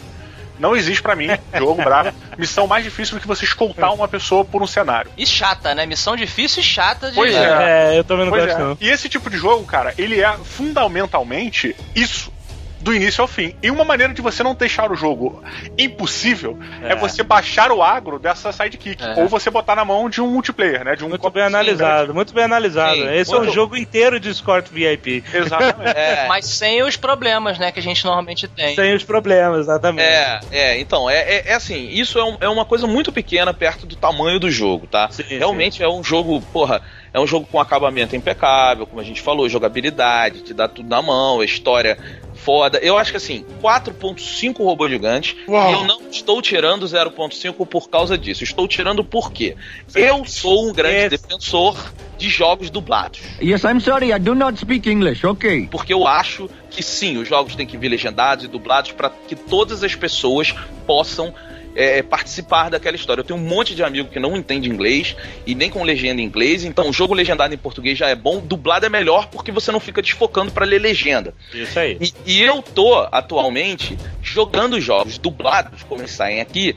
Não 0.61 0.75
existe 0.75 1.01
pra 1.01 1.15
mim, 1.15 1.27
jogo 1.57 1.81
bravo, 1.83 2.13
missão 2.37 2.67
mais 2.67 2.83
difícil 2.83 3.17
do 3.17 3.21
que 3.21 3.27
você 3.27 3.45
escoltar 3.45 3.91
uma 3.95 4.07
pessoa 4.07 4.45
por 4.45 4.61
um 4.61 4.67
cenário. 4.67 5.09
E 5.17 5.25
chata, 5.25 5.73
né? 5.73 5.87
Missão 5.87 6.15
difícil 6.15 6.61
e 6.61 6.63
chata 6.63 7.09
de. 7.09 7.15
Pois 7.15 7.33
é. 7.33 7.93
É, 7.95 7.97
eu 7.97 8.03
também 8.03 8.25
não 8.25 8.31
Pois 8.31 8.45
gosto, 8.45 8.57
é. 8.57 8.63
não. 8.63 8.77
E 8.79 8.87
esse 8.87 9.09
tipo 9.09 9.27
de 9.27 9.37
jogo, 9.37 9.65
cara, 9.65 9.91
ele 9.97 10.21
é 10.21 10.31
fundamentalmente 10.43 11.75
isso. 11.95 12.31
Do 12.81 12.93
início 12.93 13.21
ao 13.21 13.27
fim. 13.27 13.53
E 13.61 13.69
uma 13.69 13.83
maneira 13.83 14.13
de 14.13 14.21
você 14.21 14.41
não 14.43 14.55
deixar 14.55 14.91
o 14.91 14.95
jogo 14.95 15.43
impossível 15.77 16.57
é, 16.83 16.93
É. 16.93 16.95
você 16.95 17.23
baixar 17.23 17.71
o 17.71 17.81
agro 17.83 18.17
dessa 18.19 18.51
sidekick. 18.51 19.03
É. 19.03 19.19
Ou 19.21 19.27
você 19.27 19.49
botar 19.49 19.75
na 19.75 19.85
mão 19.85 20.09
de 20.09 20.21
um 20.21 20.27
multiplayer, 20.27 20.83
né? 20.83 20.95
De 20.95 21.03
um 21.05 21.09
Muito 21.09 21.29
bem 21.29 21.43
analisado, 21.43 22.13
muito 22.13 22.33
bem 22.33 22.43
analisado. 22.45 22.95
Sim, 22.95 23.13
Esse 23.13 23.31
é 23.33 23.37
muito- 23.37 23.51
um 23.51 23.53
jogo 23.53 23.77
inteiro 23.77 24.19
de 24.19 24.29
escort 24.29 24.67
VIP. 24.71 25.23
Exatamente. 25.33 25.91
É, 26.01 26.25
Mas 26.31 26.45
sem 26.45 26.81
os 26.83 26.95
problemas, 26.95 27.59
né, 27.59 27.71
que 27.71 27.79
a 27.79 27.83
gente 27.83 28.03
normalmente 28.05 28.47
tem. 28.47 28.75
Sem 28.75 28.93
os 28.95 29.03
problemas, 29.03 29.59
exatamente. 29.61 30.07
É, 30.07 30.39
é, 30.51 30.79
então, 30.79 31.09
é, 31.09 31.17
é, 31.19 31.43
é 31.49 31.53
assim, 31.53 31.89
isso 31.89 32.17
é, 32.17 32.23
um- 32.23 32.37
é 32.39 32.47
uma 32.49 32.65
coisa 32.65 32.87
muito 32.87 33.11
pequena 33.11 33.53
perto 33.53 33.85
do 33.85 33.95
tamanho 33.95 34.39
do 34.39 34.49
jogo, 34.49 34.87
tá? 34.87 35.09
Sim, 35.11 35.23
Realmente 35.27 35.83
é 35.83 35.89
um 35.89 36.03
jogo, 36.03 36.41
porra, 36.53 36.81
é 37.13 37.19
um 37.19 37.27
jogo 37.27 37.45
com 37.51 37.59
acabamento 37.59 38.15
impecável, 38.15 38.87
como 38.87 39.01
a 39.01 39.03
gente 39.03 39.21
falou, 39.21 39.47
jogabilidade, 39.49 40.41
te 40.41 40.53
dá 40.53 40.67
tudo 40.67 40.87
na 40.89 41.01
mão, 41.01 41.41
a 41.41 41.45
história 41.45 41.97
foda. 42.43 42.79
Eu 42.79 42.97
acho 42.97 43.11
que 43.11 43.17
assim, 43.17 43.45
4.5 43.61 44.57
robô 44.63 44.89
gigante, 44.89 45.37
e 45.47 45.51
eu 45.51 45.83
não 45.85 46.01
estou 46.09 46.41
tirando 46.41 46.85
0.5 46.85 47.65
por 47.65 47.89
causa 47.89 48.17
disso. 48.17 48.43
Estou 48.43 48.67
tirando 48.67 49.03
por 49.03 49.31
quê? 49.31 49.55
Eu 49.93 50.25
sou 50.25 50.69
um 50.69 50.73
grande 50.73 51.09
defensor 51.09 51.77
de 52.17 52.29
jogos 52.29 52.69
dublados. 52.69 53.19
Yes, 53.41 53.63
I'm 53.63 53.79
sorry, 53.79 54.11
I 54.11 54.19
do 54.19 54.35
not 54.35 54.59
speak 54.59 54.89
English. 54.89 55.25
Okay. 55.25 55.67
Porque 55.67 55.93
eu 55.93 56.05
acho 56.07 56.49
que 56.69 56.83
sim, 56.83 57.17
os 57.17 57.27
jogos 57.27 57.55
têm 57.55 57.65
que 57.65 57.77
vir 57.77 57.89
legendados 57.89 58.45
e 58.45 58.47
dublados 58.47 58.91
para 58.91 59.09
que 59.09 59.35
todas 59.35 59.83
as 59.83 59.95
pessoas 59.95 60.53
possam 60.85 61.33
é, 61.75 62.01
participar 62.01 62.69
daquela 62.69 62.95
história. 62.95 63.21
Eu 63.21 63.25
tenho 63.25 63.39
um 63.39 63.43
monte 63.43 63.73
de 63.75 63.83
amigo 63.83 64.09
que 64.09 64.19
não 64.19 64.35
entende 64.35 64.69
inglês 64.69 65.15
e 65.45 65.55
nem 65.55 65.69
com 65.69 65.83
legenda 65.83 66.21
em 66.21 66.25
inglês, 66.25 66.63
então 66.65 66.89
o 66.89 66.93
jogo 66.93 67.13
legendado 67.13 67.53
em 67.53 67.57
português 67.57 67.97
já 67.97 68.07
é 68.09 68.15
bom, 68.15 68.39
dublado 68.39 68.85
é 68.85 68.89
melhor 68.89 69.27
porque 69.27 69.51
você 69.51 69.71
não 69.71 69.79
fica 69.79 70.01
desfocando 70.01 70.51
para 70.51 70.65
ler 70.65 70.79
legenda. 70.79 71.33
Isso 71.53 71.79
aí. 71.79 71.97
E, 72.01 72.13
e 72.25 72.41
eu 72.41 72.61
tô 72.61 73.07
atualmente 73.11 73.97
jogando 74.21 74.79
jogos 74.81 75.17
dublados, 75.17 75.83
como 75.83 76.01
eles 76.01 76.11
saem 76.11 76.41
aqui, 76.41 76.75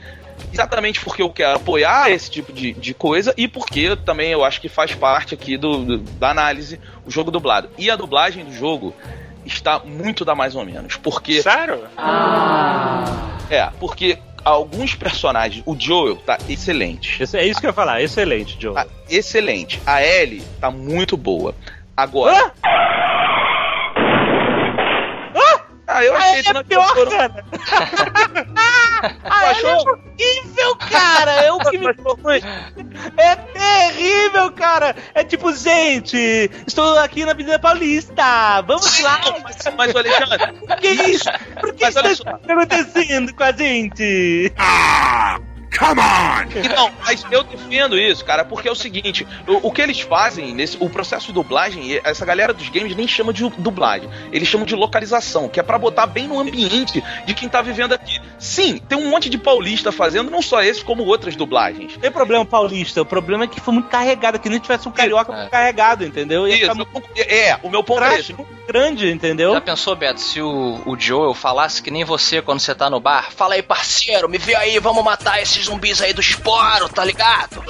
exatamente 0.53 0.99
porque 1.01 1.21
eu 1.21 1.29
quero 1.29 1.55
apoiar 1.57 2.09
esse 2.11 2.29
tipo 2.31 2.51
de, 2.53 2.73
de 2.73 2.93
coisa 2.93 3.33
e 3.37 3.47
porque 3.47 3.95
também 4.05 4.31
eu 4.31 4.43
acho 4.43 4.59
que 4.61 4.69
faz 4.69 4.93
parte 4.95 5.33
aqui 5.33 5.57
do, 5.57 5.83
do- 5.83 5.97
da 5.97 6.29
análise 6.31 6.79
o 7.05 7.11
jogo 7.11 7.31
dublado. 7.31 7.69
E 7.77 7.89
a 7.89 7.95
dublagem 7.95 8.43
do 8.45 8.53
jogo 8.53 8.93
está 9.45 9.79
muito 9.79 10.23
da 10.25 10.33
mais 10.35 10.55
ou 10.55 10.65
menos, 10.65 10.95
porque 10.97 11.41
Sério? 11.41 11.83
é, 13.49 13.69
porque 13.79 14.17
alguns 14.45 14.93
personagens, 14.95 15.63
o 15.65 15.75
Joel 15.77 16.17
tá 16.17 16.37
excelente. 16.47 17.21
Esse- 17.21 17.37
é 17.37 17.45
isso 17.45 17.59
que 17.59 17.65
eu 17.65 17.69
ia 17.69 17.73
falar, 17.73 18.01
excelente, 18.01 18.55
Joe. 18.59 18.75
Tá 18.75 18.85
excelente. 19.09 19.81
A 19.85 20.01
Ellie 20.05 20.43
tá 20.61 20.69
muito 20.71 21.17
boa. 21.17 21.53
Agora. 21.97 22.51
Ah, 22.63 23.44
eu 26.03 26.15
achei 26.15 26.43
que 26.43 26.49
é 26.57 26.63
pior, 26.63 26.87
foram- 26.93 27.11
cara. 27.11 27.45
Tu 29.05 29.31
achou? 29.31 29.77
Horrível, 30.17 30.75
cara! 30.77 31.31
É 31.43 31.51
o 31.51 31.59
que 31.59 31.77
me... 31.77 31.85
É 33.17 33.35
terrível, 33.35 34.51
cara! 34.53 34.95
É 35.13 35.23
tipo, 35.23 35.53
gente, 35.53 36.49
estou 36.65 36.97
aqui 36.97 37.23
na 37.25 37.31
Avenida 37.31 37.59
Paulista, 37.59 38.61
vamos 38.65 38.99
lá! 39.01 39.19
Mas, 39.43 39.57
mas 39.77 39.95
Alexandre, 39.95 40.53
Por 40.65 40.77
que 40.81 40.87
isso? 40.87 41.29
Por 41.59 41.73
que 41.73 41.83
Mas 41.83 41.95
isso 41.95 42.09
está 42.23 42.31
acontecendo 42.31 43.33
com 43.35 43.43
a 43.43 43.51
gente? 43.51 44.53
Come 45.77 45.99
on! 46.01 46.59
Então, 46.63 46.91
mas 47.05 47.25
eu 47.31 47.43
defendo 47.43 47.97
isso, 47.97 48.23
cara, 48.23 48.43
porque 48.45 48.67
é 48.67 48.71
o 48.71 48.75
seguinte: 48.75 49.25
o, 49.47 49.67
o 49.67 49.71
que 49.71 49.81
eles 49.81 49.99
fazem 50.01 50.53
nesse. 50.53 50.77
O 50.79 50.89
processo 50.89 51.27
de 51.27 51.33
dublagem, 51.33 51.99
essa 52.03 52.25
galera 52.25 52.53
dos 52.53 52.69
games 52.69 52.95
nem 52.95 53.07
chama 53.07 53.33
de 53.33 53.47
dublagem, 53.57 54.09
eles 54.31 54.47
chamam 54.47 54.65
de 54.65 54.75
localização, 54.75 55.47
que 55.49 55.59
é 55.59 55.63
para 55.63 55.77
botar 55.77 56.05
bem 56.07 56.27
no 56.27 56.39
ambiente 56.39 57.03
de 57.25 57.33
quem 57.33 57.47
tá 57.49 57.61
vivendo 57.61 57.93
aqui. 57.93 58.19
Sim, 58.39 58.77
tem 58.77 58.97
um 58.97 59.09
monte 59.09 59.29
de 59.29 59.37
paulista 59.37 59.91
fazendo, 59.91 60.29
não 60.31 60.41
só 60.41 60.61
esse, 60.61 60.83
como 60.83 61.03
outras 61.03 61.35
dublagens. 61.35 61.97
Tem 61.97 62.11
problema 62.11 62.45
paulista, 62.45 63.01
o 63.01 63.05
problema 63.05 63.45
é 63.45 63.47
que 63.47 63.59
foi 63.61 63.73
muito 63.73 63.89
carregado, 63.89 64.39
que 64.39 64.49
nem 64.49 64.59
tivesse 64.59 64.87
um 64.87 64.91
carioca 64.91 65.33
É. 65.33 65.49
carregado, 65.49 66.03
entendeu? 66.05 66.47
Ia 66.47 66.55
Isso, 66.65 66.75
meu 66.75 66.85
ponto- 66.85 67.09
é, 67.17 67.57
o 67.63 67.69
meu 67.69 67.83
ponto 67.83 68.03
é 68.03 68.19
esse. 68.19 68.33
muito 68.33 68.47
grande, 68.67 69.09
entendeu? 69.11 69.53
Já 69.53 69.61
pensou, 69.61 69.95
Beto, 69.95 70.19
se 70.19 70.41
o, 70.41 70.81
o 70.85 70.99
Joel 70.99 71.33
falasse 71.33 71.81
que 71.81 71.89
nem 71.91 72.03
você 72.03 72.41
quando 72.41 72.59
você 72.59 72.73
tá 72.75 72.89
no 72.89 72.99
bar? 72.99 73.31
Fala 73.31 73.53
aí, 73.55 73.61
parceiro, 73.63 74.27
me 74.29 74.37
vê 74.37 74.55
aí, 74.55 74.79
vamos 74.79 75.03
matar 75.03 75.41
esses 75.41 75.64
zumbis 75.65 76.01
aí 76.01 76.13
do 76.13 76.21
esporo, 76.21 76.87
tá 76.89 77.03
ligado? 77.03 77.63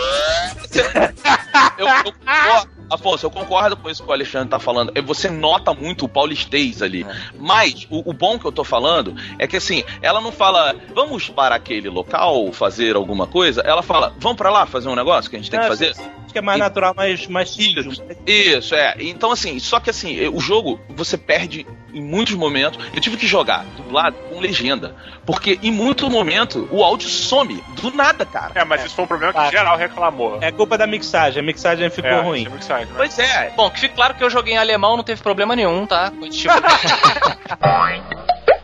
Eu, 1.78 1.88
eu 1.88 2.04
concordo, 2.04 2.76
Afonso, 2.90 3.26
eu 3.26 3.32
concordo 3.32 3.76
com 3.76 3.90
isso 3.90 4.04
que 4.04 4.10
o 4.10 4.14
Alexandre 4.14 4.50
tá 4.50 4.60
falando. 4.60 4.92
É, 4.94 5.02
Você 5.02 5.30
nota 5.30 5.74
muito 5.74 6.06
o 6.06 6.10
paulistês 6.10 6.82
ali. 6.82 7.06
Mas 7.40 7.88
o, 7.90 8.10
o 8.10 8.14
bom 8.14 8.38
que 8.38 8.46
eu 8.46 8.52
tô 8.52 8.64
falando 8.64 9.16
é 9.40 9.48
que 9.48 9.58
assim, 9.58 9.84
ela 10.02 10.22
não 10.22 10.32
fala, 10.32 10.76
vamos 10.94 11.30
para 11.30 11.56
aquele 11.56 11.90
local 11.90 12.52
fazer 12.52 12.96
alguma 12.96 13.26
coisa. 13.26 13.62
Ela 13.62 13.82
fala, 13.82 14.14
vamos 14.20 14.38
para 14.38 14.50
lá 14.52 14.66
fazer 14.66 14.88
um 14.88 14.96
negócio 14.96 15.30
que 15.30 15.36
a 15.36 15.40
gente 15.40 15.50
tem 15.50 15.60
que 15.60 15.66
É, 15.66 15.70
fazer. 15.70 15.92
Acho 15.92 16.32
que 16.32 16.38
é 16.38 16.42
mais 16.42 16.60
natural, 16.60 16.94
mais, 16.96 17.26
mais 17.28 17.50
sujo. 17.50 17.92
Isso, 18.26 18.76
é. 18.76 18.96
Então, 19.00 19.32
assim, 19.32 19.58
só 19.60 19.80
que 19.80 19.90
assim, 19.90 20.28
o 20.28 20.40
jogo 20.40 20.80
você 20.90 21.18
perde 21.18 21.66
em 21.96 22.02
muitos 22.04 22.36
momentos. 22.36 22.84
Eu 22.94 23.02
tive 23.02 23.18
que 23.18 23.26
jogar 23.26 23.66
dublado 23.78 24.16
com 24.30 24.40
legenda. 24.40 24.96
Porque 25.26 25.58
em 25.64 25.72
muito 25.72 26.08
momento 26.10 26.68
o 26.72 26.84
áudio 26.84 27.10
some. 27.10 27.64
Do 27.82 27.92
nada, 27.92 28.26
cara. 28.26 28.52
É, 28.54 28.64
mas 28.64 28.86
isso 28.86 28.94
foi 28.96 29.06
um 29.06 29.08
problema 29.08 29.34
que 29.34 29.40
Ah. 29.40 29.50
geral 29.50 29.78
reclamou. 29.78 30.38
É 30.42 30.52
culpa 30.52 30.78
da 30.78 30.86
mixagem, 30.86 31.42
a 31.42 31.46
mixagem 31.46 31.90
ficou 31.90 32.12
É, 32.12 32.22
ruim. 32.22 32.46
é 32.46 32.50
mixagem, 32.50 32.86
né? 32.88 32.94
Pois 32.98 33.18
é. 33.18 33.52
Bom, 33.56 33.70
que 33.72 33.80
fique 33.80 33.96
claro 33.96 34.14
que 34.14 34.24
eu 34.24 34.30
joguei 34.30 34.54
em 34.54 34.58
alemão, 34.58 34.96
não 34.98 35.04
teve 35.04 35.22
problema 35.24 35.56
nenhum, 35.56 35.86
tá? 35.88 36.12
Foi 36.20 36.30
tipo. 36.30 36.54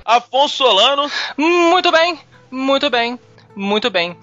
Afonso 0.06 0.58
Solano. 0.58 1.10
muito 1.38 1.92
bem, 1.92 2.20
muito 2.50 2.90
bem, 2.90 3.20
muito 3.56 3.90
bem. 3.90 4.18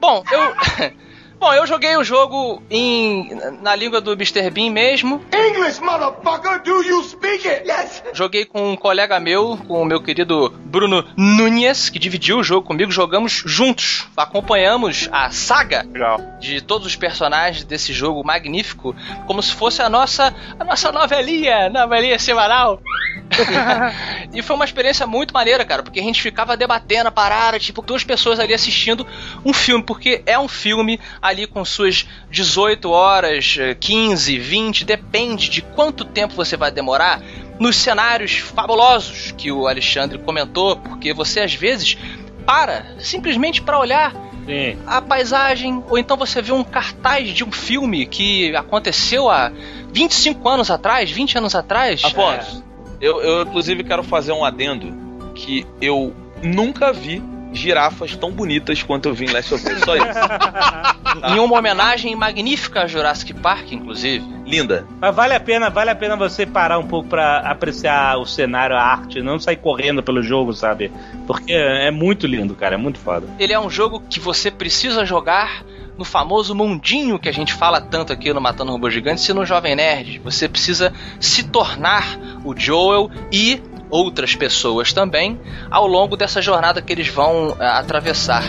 Bom, 0.00 0.22
eu. 0.30 0.54
Bom, 1.40 1.54
eu 1.54 1.66
joguei 1.66 1.96
o 1.96 2.04
jogo 2.04 2.62
em 2.68 3.34
na 3.62 3.74
língua 3.74 3.98
do 3.98 4.12
Mr. 4.12 4.50
Bean 4.50 4.70
mesmo. 4.70 5.24
English, 5.32 5.80
motherfucker! 5.80 6.62
Do 6.62 6.82
you 6.82 7.02
speak 7.02 7.48
it? 7.48 7.66
Yes! 7.66 8.02
Joguei 8.12 8.44
com 8.44 8.72
um 8.72 8.76
colega 8.76 9.18
meu, 9.18 9.56
com 9.66 9.80
o 9.80 9.84
meu 9.86 10.02
querido 10.02 10.50
Bruno 10.66 11.02
Nunes, 11.16 11.88
que 11.88 11.98
dividiu 11.98 12.40
o 12.40 12.44
jogo 12.44 12.66
comigo. 12.66 12.92
Jogamos 12.92 13.42
juntos, 13.46 14.06
acompanhamos 14.14 15.08
a 15.10 15.30
saga 15.30 15.82
Legal. 15.90 16.20
de 16.38 16.60
todos 16.60 16.86
os 16.86 16.94
personagens 16.94 17.64
desse 17.64 17.94
jogo 17.94 18.22
magnífico, 18.22 18.94
como 19.26 19.42
se 19.42 19.54
fosse 19.54 19.80
a 19.80 19.88
nossa 19.88 20.34
a 20.58 20.62
nossa 20.62 20.92
novelinha, 20.92 21.70
novelinha 21.70 22.18
semanal. 22.18 22.82
e 24.34 24.42
foi 24.42 24.56
uma 24.56 24.64
experiência 24.64 25.06
muito 25.06 25.32
maneira, 25.32 25.64
cara, 25.64 25.82
porque 25.82 26.00
a 26.00 26.02
gente 26.02 26.20
ficava 26.20 26.56
debatendo 26.56 27.08
a 27.08 27.12
parada, 27.12 27.58
tipo, 27.58 27.82
duas 27.82 28.04
pessoas 28.04 28.38
ali 28.38 28.52
assistindo 28.52 29.06
um 29.44 29.52
filme, 29.52 29.82
porque 29.82 30.22
é 30.26 30.38
um 30.38 30.48
filme 30.48 31.00
ali 31.30 31.46
com 31.46 31.64
suas 31.64 32.06
18 32.30 32.90
horas, 32.90 33.56
eh, 33.58 33.74
15, 33.74 34.38
20, 34.38 34.84
depende 34.84 35.48
de 35.48 35.62
quanto 35.62 36.04
tempo 36.04 36.34
você 36.34 36.56
vai 36.56 36.70
demorar 36.70 37.22
nos 37.58 37.76
cenários 37.76 38.38
fabulosos 38.38 39.32
que 39.36 39.52
o 39.52 39.66
Alexandre 39.66 40.18
comentou, 40.18 40.76
porque 40.76 41.12
você 41.12 41.40
às 41.40 41.54
vezes 41.54 41.96
para 42.44 42.96
simplesmente 42.98 43.62
para 43.62 43.78
olhar 43.78 44.12
Sim. 44.46 44.78
a 44.86 45.00
paisagem, 45.00 45.82
ou 45.88 45.98
então 45.98 46.16
você 46.16 46.40
vê 46.40 46.52
um 46.52 46.64
cartaz 46.64 47.28
de 47.28 47.44
um 47.44 47.52
filme 47.52 48.06
que 48.06 48.54
aconteceu 48.56 49.28
há 49.28 49.52
25 49.92 50.48
anos 50.48 50.70
atrás, 50.70 51.10
20 51.10 51.38
anos 51.38 51.54
atrás. 51.54 52.02
Afonso, 52.04 52.64
eu, 53.00 53.20
eu 53.22 53.42
inclusive 53.42 53.84
quero 53.84 54.02
fazer 54.02 54.32
um 54.32 54.44
adendo 54.44 54.92
que 55.34 55.66
eu 55.80 56.14
nunca 56.42 56.92
vi 56.92 57.22
girafas 57.52 58.16
tão 58.16 58.30
bonitas 58.30 58.82
quanto 58.82 59.08
eu 59.08 59.14
vi 59.14 59.26
em 59.26 59.30
Last 59.30 59.54
of 59.54 59.66
Us. 59.66 59.80
Só 59.80 59.96
isso. 59.96 60.04
Em 61.34 61.40
uma 61.40 61.58
homenagem 61.58 62.14
magnífica 62.14 62.82
a 62.82 62.86
Jurassic 62.86 63.34
Park, 63.34 63.72
inclusive. 63.72 64.24
Linda. 64.46 64.86
Mas 65.00 65.14
vale 65.14 65.34
a 65.34 65.40
pena, 65.40 65.68
vale 65.68 65.90
a 65.90 65.94
pena 65.94 66.16
você 66.16 66.46
parar 66.46 66.78
um 66.78 66.86
pouco 66.86 67.08
pra 67.08 67.38
apreciar 67.38 68.18
o 68.18 68.26
cenário, 68.26 68.76
a 68.76 68.80
arte, 68.80 69.20
não 69.20 69.38
sair 69.38 69.56
correndo 69.56 70.02
pelo 70.02 70.22
jogo, 70.22 70.52
sabe? 70.52 70.90
Porque 71.26 71.52
é 71.52 71.90
muito 71.90 72.26
lindo, 72.26 72.54
cara, 72.54 72.74
é 72.74 72.78
muito 72.78 72.98
foda. 72.98 73.26
Ele 73.38 73.52
é 73.52 73.58
um 73.58 73.70
jogo 73.70 74.02
que 74.08 74.20
você 74.20 74.50
precisa 74.50 75.04
jogar 75.04 75.64
no 76.00 76.04
famoso 76.04 76.54
mundinho 76.54 77.18
que 77.18 77.28
a 77.28 77.32
gente 77.32 77.52
fala 77.52 77.80
tanto 77.80 78.12
aqui 78.12 78.32
no 78.32 78.40
Matando 78.40 78.72
Robô 78.72 78.88
Gigante 78.88 79.30
e 79.30 79.34
no 79.34 79.44
Jovem 79.44 79.76
Nerd. 79.76 80.18
Você 80.20 80.48
precisa 80.48 80.92
se 81.20 81.44
tornar 81.44 82.18
o 82.42 82.56
Joel 82.56 83.10
e 83.30 83.62
outras 83.90 84.34
pessoas 84.34 84.92
também 84.92 85.40
ao 85.70 85.86
longo 85.86 86.16
dessa 86.16 86.40
jornada 86.40 86.80
que 86.80 86.92
eles 86.92 87.08
vão 87.08 87.56
eh, 87.58 87.66
atravessar. 87.66 88.44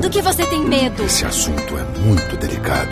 Do 0.00 0.10
que 0.10 0.20
você 0.20 0.44
tem 0.46 0.60
medo? 0.60 1.04
Esse 1.04 1.24
assunto 1.24 1.78
é 1.78 1.98
muito 2.00 2.36
delicado. 2.36 2.90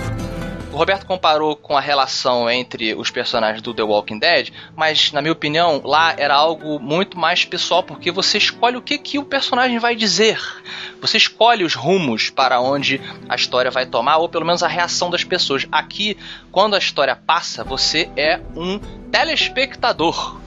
O 0.73 0.77
Roberto 0.77 1.05
comparou 1.05 1.57
com 1.57 1.77
a 1.77 1.81
relação 1.81 2.49
entre 2.49 2.95
os 2.95 3.11
personagens 3.11 3.61
do 3.61 3.75
The 3.75 3.83
Walking 3.83 4.21
Dead, 4.21 4.51
mas 4.77 5.11
na 5.11 5.21
minha 5.21 5.33
opinião, 5.33 5.83
lá 5.85 6.15
era 6.17 6.33
algo 6.33 6.79
muito 6.79 7.19
mais 7.19 7.45
pessoal, 7.45 7.83
porque 7.83 8.13
você 8.13 8.39
escolhe 8.39 8.77
o 8.77 8.83
que, 8.83 8.97
que 8.97 9.19
o 9.19 9.25
personagem 9.25 9.81
vai 9.81 9.97
dizer. 9.97 10.41
Você 11.01 11.17
escolhe 11.17 11.65
os 11.65 11.75
rumos 11.75 12.31
para 12.31 12.61
onde 12.61 13.01
a 13.29 13.35
história 13.35 13.73
vai 13.73 13.85
tomar, 13.85 14.19
ou 14.19 14.29
pelo 14.29 14.47
menos 14.47 14.63
a 14.63 14.69
reação 14.69 15.11
das 15.11 15.25
pessoas. 15.25 15.67
Aqui, 15.73 16.17
quando 16.53 16.77
a 16.77 16.79
história 16.79 17.17
passa, 17.17 17.65
você 17.65 18.09
é 18.17 18.41
um 18.55 18.79
telespectador. 19.11 20.39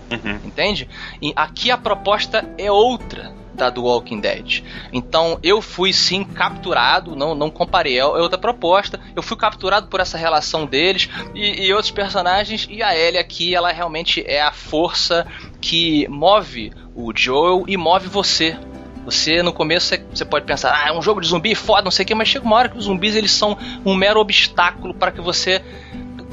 Entende? 0.46 0.90
E 1.22 1.34
aqui 1.36 1.72
a 1.72 1.78
proposta 1.78 2.46
é 2.58 2.72
outra 2.72 3.34
da 3.54 3.70
do 3.70 3.84
Walking 3.84 4.20
Dead. 4.20 4.64
Então 4.92 5.40
eu 5.44 5.62
fui 5.62 5.94
sim 5.94 6.24
capturado, 6.24 7.16
não, 7.16 7.36
não 7.36 7.50
comparei, 7.50 7.98
é 7.98 8.06
outra 8.06 8.38
proposta. 8.38 9.00
Eu 9.16 9.22
fui 9.22 9.38
capturado 9.38 9.88
por 9.88 10.00
essa 10.00 10.18
relação 10.18 10.66
deles 10.66 11.10
e, 11.34 11.68
e 11.68 11.74
outros 11.74 11.92
personagens. 11.92 12.68
E 12.70 12.82
a 12.82 12.98
Ellie 12.98 13.20
aqui, 13.20 13.54
ela 13.56 13.72
realmente 13.72 14.24
é 14.26 14.42
a 14.42 14.52
força 14.52 15.26
que 15.62 16.08
move 16.08 16.72
o 16.96 17.12
Joel 17.16 17.66
e 17.68 17.78
move 17.78 18.08
você. 18.08 18.58
Você 19.06 19.44
no 19.44 19.52
começo 19.52 19.94
você 20.14 20.24
pode 20.24 20.46
pensar, 20.46 20.74
ah, 20.74 20.88
é 20.88 20.92
um 20.94 21.02
jogo 21.02 21.20
de 21.20 21.28
zumbi 21.28 21.54
foda, 21.56 21.82
não 21.82 21.92
sei 21.92 22.04
o 22.04 22.08
que, 22.08 22.16
mas 22.16 22.30
chega 22.30 22.46
uma 22.46 22.56
hora 22.56 22.70
que 22.70 22.78
os 22.78 22.86
zumbis 22.86 23.16
eles 23.16 23.32
são 23.32 23.58
um 23.86 23.94
mero 23.96 24.20
obstáculo 24.20 24.94
para 24.94 25.12
que 25.12 25.20
você 25.20 25.62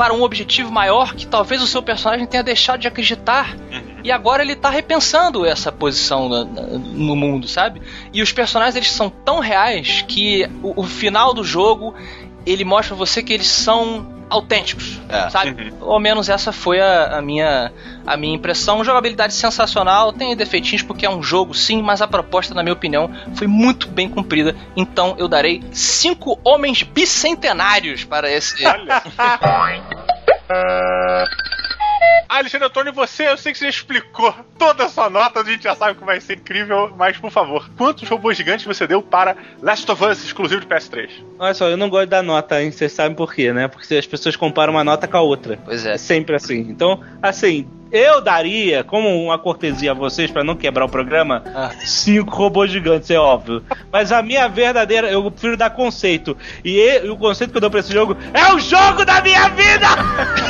para 0.01 0.15
um 0.15 0.23
objetivo 0.23 0.73
maior 0.73 1.15
que 1.15 1.27
talvez 1.27 1.61
o 1.61 1.67
seu 1.67 1.83
personagem 1.83 2.27
tenha 2.27 2.43
deixado 2.43 2.81
de 2.81 2.89
acreditar. 2.89 3.55
E 4.03 4.11
agora 4.11 4.43
ele 4.43 4.57
tá 4.57 4.71
repensando 4.71 5.45
essa 5.45 5.71
posição 5.71 6.27
na- 6.27 6.43
no, 6.43 7.15
mundo, 7.15 7.47
sabe? 7.47 7.83
E 8.11 8.23
os 8.23 8.33
personagens 8.33 8.77
eles 8.77 8.91
são 8.91 9.11
tão 9.11 9.41
reais 9.41 10.03
que 10.09 10.49
o, 10.63 10.81
o 10.81 10.85
final 10.85 11.35
do 11.35 11.45
jogo 11.45 11.95
ele 12.47 12.65
mostra 12.65 12.97
pra 12.97 13.05
você 13.07 13.23
que 13.23 13.31
eles 13.31 13.49
são 13.49 14.20
autênticos, 14.31 15.01
É. 15.09 15.29
sabe? 15.29 15.75
Ou 15.81 15.99
menos 15.99 16.29
essa 16.29 16.53
foi 16.53 16.81
a, 16.81 17.19
a 17.19 17.21
minha 17.23 17.73
a 18.07 18.17
minha 18.17 18.35
impressão. 18.35 18.83
Jogabilidade 18.85 19.35
sensacional, 19.35 20.13
tem 20.13 20.35
defeitinhos 20.37 20.83
porque 20.83 21.05
é 21.05 21.11
um 21.11 21.23
jogo 21.23 21.53
sim, 21.53 21.83
mas 21.83 22.01
a 22.01 22.07
proposta, 22.09 22.55
na 22.55 22.63
minha 22.63 22.73
opinião, 22.73 23.11
foi 23.35 23.47
muito 23.47 23.89
bem 23.89 24.09
cumprida. 24.09 24.55
Então 24.77 25.15
eu 25.19 25.29
darei 25.29 25.63
cinco 25.73 26.39
homens 26.45 26.83
bicentenários 26.83 28.05
para 28.05 28.31
esse. 28.31 28.65
Ah, 28.67 29.03
Alexandre 32.29 32.67
Antônio, 32.69 32.93
você, 32.93 33.29
eu 33.29 33.37
sei 33.37 33.53
que 33.53 33.59
você 33.59 33.65
já 33.65 33.71
explicou 33.71 34.33
toda 34.59 34.85
a 34.85 34.89
sua 34.89 35.11
nota, 35.11 35.41
a 35.41 35.45
gente 35.45 35.65
já 35.65 35.75
sabe 35.75 35.99
que 35.99 36.05
vai 36.05 36.21
ser 36.21 36.39
incrível, 36.39 36.93
mas 36.97 37.17
por 37.17 37.31
favor, 37.31 37.69
quantos 37.77 38.09
robôs 38.09 38.37
gigantes 38.37 38.65
você 38.65 38.87
deu 38.87 39.03
para 39.03 39.37
Last 39.61 39.91
of 39.91 40.05
Us 40.05 40.25
exclusivo 40.25 40.61
de 40.61 40.67
PS3? 40.67 41.11
Olha 41.39 41.55
só, 41.55 41.69
eu 41.69 41.77
não 41.77 41.91
gosto 41.91 42.09
da 42.09 42.23
nota, 42.23 42.63
hein? 42.63 42.71
Vocês 42.71 42.93
sabem 42.93 43.15
por 43.17 43.35
quê, 43.35 43.53
né? 43.53 43.67
Porque 43.69 43.95
as 43.95 44.07
pessoas 44.07 44.37
comparam 44.37 44.73
uma 44.75 44.85
nota 44.85 45.09
com 45.09 45.17
a 45.17 45.21
outra. 45.21 45.59
Pois 45.65 45.85
É 45.85 45.95
é. 45.95 45.99
sempre 45.99 46.37
assim. 46.37 46.61
Então, 46.61 47.01
assim, 47.21 47.67
eu 47.91 48.21
daria, 48.21 48.85
como 48.85 49.09
uma 49.25 49.37
cortesia 49.39 49.91
a 49.91 49.95
vocês, 49.95 50.31
pra 50.31 50.45
não 50.45 50.55
quebrar 50.55 50.85
o 50.85 50.89
programa, 50.89 51.43
Ah. 51.55 51.71
cinco 51.85 52.31
robôs 52.37 52.71
gigantes, 52.71 53.11
é 53.11 53.19
óbvio. 53.19 53.65
Mas 53.93 54.13
a 54.13 54.23
minha 54.23 54.49
verdadeira, 54.49 55.11
eu 55.11 55.29
prefiro 55.31 55.57
dar 55.57 55.71
conceito. 55.71 56.37
E, 56.65 56.79
e- 56.79 57.07
e 57.07 57.11
o 57.11 57.17
conceito 57.17 57.51
que 57.51 57.57
eu 57.57 57.61
dou 57.61 57.71
pra 57.71 57.81
esse 57.81 57.93
jogo 57.93 58.17
é 58.33 58.55
o 58.55 58.61
jogo 58.61 59.05
da 59.05 59.21
minha 59.21 59.49
vida! 59.49 59.87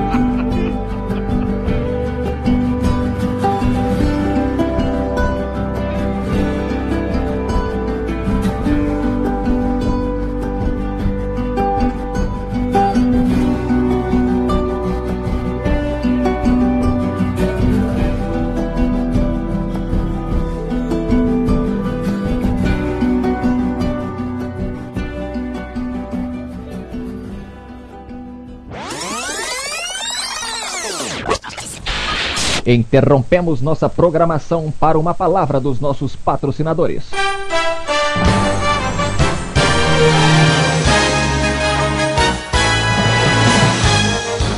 Interrompemos 32.65 33.61
nossa 33.61 33.89
programação 33.89 34.71
para 34.71 34.99
uma 34.99 35.13
palavra 35.13 35.59
dos 35.59 35.79
nossos 35.79 36.15
patrocinadores. 36.15 37.09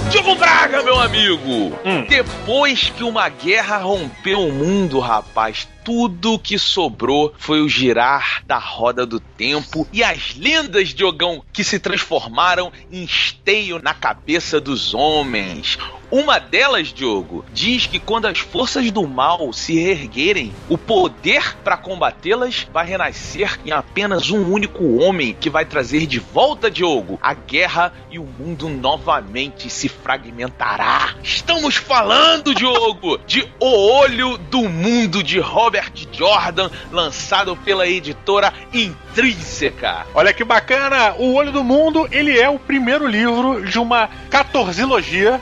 Diogo 0.10 0.36
Braga, 0.36 0.84
meu 0.84 1.00
amigo! 1.00 1.72
Depois 2.10 2.89
que 2.89 3.04
uma 3.04 3.30
guerra 3.30 3.78
rompeu 3.78 4.48
o 4.48 4.52
mundo, 4.52 5.00
rapaz, 5.00 5.68
tudo 5.84 6.38
que 6.38 6.60
sobrou 6.60 7.34
foi 7.38 7.62
o 7.62 7.70
girar 7.70 8.44
da 8.46 8.58
roda 8.58 9.06
do 9.06 9.20
tempo 9.20 9.88
e 9.92 10.04
as 10.04 10.36
lendas, 10.36 10.89
Diogão, 10.89 11.44
que 11.52 11.63
se 11.63 11.80
transformaram 11.80 12.72
em 12.92 13.04
esteio 13.04 13.82
na 13.82 13.94
cabeça 13.94 14.62
dos 14.62 14.94
homens. 14.94 15.78
Uma 16.13 16.38
delas, 16.38 16.89
Diogo, 16.89 17.43
diz 17.52 17.88
que 17.88 17.97
quando 17.97 18.28
as 18.28 18.38
forças 18.38 18.91
do 18.91 19.08
mal 19.08 19.52
se 19.52 19.73
reerguerem, 19.73 20.54
o 20.69 20.78
poder 20.78 21.58
para 21.63 21.76
combatê-las 21.76 22.67
vai 22.71 22.86
renascer 22.86 23.60
em 23.65 23.71
apenas 23.71 24.30
um 24.30 24.43
único 24.54 25.02
homem 25.02 25.34
que 25.34 25.49
vai 25.49 25.65
trazer 25.65 26.06
de 26.06 26.19
volta, 26.19 26.69
Diogo, 26.69 27.17
a 27.19 27.34
guerra 27.34 27.91
e 28.12 28.19
o 28.19 28.26
mundo 28.26 28.69
novamente 28.69 29.71
se 29.71 29.89
fragmentará. 29.89 31.15
Estamos 31.23 31.78
falando, 31.78 32.54
Diogo, 32.54 33.17
de 33.26 33.52
O 33.60 33.95
Olho 33.95 34.38
do 34.38 34.69
Mundo 34.69 35.23
de 35.23 35.39
Robert 35.39 35.93
Jordan, 36.12 36.69
lançado 36.91 37.56
pela 37.56 37.88
editora 37.88 38.54
Intrínseca. 38.71 40.06
Olha 40.13 40.32
que 40.32 40.43
bacana! 40.43 41.15
O 41.17 41.34
Olho 41.34 41.52
do 41.52 41.63
Mundo, 41.63 42.08
ele 42.12 42.39
é 42.39 42.47
o 42.47 42.60
primeiro 42.60 43.08
livro 43.08 43.65
de 43.65 43.80
uma 43.80 44.08
catorzilogia. 44.30 45.41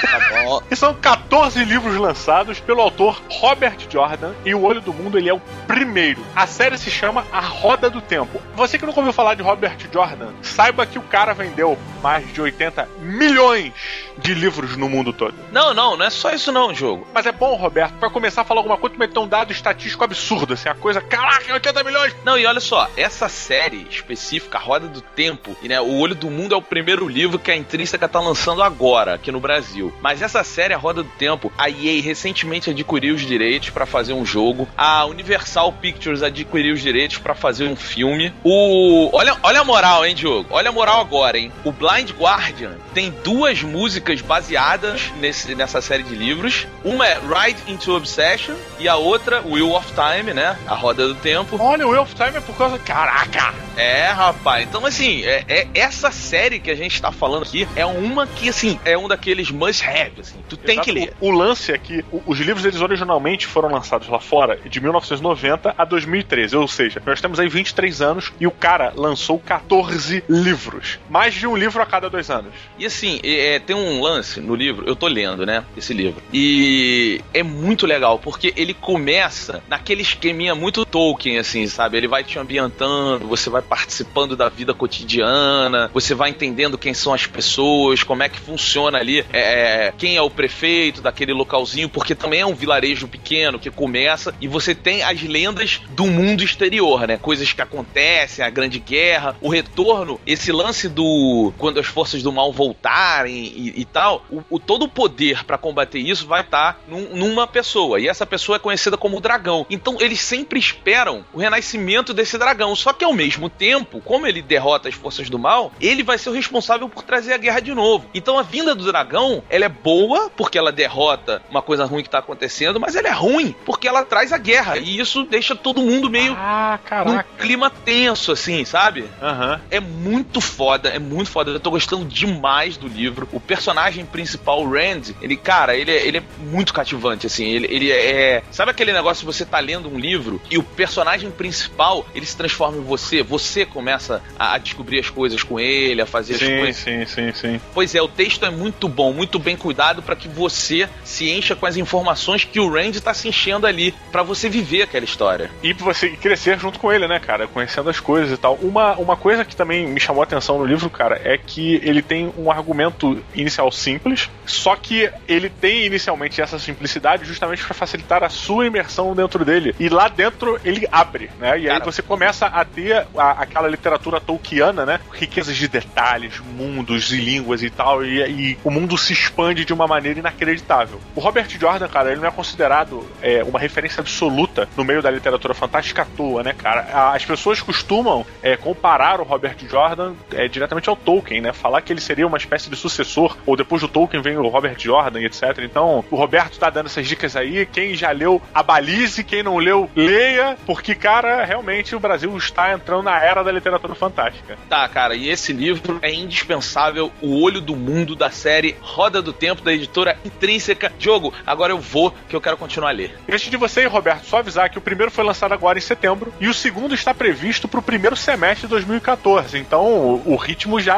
Tá 0.00 0.62
e 0.70 0.76
são 0.76 0.94
14 0.94 1.64
livros 1.64 1.96
lançados 1.96 2.60
pelo 2.60 2.80
autor 2.80 3.22
Robert 3.30 3.78
Jordan 3.88 4.32
e 4.44 4.54
o 4.54 4.62
Olho 4.62 4.80
do 4.80 4.92
Mundo 4.92 5.18
ele 5.18 5.28
é 5.28 5.34
o 5.34 5.40
primeiro. 5.66 6.24
A 6.34 6.46
série 6.46 6.76
se 6.78 6.90
chama 6.90 7.26
A 7.32 7.40
Roda 7.40 7.88
do 7.88 8.00
Tempo. 8.00 8.40
Você 8.54 8.78
que 8.78 8.86
nunca 8.86 9.00
ouviu 9.00 9.12
falar 9.12 9.34
de 9.34 9.42
Robert 9.42 9.78
Jordan, 9.92 10.30
saiba 10.42 10.86
que 10.86 10.98
o 10.98 11.02
cara 11.02 11.32
vendeu 11.32 11.78
mais 12.02 12.32
de 12.32 12.40
80 12.40 12.88
milhões 13.00 13.72
de 14.18 14.34
livros 14.34 14.76
no 14.76 14.88
mundo 14.88 15.12
todo. 15.12 15.34
Não, 15.52 15.74
não, 15.74 15.96
não 15.96 16.06
é 16.06 16.10
só 16.10 16.32
isso 16.32 16.50
não, 16.52 16.74
jogo. 16.74 17.06
Mas 17.12 17.26
é 17.26 17.32
bom, 17.32 17.54
Roberto, 17.54 17.94
para 17.94 18.10
começar 18.10 18.42
a 18.42 18.44
falar 18.44 18.60
alguma 18.60 18.76
coisa, 18.76 18.94
tu 18.94 18.98
meteu 18.98 19.22
um 19.22 19.28
dado 19.28 19.52
estatístico 19.52 20.04
absurdo, 20.04 20.54
assim, 20.54 20.68
a 20.68 20.74
coisa, 20.74 21.00
caraca, 21.00 21.52
80 21.52 21.84
milhões! 21.84 22.16
Não, 22.24 22.38
e 22.38 22.46
olha 22.46 22.60
só, 22.60 22.88
essa 22.96 23.28
série 23.28 23.86
específica, 23.90 24.58
A 24.58 24.60
Roda 24.60 24.88
do 24.88 25.00
Tempo, 25.00 25.56
e 25.62 25.68
né, 25.68 25.80
O 25.80 25.98
Olho 25.98 26.14
do 26.14 26.30
Mundo 26.30 26.54
é 26.54 26.58
o 26.58 26.62
primeiro 26.62 27.08
livro 27.08 27.38
que 27.38 27.50
a 27.50 27.56
Intrínseca 27.56 28.08
tá 28.08 28.20
lançando 28.20 28.62
agora, 28.62 29.14
aqui 29.14 29.30
no 29.30 29.40
Brasil. 29.40 29.85
Mas 30.00 30.22
essa 30.22 30.42
série, 30.44 30.74
A 30.74 30.78
Roda 30.78 31.02
do 31.02 31.10
Tempo, 31.10 31.52
a 31.56 31.68
EA 31.68 32.02
recentemente 32.02 32.70
adquiriu 32.70 33.14
os 33.14 33.22
direitos 33.22 33.70
para 33.70 33.86
fazer 33.86 34.12
um 34.12 34.24
jogo, 34.24 34.68
a 34.76 35.04
Universal 35.06 35.72
Pictures 35.72 36.22
adquiriu 36.22 36.74
os 36.74 36.80
direitos 36.80 37.18
para 37.18 37.34
fazer 37.34 37.66
um 37.68 37.76
filme. 37.76 38.32
O... 38.44 39.10
Olha, 39.12 39.36
olha 39.42 39.60
a 39.60 39.64
moral, 39.64 40.04
hein, 40.04 40.14
Diogo? 40.14 40.48
Olha 40.50 40.70
a 40.70 40.72
moral 40.72 41.00
agora, 41.00 41.38
hein? 41.38 41.52
O 41.64 41.72
Blind 41.72 42.10
Guardian 42.12 42.76
tem 42.94 43.12
duas 43.24 43.62
músicas 43.62 44.20
baseadas 44.20 45.12
nesse, 45.20 45.54
nessa 45.54 45.80
série 45.80 46.02
de 46.02 46.14
livros. 46.14 46.66
Uma 46.84 47.06
é 47.06 47.18
Ride 47.18 47.60
into 47.68 47.94
Obsession 47.94 48.54
e 48.78 48.88
a 48.88 48.96
outra, 48.96 49.42
Wheel 49.42 49.72
of 49.74 49.86
Time, 49.92 50.32
né? 50.32 50.56
A 50.66 50.74
Roda 50.74 51.06
do 51.08 51.14
Tempo. 51.14 51.56
Olha, 51.60 51.86
o 51.86 51.90
Wheel 51.90 52.02
of 52.02 52.14
Time 52.14 52.36
é 52.36 52.40
por 52.40 52.56
causa. 52.56 52.78
Caraca! 52.78 53.54
É, 53.76 54.06
rapaz. 54.08 54.66
Então, 54.66 54.86
assim, 54.86 55.22
é, 55.24 55.44
é- 55.46 55.68
essa 55.74 56.10
série 56.10 56.58
que 56.58 56.70
a 56.70 56.74
gente 56.74 57.00
tá 57.00 57.12
falando 57.12 57.42
aqui 57.42 57.68
é 57.76 57.84
uma 57.84 58.26
que, 58.26 58.48
assim, 58.48 58.80
é 58.84 58.96
um 58.96 59.06
daqueles 59.06 59.50
must-have, 59.76 60.20
assim. 60.20 60.38
Tu 60.48 60.56
tem 60.56 60.80
que 60.80 60.90
ler. 60.92 61.12
O, 61.20 61.28
o 61.28 61.30
lance 61.30 61.72
é 61.72 61.78
que 61.78 62.04
o- 62.10 62.22
os 62.26 62.38
livros 62.38 62.64
eles 62.64 62.80
originalmente 62.80 63.46
foram 63.46 63.70
lançados 63.70 64.08
lá 64.08 64.18
fora 64.18 64.58
de 64.64 64.80
1990 64.80 65.74
a 65.76 65.84
2013, 65.84 66.56
ou 66.56 66.66
seja, 66.68 67.02
nós 67.04 67.20
temos 67.20 67.38
aí 67.38 67.48
23 67.48 68.00
anos 68.00 68.32
e 68.40 68.46
o 68.46 68.50
cara 68.50 68.92
lançou 68.96 69.38
14 69.38 70.24
livros. 70.28 70.98
Mais 71.08 71.34
de 71.34 71.46
um 71.46 71.56
livro 71.56 71.82
a 71.82 71.86
cada 71.86 72.08
dois 72.08 72.30
anos. 72.30 72.52
E 72.78 72.86
assim, 72.86 73.20
é, 73.22 73.58
tem 73.58 73.74
um 73.76 74.00
lance 74.02 74.40
no 74.40 74.54
livro, 74.54 74.84
eu 74.86 74.96
tô 74.96 75.06
lendo, 75.06 75.44
né, 75.44 75.64
esse 75.76 75.92
livro. 75.92 76.22
E 76.32 77.20
é 77.34 77.42
muito 77.42 77.86
legal, 77.86 78.18
porque 78.18 78.52
ele 78.56 78.74
começa 78.74 79.62
naquele 79.68 80.02
esqueminha 80.02 80.54
muito 80.54 80.84
Tolkien, 80.84 81.38
assim, 81.38 81.66
sabe? 81.66 81.96
Ele 81.96 82.08
vai 82.08 82.24
te 82.24 82.38
ambientando, 82.38 83.26
você 83.26 83.50
vai 83.50 83.62
participando 83.62 84.36
da 84.36 84.48
vida 84.48 84.72
cotidiana, 84.74 85.90
você 85.92 86.14
vai 86.14 86.30
entendendo 86.30 86.78
quem 86.78 86.94
são 86.94 87.12
as 87.12 87.26
pessoas, 87.26 88.02
como 88.02 88.22
é 88.22 88.28
que 88.28 88.38
funciona 88.38 88.98
ali, 88.98 89.24
é, 89.32 89.65
quem 89.98 90.16
é 90.16 90.22
o 90.22 90.30
prefeito 90.30 91.00
daquele 91.00 91.32
localzinho, 91.32 91.88
porque 91.88 92.14
também 92.14 92.40
é 92.40 92.46
um 92.46 92.54
vilarejo 92.54 93.08
pequeno 93.08 93.58
que 93.58 93.70
começa 93.70 94.34
e 94.40 94.48
você 94.48 94.74
tem 94.74 95.02
as 95.02 95.22
lendas 95.22 95.80
do 95.90 96.06
mundo 96.06 96.42
exterior, 96.42 97.06
né? 97.06 97.16
Coisas 97.16 97.52
que 97.52 97.62
acontecem, 97.62 98.44
a 98.44 98.50
Grande 98.50 98.78
Guerra, 98.78 99.36
o 99.40 99.48
retorno, 99.48 100.20
esse 100.26 100.50
lance 100.52 100.88
do 100.88 101.52
quando 101.58 101.80
as 101.80 101.86
forças 101.86 102.22
do 102.22 102.32
mal 102.32 102.52
voltarem 102.52 103.34
e, 103.34 103.72
e 103.80 103.84
tal, 103.84 104.24
o, 104.30 104.42
o- 104.50 104.58
todo 104.58 104.84
o 104.84 104.88
poder 104.88 105.44
pra 105.44 105.58
combater 105.58 105.98
isso 105.98 106.26
vai 106.26 106.40
estar 106.42 106.80
numa 106.88 107.46
pessoa 107.46 108.00
e 108.00 108.08
essa 108.08 108.26
pessoa 108.26 108.56
é 108.56 108.58
conhecida 108.58 108.96
como 108.96 109.16
o 109.16 109.20
dragão. 109.20 109.66
Então 109.70 109.96
eles 110.00 110.20
sempre 110.20 110.58
esperam 110.58 111.24
o 111.32 111.38
renascimento 111.38 112.12
desse 112.14 112.36
dragão, 112.38 112.74
só 112.74 112.92
que 112.92 113.04
ao 113.04 113.12
mesmo 113.12 113.48
tempo, 113.48 114.00
como 114.00 114.26
ele 114.26 114.42
derrota 114.42 114.88
as 114.88 114.94
forças 114.94 115.28
do 115.30 115.38
mal, 115.38 115.72
ele 115.80 116.02
vai 116.02 116.18
ser 116.18 116.30
o 116.30 116.32
responsável 116.32 116.88
por 116.88 117.02
trazer 117.02 117.32
a 117.32 117.38
guerra 117.38 117.60
de 117.60 117.74
novo. 117.74 118.08
Então 118.14 118.38
a 118.38 118.42
vinda 118.42 118.74
do 118.74 118.84
dragão, 118.84 119.42
ela 119.56 119.64
é 119.64 119.68
boa 119.68 120.30
porque 120.30 120.58
ela 120.58 120.70
derrota 120.70 121.42
uma 121.50 121.62
coisa 121.62 121.84
ruim 121.84 122.02
que 122.02 122.10
tá 122.10 122.18
acontecendo, 122.18 122.78
mas 122.78 122.94
ela 122.94 123.08
é 123.08 123.12
ruim 123.12 123.54
porque 123.64 123.88
ela 123.88 124.04
traz 124.04 124.32
a 124.32 124.38
guerra 124.38 124.78
e 124.78 124.98
isso 124.98 125.24
deixa 125.24 125.54
todo 125.56 125.80
mundo 125.82 126.08
meio 126.10 126.34
Ah, 126.38 126.78
num 127.04 127.18
clima 127.38 127.70
tenso 127.70 128.32
assim, 128.32 128.64
sabe? 128.64 129.08
Aham. 129.20 129.60
É 129.70 129.80
muito 129.80 130.40
foda, 130.40 130.88
é 130.88 130.98
muito 130.98 131.30
foda. 131.30 131.50
Eu 131.50 131.60
tô 131.60 131.70
gostando 131.70 132.04
demais 132.04 132.76
do 132.76 132.86
livro. 132.86 133.28
O 133.32 133.40
personagem 133.40 134.04
principal, 134.04 134.62
o 134.62 134.70
Rand, 134.70 135.14
ele, 135.20 135.36
cara, 135.36 135.76
ele 135.76 135.90
é, 135.90 136.06
ele 136.06 136.18
é 136.18 136.22
muito 136.38 136.72
cativante, 136.72 137.26
assim. 137.26 137.46
Ele, 137.46 137.66
ele 137.70 137.90
é. 137.90 138.42
Sabe 138.50 138.70
aquele 138.70 138.92
negócio 138.92 139.20
de 139.20 139.26
você 139.26 139.44
tá 139.44 139.58
lendo 139.58 139.88
um 139.88 139.98
livro 139.98 140.40
e 140.50 140.58
o 140.58 140.62
personagem 140.62 141.30
principal 141.30 142.06
ele 142.14 142.26
se 142.26 142.36
transforma 142.36 142.78
em 142.78 142.82
você? 142.82 143.22
Você 143.22 143.64
começa 143.64 144.22
a, 144.38 144.58
descobrir 144.58 145.00
as 145.00 145.10
coisas 145.10 145.42
com 145.42 145.58
ele, 145.58 146.02
a 146.02 146.06
fazer 146.06 146.34
as 146.34 146.40
Sim, 146.40 146.58
coisas. 146.58 146.76
sim, 146.76 147.06
sim, 147.06 147.32
sim. 147.32 147.60
Pois 147.72 147.94
é, 147.94 148.02
o 148.02 148.08
texto 148.08 148.44
é 148.44 148.50
muito 148.50 148.88
bom, 148.88 149.12
muito 149.12 149.38
bem 149.46 149.56
cuidado 149.56 150.02
para 150.02 150.16
que 150.16 150.26
você 150.26 150.88
se 151.04 151.30
encha 151.30 151.54
com 151.54 151.66
as 151.66 151.76
informações 151.76 152.42
que 152.42 152.58
o 152.58 152.68
Rand 152.68 152.92
tá 153.00 153.14
se 153.14 153.28
enchendo 153.28 153.64
ali, 153.64 153.94
para 154.10 154.24
você 154.24 154.48
viver 154.48 154.82
aquela 154.82 155.04
história. 155.04 155.50
E 155.62 155.72
pra 155.72 155.84
você 155.84 156.10
crescer 156.10 156.58
junto 156.58 156.80
com 156.80 156.92
ele, 156.92 157.06
né, 157.06 157.20
cara? 157.20 157.46
Conhecendo 157.46 157.88
as 157.88 158.00
coisas 158.00 158.32
e 158.32 158.36
tal. 158.36 158.56
Uma, 158.56 158.94
uma 158.96 159.16
coisa 159.16 159.44
que 159.44 159.54
também 159.54 159.86
me 159.86 160.00
chamou 160.00 160.20
a 160.20 160.24
atenção 160.24 160.58
no 160.58 160.64
livro, 160.64 160.90
cara, 160.90 161.20
é 161.22 161.38
que 161.38 161.76
ele 161.84 162.02
tem 162.02 162.32
um 162.36 162.50
argumento 162.50 163.22
inicial 163.36 163.70
simples, 163.70 164.28
só 164.44 164.74
que 164.74 165.08
ele 165.28 165.48
tem 165.48 165.86
inicialmente 165.86 166.42
essa 166.42 166.58
simplicidade 166.58 167.24
justamente 167.24 167.62
para 167.62 167.72
facilitar 167.74 168.24
a 168.24 168.28
sua 168.28 168.66
imersão 168.66 169.14
dentro 169.14 169.44
dele. 169.44 169.76
E 169.78 169.88
lá 169.88 170.08
dentro 170.08 170.58
ele 170.64 170.88
abre, 170.90 171.30
né? 171.38 171.50
E 171.60 171.70
aí 171.70 171.78
Cara, 171.78 171.84
você 171.84 172.02
começa 172.02 172.46
a 172.46 172.64
ter 172.64 173.06
a- 173.16 173.42
aquela 173.42 173.68
literatura 173.68 174.20
tolkiana, 174.20 174.84
né? 174.84 174.98
Riquezas 175.12 175.56
de 175.56 175.68
detalhes, 175.68 176.40
mundos 176.40 177.12
e 177.12 177.18
línguas 177.18 177.62
e 177.62 177.70
tal. 177.70 178.04
E, 178.04 178.18
e 178.28 178.58
o 178.64 178.70
mundo 178.72 178.98
se 178.98 179.12
expande 179.12 179.35
de 179.64 179.72
uma 179.72 179.86
maneira 179.86 180.18
inacreditável. 180.18 180.98
O 181.14 181.20
Robert 181.20 181.48
Jordan, 181.48 181.88
cara, 181.88 182.10
ele 182.10 182.20
não 182.20 182.28
é 182.28 182.30
considerado 182.30 183.06
é, 183.20 183.44
uma 183.44 183.58
referência 183.58 184.00
absoluta 184.00 184.66
no 184.76 184.82
meio 184.82 185.02
da 185.02 185.10
literatura 185.10 185.52
fantástica 185.52 186.02
à 186.02 186.04
toa, 186.04 186.42
né, 186.42 186.54
cara? 186.54 187.12
As 187.12 187.24
pessoas 187.24 187.60
costumam 187.60 188.24
é, 188.42 188.56
comparar 188.56 189.20
o 189.20 189.24
Robert 189.24 189.56
Jordan 189.68 190.14
é, 190.32 190.48
diretamente 190.48 190.88
ao 190.88 190.96
Tolkien, 190.96 191.42
né? 191.42 191.52
Falar 191.52 191.82
que 191.82 191.92
ele 191.92 192.00
seria 192.00 192.26
uma 192.26 192.38
espécie 192.38 192.70
de 192.70 192.76
sucessor, 192.76 193.36
ou 193.44 193.56
depois 193.56 193.82
do 193.82 193.88
Tolkien 193.88 194.22
vem 194.22 194.38
o 194.38 194.48
Robert 194.48 194.76
Jordan, 194.78 195.20
etc. 195.20 195.42
Então, 195.60 196.02
o 196.10 196.16
Roberto 196.16 196.58
tá 196.58 196.70
dando 196.70 196.86
essas 196.86 197.06
dicas 197.06 197.36
aí. 197.36 197.66
Quem 197.66 197.94
já 197.94 198.10
leu, 198.12 198.40
abalize. 198.54 199.22
Quem 199.22 199.42
não 199.42 199.58
leu, 199.58 199.90
leia. 199.94 200.56
Porque, 200.64 200.94
cara, 200.94 201.44
realmente 201.44 201.94
o 201.94 202.00
Brasil 202.00 202.34
está 202.36 202.72
entrando 202.72 203.02
na 203.02 203.22
era 203.22 203.42
da 203.42 203.52
literatura 203.52 203.94
fantástica. 203.94 204.56
Tá, 204.68 204.88
cara, 204.88 205.14
e 205.14 205.28
esse 205.28 205.52
livro 205.52 205.98
é 206.00 206.12
indispensável, 206.12 207.12
O 207.20 207.42
Olho 207.42 207.60
do 207.60 207.76
Mundo 207.76 208.16
da 208.16 208.30
série 208.30 208.76
Roda 208.80 209.25
do 209.26 209.32
Tempo 209.32 209.62
da 209.62 209.72
editora 209.72 210.18
Intrínseca. 210.24 210.92
Diogo, 210.98 211.34
agora 211.46 211.72
eu 211.72 211.78
vou 211.78 212.14
que 212.28 212.34
eu 212.34 212.40
quero 212.40 212.56
continuar 212.56 212.90
a 212.90 212.92
ler. 212.92 213.18
Antes 213.28 213.50
de 213.50 213.56
você 213.56 213.84
Roberto, 213.86 214.24
só 214.24 214.38
avisar 214.38 214.70
que 214.70 214.78
o 214.78 214.80
primeiro 214.80 215.10
foi 215.10 215.24
lançado 215.24 215.52
agora 215.52 215.78
em 215.78 215.82
setembro 215.82 216.32
e 216.40 216.48
o 216.48 216.54
segundo 216.54 216.94
está 216.94 217.12
previsto 217.12 217.68
para 217.68 217.80
o 217.80 217.82
primeiro 217.82 218.16
semestre 218.16 218.66
de 218.66 218.70
2014. 218.70 219.58
Então 219.58 220.22
o 220.24 220.36
ritmo 220.36 220.80
já. 220.80 220.96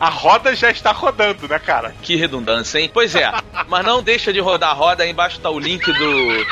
A 0.00 0.08
roda 0.08 0.54
já 0.54 0.70
está 0.70 0.92
rodando, 0.92 1.48
né, 1.48 1.58
cara? 1.58 1.94
Que 2.02 2.14
redundância, 2.16 2.78
hein? 2.78 2.90
Pois 2.92 3.14
é, 3.14 3.30
mas 3.66 3.84
não 3.84 4.02
deixa 4.02 4.32
de 4.32 4.40
rodar 4.40 4.70
a 4.70 4.74
roda, 4.74 5.02
aí 5.02 5.10
embaixo 5.10 5.40
tá 5.40 5.50
o 5.50 5.58
link 5.58 5.84
do, 5.84 6.46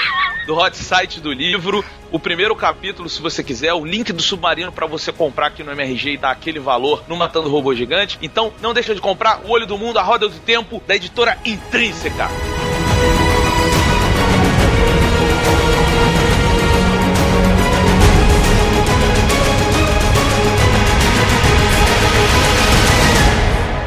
do 0.46 0.56
hot 0.56 0.76
site 0.76 1.20
do 1.20 1.32
livro. 1.32 1.84
O 2.10 2.18
primeiro 2.18 2.54
capítulo, 2.54 3.08
se 3.08 3.20
você 3.20 3.42
quiser, 3.42 3.72
o 3.74 3.84
link 3.84 4.12
do 4.12 4.22
submarino 4.22 4.72
para 4.72 4.86
você 4.86 5.12
comprar 5.12 5.48
aqui 5.48 5.62
no 5.62 5.72
MRG 5.72 6.12
e 6.12 6.16
dar 6.16 6.30
aquele 6.30 6.58
valor 6.58 7.04
no 7.08 7.16
Matando 7.16 7.48
Robô 7.48 7.74
Gigante. 7.74 8.18
Então, 8.22 8.52
não 8.60 8.72
deixa 8.72 8.94
de 8.94 9.00
comprar 9.00 9.40
O 9.44 9.50
Olho 9.50 9.66
do 9.66 9.76
Mundo, 9.76 9.98
a 9.98 10.02
Roda 10.02 10.28
do 10.28 10.38
Tempo, 10.40 10.82
da 10.86 10.96
editora 10.96 11.36
Intrínseca. 11.44 12.28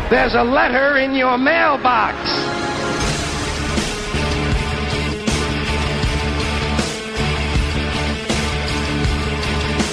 There's 0.09 0.33
a 0.33 0.43
letter 0.43 0.97
in 0.97 1.13
your 1.13 1.37
mailbox. 1.37 2.17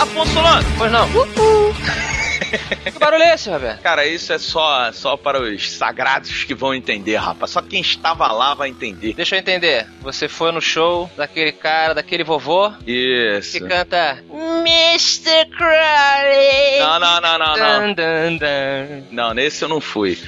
Afonso 0.00 0.32
Solano! 0.32 0.66
Pois 0.78 0.90
não. 0.90 2.15
que 2.92 2.98
barulho 2.98 3.22
é 3.22 3.34
esse, 3.34 3.50
Roberto? 3.50 3.80
Cara, 3.82 4.06
isso 4.06 4.32
é 4.32 4.38
só, 4.38 4.90
só 4.92 5.16
para 5.16 5.40
os 5.40 5.70
sagrados 5.72 6.44
que 6.44 6.54
vão 6.54 6.74
entender, 6.74 7.16
rapaz. 7.16 7.50
Só 7.50 7.62
quem 7.62 7.80
estava 7.80 8.30
lá 8.32 8.54
vai 8.54 8.68
entender. 8.68 9.14
Deixa 9.14 9.36
eu 9.36 9.40
entender. 9.40 9.86
Você 10.00 10.28
foi 10.28 10.52
no 10.52 10.60
show 10.60 11.10
daquele 11.16 11.52
cara, 11.52 11.94
daquele 11.94 12.24
vovô 12.24 12.72
Isso. 12.86 13.52
que 13.52 13.60
canta 13.60 14.22
Mr. 14.30 15.46
Crowley. 15.56 16.78
Não, 16.80 16.98
não, 17.00 17.20
não, 17.20 17.38
não, 17.38 17.54
Dun, 17.54 17.86
não. 17.86 17.94
dun, 17.94 18.38
dun. 18.38 19.06
Não, 19.10 19.34
nesse 19.34 19.62
eu 19.64 19.68
não 19.68 19.80
fui. 19.80 20.18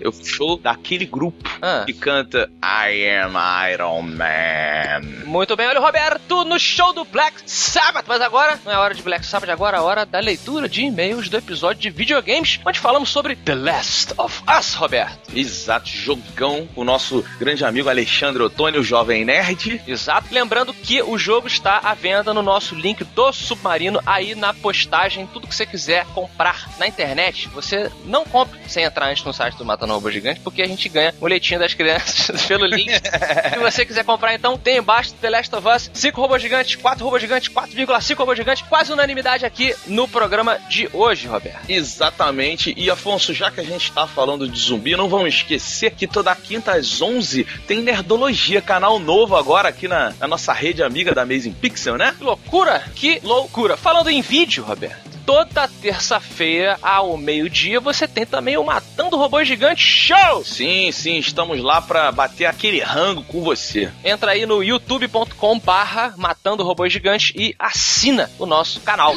Eu 0.00 0.12
fui 0.12 0.24
show 0.24 0.56
daquele 0.58 1.06
grupo 1.06 1.48
Ah. 1.62 1.84
que 1.86 1.92
canta 1.92 2.50
I 2.62 3.08
am 3.22 3.34
Iron 3.72 4.02
Man. 4.02 5.24
Muito 5.24 5.56
bem, 5.56 5.66
olha 5.66 5.80
o 5.80 5.82
Roberto 5.82 6.44
no 6.44 6.58
show 6.58 6.92
do 6.92 7.04
Black 7.04 7.36
Sabbath. 7.46 8.04
Mas 8.06 8.20
agora, 8.20 8.58
não 8.64 8.72
é 8.72 8.78
hora 8.78 8.94
de 8.94 9.02
Black 9.02 9.24
Sabbath, 9.26 9.50
agora 9.50 9.78
é 9.78 9.80
hora 9.80 10.04
da 10.06 10.20
leitura 10.20 10.68
de 10.68 10.82
e-mails 10.82 11.28
do 11.28 11.36
episódio 11.36 11.80
de 11.82 11.90
videogames, 11.90 12.60
onde 12.64 12.78
falamos 12.78 13.08
sobre 13.10 13.34
The 13.36 13.54
Last 13.54 14.14
of 14.18 14.42
Us, 14.58 14.74
Roberto. 14.74 15.18
Exato, 15.34 15.88
jogão. 15.88 16.68
O 16.76 16.84
nosso 16.84 17.24
grande 17.38 17.64
amigo 17.64 17.88
Alexandre 17.88 18.42
Otônio, 18.42 18.80
o 18.80 18.84
jovem 18.84 19.24
nerd. 19.24 19.80
Exato. 19.86 20.28
Lembrando 20.32 20.72
que 20.74 21.02
o 21.02 21.18
jogo 21.18 21.46
está 21.46 21.78
à 21.78 21.94
venda 21.94 22.32
no 22.34 22.42
nosso 22.42 22.74
link 22.74 23.02
do 23.04 23.32
Submarino 23.32 24.00
aí 24.06 24.34
na 24.34 24.52
postagem. 24.54 25.26
Tudo 25.26 25.46
que 25.46 25.54
você 25.54 25.66
quiser 25.66 26.04
comprar 26.14 26.68
na 26.78 26.86
internet, 26.86 27.48
você 27.48 27.90
não 28.04 28.24
compre 28.24 28.58
sem 28.68 28.84
entrar 28.84 29.06
antes 29.08 29.24
no 29.24 29.32
site 29.32 29.56
do 29.56 29.64
Matando 29.86 29.94
Robô 29.94 30.10
Gigante, 30.10 30.40
porque 30.40 30.60
a 30.60 30.66
gente 30.66 30.88
ganha 30.88 31.14
o 31.20 31.26
leitinho 31.26 31.60
das 31.60 31.72
crianças 31.72 32.42
pelo 32.46 32.66
link. 32.66 32.90
Se 32.92 33.58
você 33.58 33.86
quiser 33.86 34.04
comprar, 34.04 34.34
então, 34.34 34.58
tem 34.58 34.78
embaixo 34.78 35.14
The 35.20 35.30
Last 35.30 35.54
of 35.54 35.68
Us, 35.68 35.90
5 35.94 36.20
robôs 36.20 36.42
gigantes, 36.42 36.74
4 36.74 37.04
robôs 37.04 37.22
gigantes, 37.22 37.48
4,5 37.48 38.16
robôs 38.18 38.36
gigantes, 38.36 38.64
quase 38.68 38.92
unanimidade 38.92 39.46
aqui 39.46 39.74
no 39.86 40.08
programa 40.08 40.58
de 40.68 40.88
hoje, 40.92 41.26
Roberto. 41.26 41.70
Exatamente. 41.70 42.74
E 42.76 42.90
Afonso, 42.90 43.32
já 43.32 43.50
que 43.50 43.60
a 43.60 43.64
gente 43.64 43.92
tá 43.92 44.06
falando 44.06 44.48
de 44.48 44.58
zumbi, 44.58 44.96
não 44.96 45.08
vamos 45.08 45.28
esquecer 45.28 45.92
que 45.92 46.06
toda 46.06 46.34
quinta 46.34 46.72
às 46.72 47.00
11 47.00 47.44
tem 47.66 47.80
Nerdologia, 47.80 48.60
canal 48.60 48.98
novo 48.98 49.36
agora 49.36 49.68
aqui 49.68 49.86
na, 49.86 50.12
na 50.18 50.26
nossa 50.26 50.52
rede 50.52 50.82
amiga 50.82 51.14
da 51.14 51.22
Amazing 51.22 51.52
Pixel, 51.52 51.96
né? 51.96 52.14
Que 52.18 52.24
loucura, 52.24 52.82
que 52.94 53.20
loucura. 53.22 53.76
Falando 53.76 54.10
em 54.10 54.20
vídeo, 54.20 54.64
Roberto. 54.64 55.15
Toda 55.26 55.66
terça-feira, 55.82 56.78
ao 56.80 57.16
meio-dia, 57.16 57.80
você 57.80 58.06
tem 58.06 58.24
também 58.24 58.56
o 58.56 58.62
Matando 58.62 59.16
Robô 59.16 59.42
Gigante 59.42 59.82
Show! 59.82 60.44
Sim, 60.44 60.92
sim, 60.92 61.16
estamos 61.16 61.60
lá 61.60 61.82
pra 61.82 62.12
bater 62.12 62.46
aquele 62.46 62.78
rango 62.80 63.24
com 63.24 63.42
você. 63.42 63.90
Entra 64.04 64.30
aí 64.30 64.46
no 64.46 64.62
youtube.com 64.62 65.58
barra 65.58 66.14
Matando 66.16 66.62
Robôs 66.62 66.92
Gigantes 66.92 67.32
e 67.34 67.56
assina 67.58 68.30
o 68.38 68.46
nosso 68.46 68.80
canal. 68.80 69.14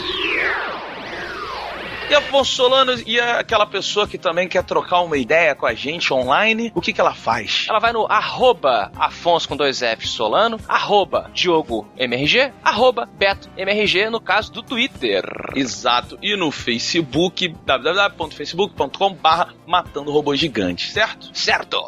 E 2.09 2.15
Afonso 2.15 2.55
Solano, 2.55 2.93
e 3.05 3.19
aquela 3.19 3.67
pessoa 3.67 4.07
que 4.07 4.17
também 4.17 4.47
quer 4.47 4.63
trocar 4.63 5.01
uma 5.01 5.15
ideia 5.15 5.53
com 5.53 5.67
a 5.67 5.75
gente 5.75 6.11
online, 6.11 6.71
o 6.73 6.81
que, 6.81 6.91
que 6.91 6.99
ela 6.99 7.13
faz? 7.13 7.67
Ela 7.69 7.77
vai 7.77 7.93
no 7.93 8.07
arroba 8.11 8.91
Afonso 8.95 9.47
com 9.47 9.55
dois 9.55 9.79
Fs 9.79 10.09
Solano, 10.09 10.59
arroba 10.67 11.29
Diogo 11.33 11.87
MRG, 11.95 12.51
arroba 12.63 13.05
Beto 13.05 13.47
MRG, 13.55 14.09
no 14.09 14.19
caso 14.19 14.51
do 14.51 14.63
Twitter. 14.63 15.23
Exato. 15.55 16.17
E 16.19 16.35
no 16.35 16.49
Facebook, 16.49 17.47
www.facebook.com 17.63 19.13
barra 19.13 19.53
Matando 19.67 20.11
Robôs 20.11 20.39
Gigantes, 20.39 20.91
certo? 20.91 21.29
Certo! 21.31 21.79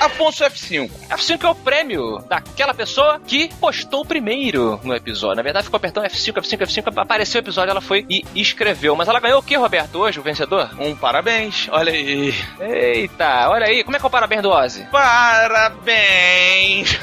Afonso 0.00 0.44
F5. 0.44 0.90
F5 1.10 1.44
é 1.44 1.48
o 1.48 1.54
prêmio 1.54 2.18
daquela 2.28 2.74
pessoa 2.74 3.18
que 3.26 3.48
postou 3.56 4.04
primeiro 4.04 4.78
no 4.82 4.94
episódio. 4.94 5.36
Na 5.36 5.42
verdade, 5.42 5.64
ficou 5.64 5.78
apertando 5.78 6.04
F5, 6.04 6.34
F5, 6.34 6.66
F5, 6.66 6.92
apareceu 6.96 7.40
o 7.40 7.44
episódio, 7.44 7.70
ela 7.70 7.80
foi 7.80 8.04
e 8.08 8.22
escreveu. 8.34 8.94
Mas 8.94 9.08
ela 9.08 9.20
ganhou 9.20 9.40
o 9.40 9.42
que, 9.42 9.56
Roberto, 9.56 9.98
hoje, 9.98 10.20
o 10.20 10.22
vencedor? 10.22 10.70
Um 10.78 10.94
parabéns, 10.94 11.68
olha 11.70 11.92
aí. 11.92 12.34
Eita, 12.60 13.48
olha 13.48 13.66
aí, 13.66 13.82
como 13.84 13.96
é 13.96 14.00
que 14.00 14.04
é 14.04 14.08
o 14.08 14.10
parabéns 14.10 14.42
do 14.42 14.50
Ozzy? 14.50 14.86
Parabéns! 14.90 16.96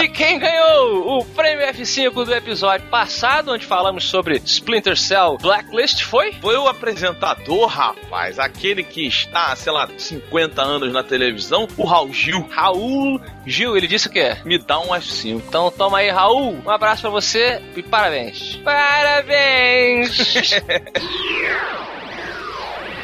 E 0.00 0.06
quem 0.06 0.38
ganhou 0.38 1.18
o 1.18 1.24
prêmio 1.24 1.66
F5 1.66 2.24
do 2.24 2.32
episódio 2.32 2.86
passado, 2.86 3.50
onde 3.50 3.66
falamos 3.66 4.04
sobre 4.04 4.40
Splinter 4.44 4.96
Cell 4.96 5.36
Blacklist, 5.40 6.04
foi? 6.04 6.32
Foi 6.34 6.56
o 6.56 6.68
apresentador, 6.68 7.66
rapaz, 7.66 8.38
aquele 8.38 8.84
que 8.84 9.08
está, 9.08 9.56
sei 9.56 9.72
lá, 9.72 9.88
50 9.98 10.62
anos 10.62 10.77
na 10.86 11.02
televisão, 11.02 11.66
o 11.76 11.84
Raul 11.84 12.12
Gil. 12.12 12.46
Raul 12.50 13.20
Gil, 13.46 13.76
ele 13.76 13.86
disse 13.86 14.08
o 14.08 14.10
quê? 14.10 14.36
Me 14.44 14.58
dá 14.58 14.78
um 14.78 14.88
F5. 14.88 15.42
Então 15.48 15.70
toma 15.70 15.98
aí, 15.98 16.10
Raul. 16.10 16.58
Um 16.64 16.70
abraço 16.70 17.02
pra 17.02 17.10
você 17.10 17.60
e 17.76 17.82
parabéns. 17.82 18.56
Parabéns! 18.64 20.50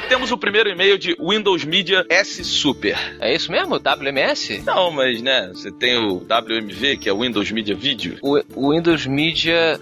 Temos 0.09 0.31
o 0.31 0.37
primeiro 0.37 0.69
e-mail 0.69 0.99
de 0.99 1.17
Windows 1.19 1.65
Media 1.65 2.05
S 2.09 2.45
Super. 2.45 2.97
É 3.21 3.35
isso 3.35 3.51
mesmo? 3.51 3.79
WMS? 3.79 4.63
Não, 4.65 4.91
mas 4.91 5.21
né, 5.23 5.51
você 5.53 5.73
tem 5.73 5.97
o 5.97 6.17
WMV, 6.19 6.99
que 6.99 7.09
é 7.09 7.15
Windows 7.15 7.51
Media 7.51 7.75
Video. 7.75 8.19
O, 8.23 8.71
Windows 8.71 9.07
Media 9.07 9.81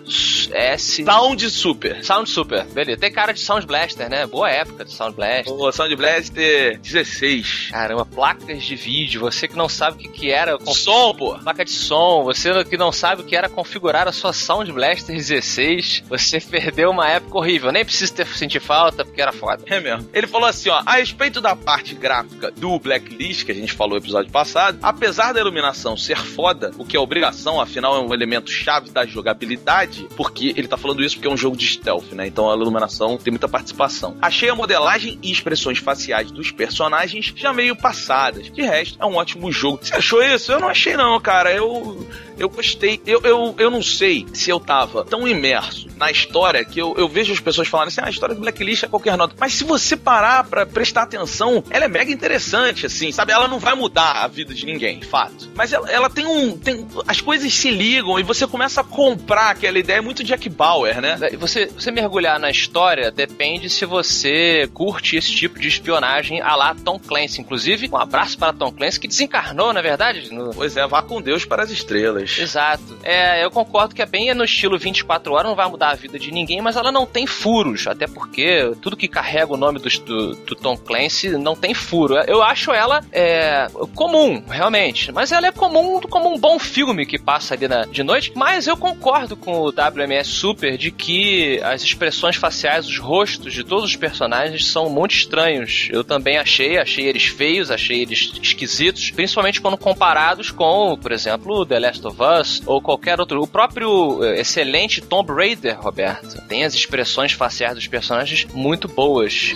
S. 0.52 1.04
Sound 1.04 1.50
Super. 1.50 2.04
Sound 2.04 2.30
Super, 2.30 2.64
beleza. 2.66 3.00
Tem 3.00 3.12
cara 3.12 3.32
de 3.32 3.40
Sound 3.40 3.66
Blaster, 3.66 4.08
né? 4.08 4.26
Boa 4.26 4.50
época 4.50 4.84
de 4.84 4.92
Sound 4.92 5.14
Blaster. 5.16 5.52
O 5.52 5.72
Sound 5.72 5.94
Blaster 5.96 6.78
16. 6.78 7.68
Caramba, 7.70 8.06
placas 8.06 8.62
de 8.62 8.76
vídeo. 8.76 9.20
Você 9.20 9.48
que 9.48 9.56
não 9.56 9.68
sabe 9.68 9.96
o 9.96 9.98
que, 9.98 10.08
que 10.08 10.30
era. 10.30 10.56
Com 10.56 10.72
som, 10.72 11.14
pô. 11.14 11.38
Placa 11.38 11.64
de 11.64 11.70
som. 11.70 12.22
Você 12.24 12.64
que 12.64 12.76
não 12.76 12.92
sabe 12.92 13.22
o 13.22 13.24
que 13.24 13.36
era 13.36 13.48
configurar 13.48 14.06
a 14.06 14.12
sua 14.12 14.32
Sound 14.32 14.70
Blaster 14.72 15.14
16. 15.14 16.04
Você 16.08 16.40
perdeu 16.48 16.90
uma 16.90 17.08
época 17.08 17.38
horrível. 17.38 17.72
Nem 17.72 17.84
precisa 17.84 18.14
ter 18.14 18.26
sentir 18.28 18.60
falta, 18.60 19.04
porque 19.04 19.20
era 19.20 19.32
foda. 19.32 19.62
É 19.66 19.80
mesmo. 19.80 20.08
Ele 20.12 20.26
falou 20.26 20.48
assim, 20.48 20.68
ó, 20.68 20.82
a 20.84 20.96
respeito 20.96 21.40
da 21.40 21.56
parte 21.56 21.94
gráfica 21.94 22.50
do 22.50 22.78
Blacklist, 22.78 23.44
que 23.44 23.52
a 23.52 23.54
gente 23.54 23.72
falou 23.72 23.98
no 23.98 24.04
episódio 24.04 24.30
passado, 24.30 24.78
apesar 24.82 25.32
da 25.32 25.40
iluminação 25.40 25.96
ser 25.96 26.18
foda, 26.18 26.70
o 26.76 26.84
que 26.84 26.96
é 26.96 27.00
obrigação, 27.00 27.60
afinal 27.60 27.96
é 27.96 28.00
um 28.00 28.12
elemento 28.12 28.50
chave 28.50 28.90
da 28.90 29.06
jogabilidade, 29.06 30.06
porque 30.16 30.52
ele 30.56 30.68
tá 30.68 30.76
falando 30.76 31.02
isso 31.02 31.16
porque 31.16 31.28
é 31.28 31.30
um 31.30 31.36
jogo 31.36 31.56
de 31.56 31.66
stealth, 31.66 32.12
né? 32.12 32.26
Então 32.26 32.50
a 32.50 32.54
iluminação 32.54 33.16
tem 33.16 33.30
muita 33.30 33.48
participação. 33.48 34.16
Achei 34.20 34.48
a 34.48 34.54
modelagem 34.54 35.18
e 35.22 35.30
expressões 35.30 35.78
faciais 35.78 36.30
dos 36.30 36.50
personagens 36.50 37.32
já 37.34 37.52
meio 37.52 37.74
passadas. 37.74 38.50
De 38.50 38.62
resto, 38.62 38.98
é 39.00 39.06
um 39.06 39.16
ótimo 39.16 39.50
jogo. 39.50 39.80
Você 39.82 39.94
achou 39.94 40.22
isso? 40.22 40.52
Eu 40.52 40.60
não 40.60 40.68
achei 40.68 40.96
não, 40.96 41.18
cara. 41.20 41.52
Eu 41.52 42.06
eu 42.38 42.48
gostei. 42.48 43.00
Eu, 43.06 43.20
eu, 43.22 43.54
eu 43.58 43.70
não 43.70 43.82
sei 43.82 44.26
se 44.32 44.50
eu 44.50 44.58
tava 44.58 45.04
tão 45.04 45.26
imerso 45.26 45.88
na 45.96 46.10
história 46.10 46.64
que 46.64 46.80
eu, 46.80 46.94
eu 46.96 47.08
vejo 47.08 47.32
as 47.32 47.40
pessoas 47.40 47.68
falarem 47.68 47.88
assim, 47.88 48.00
ah, 48.00 48.06
a 48.06 48.10
história 48.10 48.34
do 48.34 48.40
Blacklist 48.40 48.82
é 48.82 48.88
qualquer 48.88 49.16
nota. 49.16 49.34
Mas 49.38 49.54
se 49.54 49.64
você 49.64 49.96
parar 50.02 50.44
pra 50.44 50.66
prestar 50.66 51.02
atenção, 51.02 51.62
ela 51.70 51.84
é 51.84 51.88
mega 51.88 52.10
interessante, 52.10 52.86
assim, 52.86 53.12
sabe? 53.12 53.32
Ela 53.32 53.48
não 53.48 53.58
vai 53.58 53.74
mudar 53.74 54.24
a 54.24 54.26
vida 54.26 54.54
de 54.54 54.66
ninguém, 54.66 55.00
fato. 55.00 55.50
Mas 55.54 55.72
ela, 55.72 55.90
ela 55.90 56.10
tem 56.10 56.26
um. 56.26 56.56
Tem, 56.56 56.86
as 57.06 57.20
coisas 57.20 57.52
se 57.52 57.70
ligam 57.70 58.18
e 58.18 58.22
você 58.22 58.46
começa 58.46 58.80
a 58.80 58.84
comprar 58.84 59.50
aquela 59.50 59.78
ideia 59.78 60.02
muito 60.02 60.24
Jack 60.24 60.48
Bauer, 60.48 61.00
né? 61.00 61.18
Você, 61.38 61.66
você 61.66 61.90
mergulhar 61.90 62.38
na 62.38 62.50
história 62.50 63.10
depende 63.10 63.70
se 63.70 63.84
você 63.84 64.68
curte 64.72 65.16
esse 65.16 65.32
tipo 65.32 65.58
de 65.58 65.68
espionagem 65.68 66.40
a 66.40 66.54
lá 66.54 66.74
Tom 66.74 66.98
Clancy. 66.98 67.40
Inclusive, 67.40 67.88
um 67.92 67.96
abraço 67.96 68.38
para 68.38 68.52
Tom 68.52 68.72
Clancy, 68.72 69.00
que 69.00 69.08
desencarnou, 69.08 69.72
na 69.72 69.80
verdade. 69.80 70.32
No... 70.32 70.50
Pois 70.54 70.76
é, 70.76 70.86
vá 70.86 71.02
com 71.02 71.20
Deus 71.20 71.44
para 71.44 71.62
as 71.62 71.70
estrelas. 71.70 72.38
Exato. 72.38 72.98
É, 73.02 73.44
eu 73.44 73.50
concordo 73.50 73.94
que 73.94 74.02
é 74.02 74.06
bem 74.06 74.32
no 74.34 74.44
estilo 74.44 74.78
24 74.78 75.32
horas, 75.32 75.46
não 75.46 75.56
vai 75.56 75.68
mudar 75.68 75.90
a 75.90 75.94
vida 75.94 76.18
de 76.18 76.30
ninguém, 76.30 76.60
mas 76.60 76.76
ela 76.76 76.90
não 76.90 77.06
tem 77.06 77.26
furos, 77.26 77.86
até 77.86 78.06
porque 78.06 78.72
tudo 78.80 78.96
que 78.96 79.08
carrega 79.08 79.52
o 79.52 79.56
nome 79.56 79.78
do, 79.78 79.88
do, 79.98 80.34
do 80.34 80.54
Tom 80.54 80.76
Clancy 80.76 81.30
não 81.30 81.54
tem 81.54 81.74
furo. 81.74 82.14
Eu 82.26 82.42
acho 82.42 82.72
ela 82.72 83.04
é, 83.12 83.66
comum, 83.94 84.42
realmente, 84.48 85.12
mas 85.12 85.32
ela 85.32 85.46
é 85.46 85.52
comum 85.52 86.00
como 86.00 86.32
um 86.32 86.38
bom 86.38 86.58
filme 86.58 87.06
que 87.06 87.18
passa 87.18 87.54
ali 87.54 87.68
na, 87.68 87.84
de 87.84 88.02
noite, 88.02 88.32
mas 88.34 88.66
eu 88.66 88.76
concordo 88.76 89.36
com 89.36 89.60
o 89.60 89.68
WMS 89.68 90.28
Super 90.28 90.76
de 90.76 90.90
que 90.90 91.60
as 91.62 91.82
expressões 91.82 92.36
faciais, 92.36 92.86
os 92.86 92.98
rostos 92.98 93.52
de 93.52 93.64
todos 93.64 93.84
os 93.84 93.96
personagens 93.96 94.66
são 94.66 94.88
muito 94.88 95.14
estranhos. 95.14 95.88
Eu 95.90 96.04
também 96.04 96.38
achei, 96.38 96.78
achei 96.78 97.06
eles 97.06 97.26
feios, 97.26 97.70
achei 97.70 98.02
eles 98.02 98.32
esquisitos, 98.42 99.10
principalmente 99.10 99.60
quando 99.60 99.76
comparados 99.76 100.50
com, 100.50 100.96
por 101.00 101.12
exemplo, 101.12 101.64
The 101.66 101.78
Last 101.78 102.06
of 102.06 102.16
Us 102.20 102.62
ou 102.66 102.80
qualquer 102.80 103.20
outro. 103.20 103.42
O 103.42 103.46
próprio 103.46 104.22
eh, 104.24 104.40
excelente 104.40 105.00
Tomb 105.00 105.32
Raider, 105.32 105.80
Roberto, 105.80 106.40
tem 106.48 106.64
as 106.64 106.74
expressões 106.74 107.32
faciais 107.32 107.74
dos 107.74 107.86
personagens 107.86 108.46
muito 108.52 108.88
boas. 108.88 109.52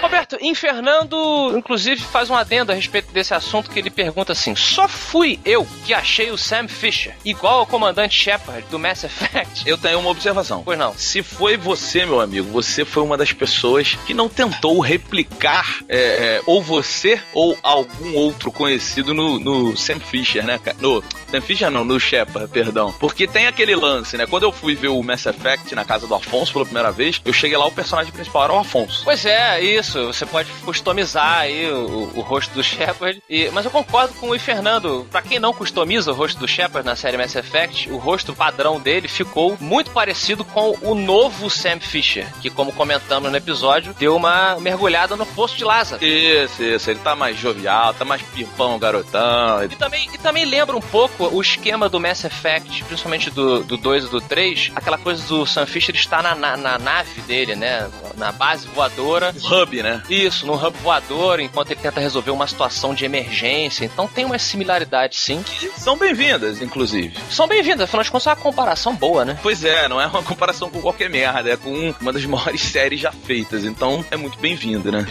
Roberto, 0.00 0.38
Infernando, 0.40 1.56
inclusive, 1.56 2.02
faz 2.02 2.30
um 2.30 2.34
adendo 2.34 2.72
a 2.72 2.74
respeito 2.74 3.12
desse 3.12 3.34
assunto 3.34 3.70
que 3.70 3.78
ele 3.78 3.90
pergunta 3.90 4.32
assim: 4.32 4.54
só 4.54 4.86
fui 4.88 5.38
eu 5.44 5.66
que 5.84 5.92
achei 5.92 6.30
o 6.30 6.38
Sam 6.38 6.68
Fisher 6.68 7.14
igual 7.24 7.60
ao 7.60 7.66
comandante 7.66 8.14
Shepard 8.14 8.66
do 8.70 8.78
Mass 8.78 9.04
Effect? 9.04 9.62
Eu 9.66 9.76
tenho 9.76 9.98
uma 9.98 10.10
observação. 10.10 10.62
Pois 10.64 10.78
não. 10.78 10.94
Se 10.94 11.22
foi 11.22 11.56
você, 11.56 12.06
meu 12.06 12.20
amigo, 12.20 12.50
você 12.50 12.84
foi 12.84 13.02
uma 13.02 13.16
das 13.16 13.32
pessoas 13.32 13.96
que 14.06 14.14
não 14.14 14.28
tentou 14.28 14.80
replicar 14.80 15.80
é, 15.88 15.98
é, 15.98 16.42
ou 16.46 16.62
você 16.62 17.20
ou 17.32 17.56
algum 17.62 18.14
outro 18.14 18.52
conhecido 18.52 19.12
no, 19.12 19.38
no 19.38 19.76
Sam 19.76 20.00
Fisher, 20.00 20.44
né, 20.44 20.58
cara? 20.58 20.76
No 20.80 21.02
Sam 21.30 21.40
Fisher 21.40 21.70
não, 21.70 21.84
no 21.84 21.98
Shepard, 21.98 22.50
perdão. 22.50 22.92
Porque 22.98 23.26
tem 23.26 23.46
aquele 23.46 23.74
lance, 23.74 24.16
né? 24.16 24.26
Quando 24.26 24.44
eu 24.44 24.52
fui 24.52 24.74
ver 24.74 24.88
o 24.88 25.02
Mass 25.02 25.26
Effect 25.26 25.74
na 25.74 25.84
casa 25.84 26.06
do 26.06 26.14
Afonso 26.14 26.52
pela 26.52 26.64
primeira 26.64 26.92
vez, 26.92 27.20
eu 27.24 27.32
cheguei 27.32 27.56
lá, 27.56 27.66
o 27.66 27.72
personagem 27.72 28.12
principal 28.12 28.44
era 28.44 28.52
o 28.52 28.58
Afonso. 28.58 29.02
Pois 29.04 29.24
é, 29.24 29.60
isso. 29.60 29.87
Você 29.92 30.26
pode 30.26 30.50
customizar 30.64 31.40
aí 31.40 31.70
o, 31.70 32.12
o 32.14 32.20
rosto 32.20 32.52
do 32.54 32.62
Shepard. 32.64 33.22
E, 33.28 33.48
mas 33.50 33.64
eu 33.64 33.70
concordo 33.70 34.14
com 34.14 34.30
o 34.30 34.38
Fernando. 34.38 35.06
Pra 35.10 35.22
quem 35.22 35.38
não 35.38 35.52
customiza 35.52 36.12
o 36.12 36.14
rosto 36.14 36.38
do 36.38 36.48
Shepard 36.48 36.86
na 36.86 36.96
série 36.96 37.16
Mass 37.16 37.34
Effect, 37.34 37.90
o 37.90 37.96
rosto 37.96 38.34
padrão 38.34 38.80
dele 38.80 39.08
ficou 39.08 39.56
muito 39.60 39.90
parecido 39.90 40.44
com 40.44 40.76
o 40.82 40.94
novo 40.94 41.50
Sam 41.50 41.80
Fisher, 41.80 42.26
que, 42.40 42.50
como 42.50 42.72
comentamos 42.72 43.30
no 43.30 43.36
episódio, 43.36 43.94
deu 43.98 44.16
uma 44.16 44.58
mergulhada 44.60 45.16
no 45.16 45.26
poço 45.26 45.56
de 45.56 45.64
Lázaro. 45.64 46.04
Isso, 46.04 46.62
isso. 46.62 46.90
Ele 46.90 47.00
tá 47.00 47.14
mais 47.14 47.36
jovial, 47.38 47.94
tá 47.94 48.04
mais 48.04 48.22
pimpão, 48.22 48.78
garotão. 48.78 49.64
E 49.64 49.76
também, 49.76 50.08
e 50.12 50.18
também 50.18 50.44
lembra 50.44 50.76
um 50.76 50.80
pouco 50.80 51.24
o 51.26 51.40
esquema 51.40 51.88
do 51.88 52.00
Mass 52.00 52.24
Effect, 52.24 52.84
principalmente 52.84 53.30
do, 53.30 53.62
do 53.62 53.76
2 53.76 54.04
e 54.04 54.08
do 54.08 54.20
3, 54.20 54.72
aquela 54.74 54.98
coisa 54.98 55.26
do 55.26 55.46
Sam 55.46 55.66
Fisher 55.66 55.94
estar 55.94 56.22
na, 56.22 56.34
na, 56.34 56.56
na 56.56 56.78
nave 56.78 57.20
dele, 57.22 57.54
né? 57.54 57.88
Na 58.16 58.32
base 58.32 58.66
voadora. 58.68 59.34
Hub, 59.50 59.77
né? 59.82 60.02
Isso, 60.08 60.46
no 60.46 60.54
hub 60.54 60.76
voador, 60.78 61.40
enquanto 61.40 61.70
ele 61.70 61.80
tenta 61.80 62.00
resolver 62.00 62.30
uma 62.30 62.46
situação 62.46 62.94
de 62.94 63.04
emergência. 63.04 63.84
Então 63.84 64.06
tem 64.06 64.24
uma 64.24 64.38
similaridade, 64.38 65.16
sim. 65.16 65.42
Que 65.42 65.70
são 65.78 65.96
bem-vindas, 65.96 66.60
inclusive. 66.62 67.16
São 67.30 67.46
bem-vindas, 67.46 67.82
afinal 67.82 68.04
de 68.04 68.10
contas 68.10 68.26
é 68.26 68.30
uma 68.30 68.36
comparação 68.36 68.94
boa, 68.94 69.24
né? 69.24 69.38
Pois 69.42 69.64
é, 69.64 69.88
não 69.88 70.00
é 70.00 70.06
uma 70.06 70.22
comparação 70.22 70.70
com 70.70 70.80
qualquer 70.80 71.08
merda, 71.10 71.50
é 71.50 71.56
com 71.56 71.94
uma 72.00 72.12
das 72.12 72.24
maiores 72.26 72.60
séries 72.60 73.00
já 73.00 73.12
feitas. 73.12 73.64
Então 73.64 74.04
é 74.10 74.16
muito 74.16 74.38
bem-vindo, 74.38 74.90
né? 74.90 75.06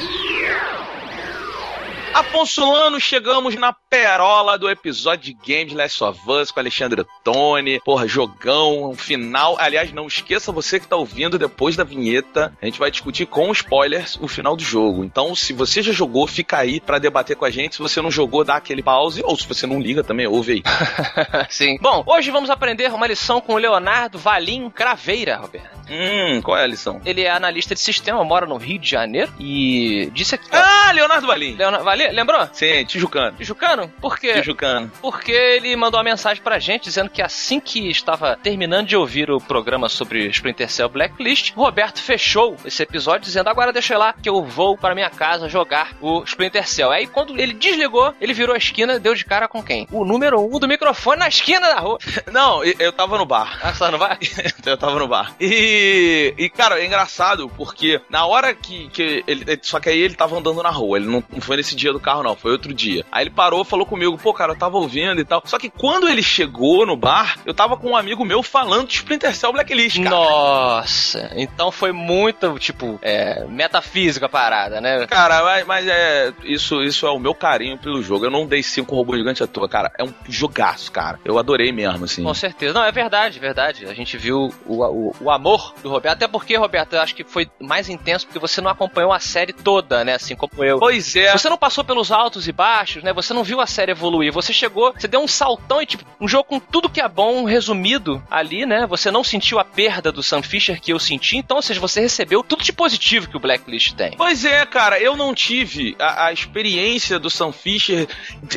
Afonso 2.17 2.67
Lano, 2.67 2.99
chegamos 2.99 3.53
na 3.53 3.71
perola 3.71 4.57
do 4.57 4.67
episódio 4.67 5.25
de 5.25 5.37
Games 5.45 5.71
Last 5.71 6.03
of 6.03 6.19
Us 6.27 6.49
com 6.49 6.59
Alexandre 6.59 7.05
Tony. 7.23 7.79
Porra, 7.81 8.07
jogão, 8.07 8.89
um 8.89 8.95
final. 8.95 9.55
Aliás, 9.59 9.93
não 9.93 10.07
esqueça 10.07 10.51
você 10.51 10.79
que 10.79 10.87
tá 10.87 10.95
ouvindo 10.95 11.37
depois 11.37 11.75
da 11.75 11.83
vinheta. 11.83 12.51
A 12.59 12.65
gente 12.65 12.79
vai 12.79 12.89
discutir 12.89 13.27
com 13.27 13.51
spoilers 13.51 14.17
o 14.19 14.27
final 14.27 14.55
do 14.55 14.63
jogo. 14.63 15.03
Então, 15.03 15.35
se 15.35 15.53
você 15.53 15.83
já 15.83 15.91
jogou, 15.91 16.25
fica 16.25 16.57
aí 16.57 16.81
para 16.81 16.97
debater 16.97 17.35
com 17.35 17.45
a 17.45 17.51
gente. 17.51 17.75
Se 17.75 17.81
você 17.83 18.01
não 18.01 18.09
jogou, 18.09 18.43
dá 18.43 18.55
aquele 18.55 18.81
pause. 18.81 19.21
Ou 19.23 19.37
se 19.37 19.47
você 19.47 19.67
não 19.67 19.79
liga 19.79 20.03
também, 20.03 20.25
ouve 20.25 20.53
aí. 20.53 20.63
Sim. 21.51 21.77
Bom, 21.79 22.03
hoje 22.07 22.31
vamos 22.31 22.49
aprender 22.49 22.91
uma 22.91 23.05
lição 23.05 23.39
com 23.39 23.53
o 23.53 23.57
Leonardo 23.59 24.17
Valim 24.17 24.71
Craveira, 24.71 25.37
Roberto. 25.37 25.77
Hum, 25.89 26.41
qual 26.41 26.57
é 26.57 26.63
a 26.63 26.67
lição? 26.67 27.01
Ele 27.05 27.21
é 27.21 27.31
analista 27.31 27.73
de 27.73 27.79
sistema, 27.79 28.23
mora 28.23 28.45
no 28.45 28.57
Rio 28.57 28.77
de 28.77 28.89
Janeiro 28.89 29.31
e 29.39 30.09
disse 30.13 30.35
aqui. 30.35 30.47
Ah, 30.51 30.91
Leonardo 30.91 31.25
Valim. 31.25 31.55
Leonardo 31.55 31.85
Valim, 31.85 32.06
lembrou? 32.11 32.47
Sim, 32.53 32.85
Tijucano. 32.85 33.37
Tijucano? 33.37 33.87
Por 34.01 34.19
quê? 34.19 34.33
Tijucano. 34.33 34.91
Porque 35.01 35.31
ele 35.31 35.75
mandou 35.75 35.97
uma 35.99 36.03
mensagem 36.03 36.41
pra 36.41 36.59
gente 36.59 36.83
dizendo 36.83 37.09
que 37.09 37.21
assim 37.21 37.59
que 37.59 37.89
estava 37.89 38.37
terminando 38.41 38.87
de 38.87 38.95
ouvir 38.95 39.29
o 39.29 39.39
programa 39.39 39.89
sobre 39.89 40.27
Splinter 40.27 40.69
Cell 40.69 40.89
Blacklist, 40.89 41.53
Roberto 41.55 42.01
fechou 42.01 42.55
esse 42.65 42.83
episódio 42.83 43.25
dizendo: 43.25 43.49
agora 43.49 43.73
deixa 43.73 43.93
eu 43.93 43.99
lá 43.99 44.13
que 44.13 44.29
eu 44.29 44.43
vou 44.43 44.77
para 44.77 44.95
minha 44.95 45.09
casa 45.09 45.49
jogar 45.49 45.95
o 46.01 46.23
Splinter 46.23 46.67
Cell. 46.67 46.91
Aí 46.91 47.07
quando 47.07 47.37
ele 47.39 47.53
desligou, 47.53 48.13
ele 48.19 48.33
virou 48.33 48.55
a 48.55 48.57
esquina, 48.57 48.99
deu 48.99 49.13
de 49.13 49.25
cara 49.25 49.47
com 49.47 49.63
quem? 49.63 49.87
O 49.91 50.05
número 50.05 50.39
um 50.39 50.59
do 50.59 50.67
microfone 50.67 51.19
na 51.19 51.27
esquina 51.27 51.67
da 51.67 51.79
rua. 51.79 51.97
Não, 52.31 52.63
eu 52.63 52.91
tava 52.91 53.17
no 53.17 53.25
bar. 53.25 53.59
Ah, 53.61 53.73
você 53.73 53.79
tava 53.79 53.91
no 53.91 53.97
bar? 53.97 54.19
eu 54.65 54.77
tava 54.77 54.99
no 54.99 55.07
bar. 55.07 55.35
E, 55.39 56.33
e, 56.37 56.49
cara, 56.49 56.79
é 56.79 56.85
engraçado 56.85 57.49
porque 57.49 58.01
na 58.09 58.25
hora 58.25 58.53
que, 58.53 58.89
que 58.89 59.23
ele. 59.27 59.59
Só 59.61 59.79
que 59.79 59.89
aí 59.89 59.99
ele 59.99 60.15
tava 60.15 60.37
andando 60.37 60.61
na 60.61 60.69
rua. 60.69 60.97
Ele 60.97 61.07
não, 61.07 61.23
não 61.29 61.41
foi 61.41 61.57
nesse 61.57 61.75
dia 61.75 61.96
do 61.97 62.03
carro, 62.03 62.23
não. 62.23 62.35
Foi 62.35 62.51
outro 62.51 62.73
dia. 62.73 63.05
Aí 63.11 63.23
ele 63.23 63.29
parou, 63.29 63.63
falou 63.63 63.85
comigo, 63.85 64.17
pô, 64.17 64.33
cara, 64.33 64.53
eu 64.53 64.57
tava 64.57 64.77
ouvindo 64.77 65.19
e 65.19 65.25
tal. 65.25 65.41
Só 65.45 65.57
que 65.57 65.69
quando 65.69 66.07
ele 66.07 66.23
chegou 66.23 66.85
no 66.85 66.95
bar, 66.95 67.39
eu 67.45 67.53
tava 67.53 67.77
com 67.77 67.91
um 67.91 67.97
amigo 67.97 68.23
meu 68.25 68.41
falando 68.43 68.87
de 68.87 68.95
Splinter 68.95 69.35
Cell 69.35 69.51
Blacklist, 69.53 69.97
cara. 69.97 70.09
Nossa, 70.09 71.31
então 71.35 71.71
foi 71.71 71.91
muito, 71.91 72.57
tipo, 72.59 72.99
é, 73.01 73.45
metafísica 73.45 74.25
a 74.25 74.29
parada, 74.29 74.79
né? 74.81 75.05
Cara, 75.07 75.43
mas, 75.43 75.65
mas, 75.65 75.87
é. 75.87 76.33
Isso, 76.43 76.81
isso 76.83 77.05
é 77.05 77.11
o 77.11 77.19
meu 77.19 77.33
carinho 77.33 77.77
pelo 77.77 78.01
jogo. 78.01 78.25
Eu 78.25 78.31
não 78.31 78.45
dei 78.45 78.63
cinco 78.63 78.95
robôs 78.95 79.19
gigantes 79.19 79.41
à 79.41 79.47
toa, 79.47 79.67
cara. 79.67 79.91
É 79.97 80.03
um 80.03 80.13
jogaço, 80.27 80.91
cara. 80.91 81.19
Eu 81.25 81.37
adorei 81.37 81.71
mesmo, 81.71 82.05
assim. 82.05 82.23
Com 82.23 82.33
certeza. 82.33 82.73
Não, 82.73 82.83
é 82.83 82.91
verdade, 82.91 83.39
verdade. 83.39 83.85
A 83.85 83.93
gente 83.93 84.17
viu 84.17 84.53
o, 84.65 84.83
o, 84.83 85.15
o 85.21 85.31
amor 85.31 85.73
do 85.81 85.89
Roberto. 85.89 86.15
Até 86.15 86.27
porque, 86.27 86.55
Roberto, 86.55 86.93
eu 86.93 87.01
acho 87.01 87.15
que 87.15 87.23
foi 87.23 87.49
mais 87.59 87.89
intenso 87.89 88.25
porque 88.25 88.39
você 88.39 88.61
não 88.61 88.69
acompanhou 88.69 89.11
a 89.11 89.19
série 89.19 89.53
toda, 89.53 90.03
né? 90.03 90.15
Assim 90.15 90.35
como 90.35 90.63
eu. 90.63 90.79
Pois 90.79 91.15
é. 91.15 91.31
Você 91.31 91.49
não 91.49 91.57
passou 91.57 91.76
pelos 91.83 92.11
altos 92.11 92.47
e 92.47 92.51
baixos, 92.51 93.03
né? 93.03 93.13
Você 93.13 93.33
não 93.33 93.43
viu 93.43 93.61
a 93.61 93.67
série 93.67 93.91
evoluir. 93.91 94.31
Você 94.31 94.53
chegou, 94.53 94.93
você 94.93 95.07
deu 95.07 95.19
um 95.19 95.27
saltão 95.27 95.81
e, 95.81 95.85
tipo, 95.85 96.03
um 96.19 96.27
jogo 96.27 96.45
com 96.45 96.59
tudo 96.59 96.89
que 96.89 97.01
é 97.01 97.07
bom 97.07 97.43
resumido 97.45 98.21
ali, 98.29 98.65
né? 98.65 98.85
Você 98.87 99.11
não 99.11 99.23
sentiu 99.23 99.59
a 99.59 99.65
perda 99.65 100.11
do 100.11 100.23
Sam 100.23 100.41
Fisher 100.41 100.79
que 100.79 100.91
eu 100.91 100.99
senti. 100.99 101.37
Então, 101.37 101.57
ou 101.57 101.63
seja, 101.63 101.79
você 101.79 102.01
recebeu 102.01 102.43
tudo 102.43 102.63
de 102.63 102.73
positivo 102.73 103.29
que 103.29 103.37
o 103.37 103.39
Blacklist 103.39 103.93
tem. 103.93 104.11
Pois 104.17 104.45
é, 104.45 104.65
cara. 104.65 104.99
Eu 104.99 105.15
não 105.15 105.33
tive 105.33 105.95
a, 105.99 106.27
a 106.27 106.33
experiência 106.33 107.19
do 107.19 107.29
Sam 107.29 107.51
Fisher. 107.51 108.07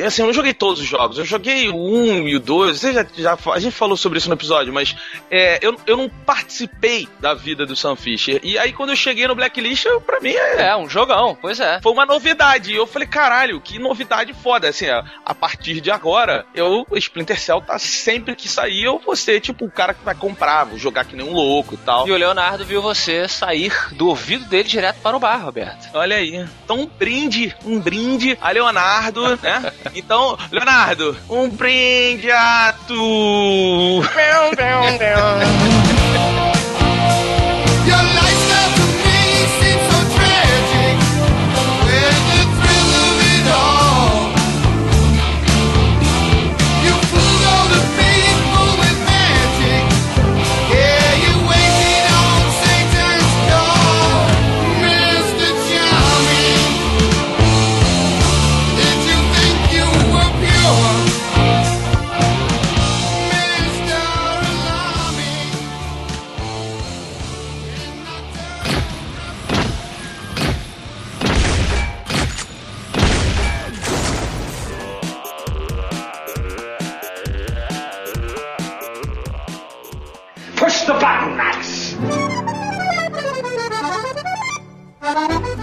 Assim, 0.05 0.21
eu 0.21 0.27
não 0.27 0.33
joguei 0.33 0.53
todos 0.53 0.81
os 0.81 0.87
jogos. 0.87 1.17
Eu 1.17 1.25
joguei 1.25 1.69
o 1.69 1.75
1 1.75 2.27
e 2.27 2.35
o 2.35 2.39
2. 2.39 2.79
Você 2.79 2.93
já, 2.93 3.05
já, 3.15 3.37
a 3.53 3.59
gente 3.59 3.73
falou 3.73 3.97
sobre 3.97 4.17
isso 4.17 4.29
no 4.29 4.35
episódio, 4.35 4.73
mas 4.73 4.95
é, 5.29 5.59
eu, 5.61 5.75
eu 5.85 5.97
não 5.97 6.09
participei 6.09 7.07
da 7.19 7.33
vida 7.33 7.65
do 7.65 7.75
Sam 7.75 7.95
Fisher. 7.95 8.39
E 8.43 8.57
aí, 8.57 8.73
quando 8.73 8.89
eu 8.89 8.95
cheguei 8.95 9.27
no 9.27 9.35
Blacklist, 9.35 9.85
eu, 9.85 10.01
pra 10.01 10.19
mim 10.19 10.31
é. 10.31 10.69
É, 10.69 10.75
um 10.75 10.89
jogão, 10.89 11.37
pois 11.39 11.59
é. 11.59 11.79
Foi 11.81 11.91
uma 11.91 12.05
novidade. 12.05 12.71
E 12.71 12.75
eu 12.75 12.87
falei, 12.87 13.07
caralho, 13.11 13.59
que 13.59 13.77
novidade 13.77 14.33
foda. 14.33 14.69
Assim, 14.69 14.87
a, 14.87 15.03
a 15.25 15.35
partir 15.35 15.81
de 15.81 15.91
agora, 15.91 16.45
eu, 16.55 16.87
o 16.89 16.97
Splinter 16.97 17.39
Cell 17.39 17.61
tá 17.61 17.77
sempre 17.77 18.35
que 18.35 18.47
sair, 18.47 18.83
eu 18.83 18.97
vou 18.97 19.15
ser 19.15 19.41
tipo 19.41 19.65
o 19.65 19.71
cara 19.71 19.93
que 19.93 20.03
vai 20.03 20.15
comprar, 20.15 20.63
vou 20.63 20.79
jogar 20.79 21.05
que 21.05 21.15
nem 21.15 21.27
um 21.27 21.33
louco 21.33 21.75
e 21.75 21.77
tal. 21.77 22.07
E 22.07 22.11
o 22.11 22.17
Leonardo 22.17 22.65
viu 22.65 22.81
você 22.81 23.27
sair 23.27 23.73
do 23.91 24.07
ouvido 24.07 24.45
dele 24.45 24.67
direto 24.67 25.01
para 25.01 25.17
o 25.17 25.19
bar, 25.19 25.43
Roberto. 25.43 25.89
Olha 25.93 26.15
aí. 26.15 26.47
Então, 26.63 26.79
um 26.79 26.87
brinde, 26.87 27.55
um 27.65 27.79
brinde 27.79 28.37
a 28.41 28.51
Leonardo, 28.51 29.35
né? 29.43 29.73
Então, 29.93 30.37
Leonardo, 30.51 31.17
um 31.29 31.49
brinde 31.49 32.31
a 32.31 32.73
tu. 32.87 34.01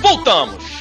Voltamos! 0.01 0.79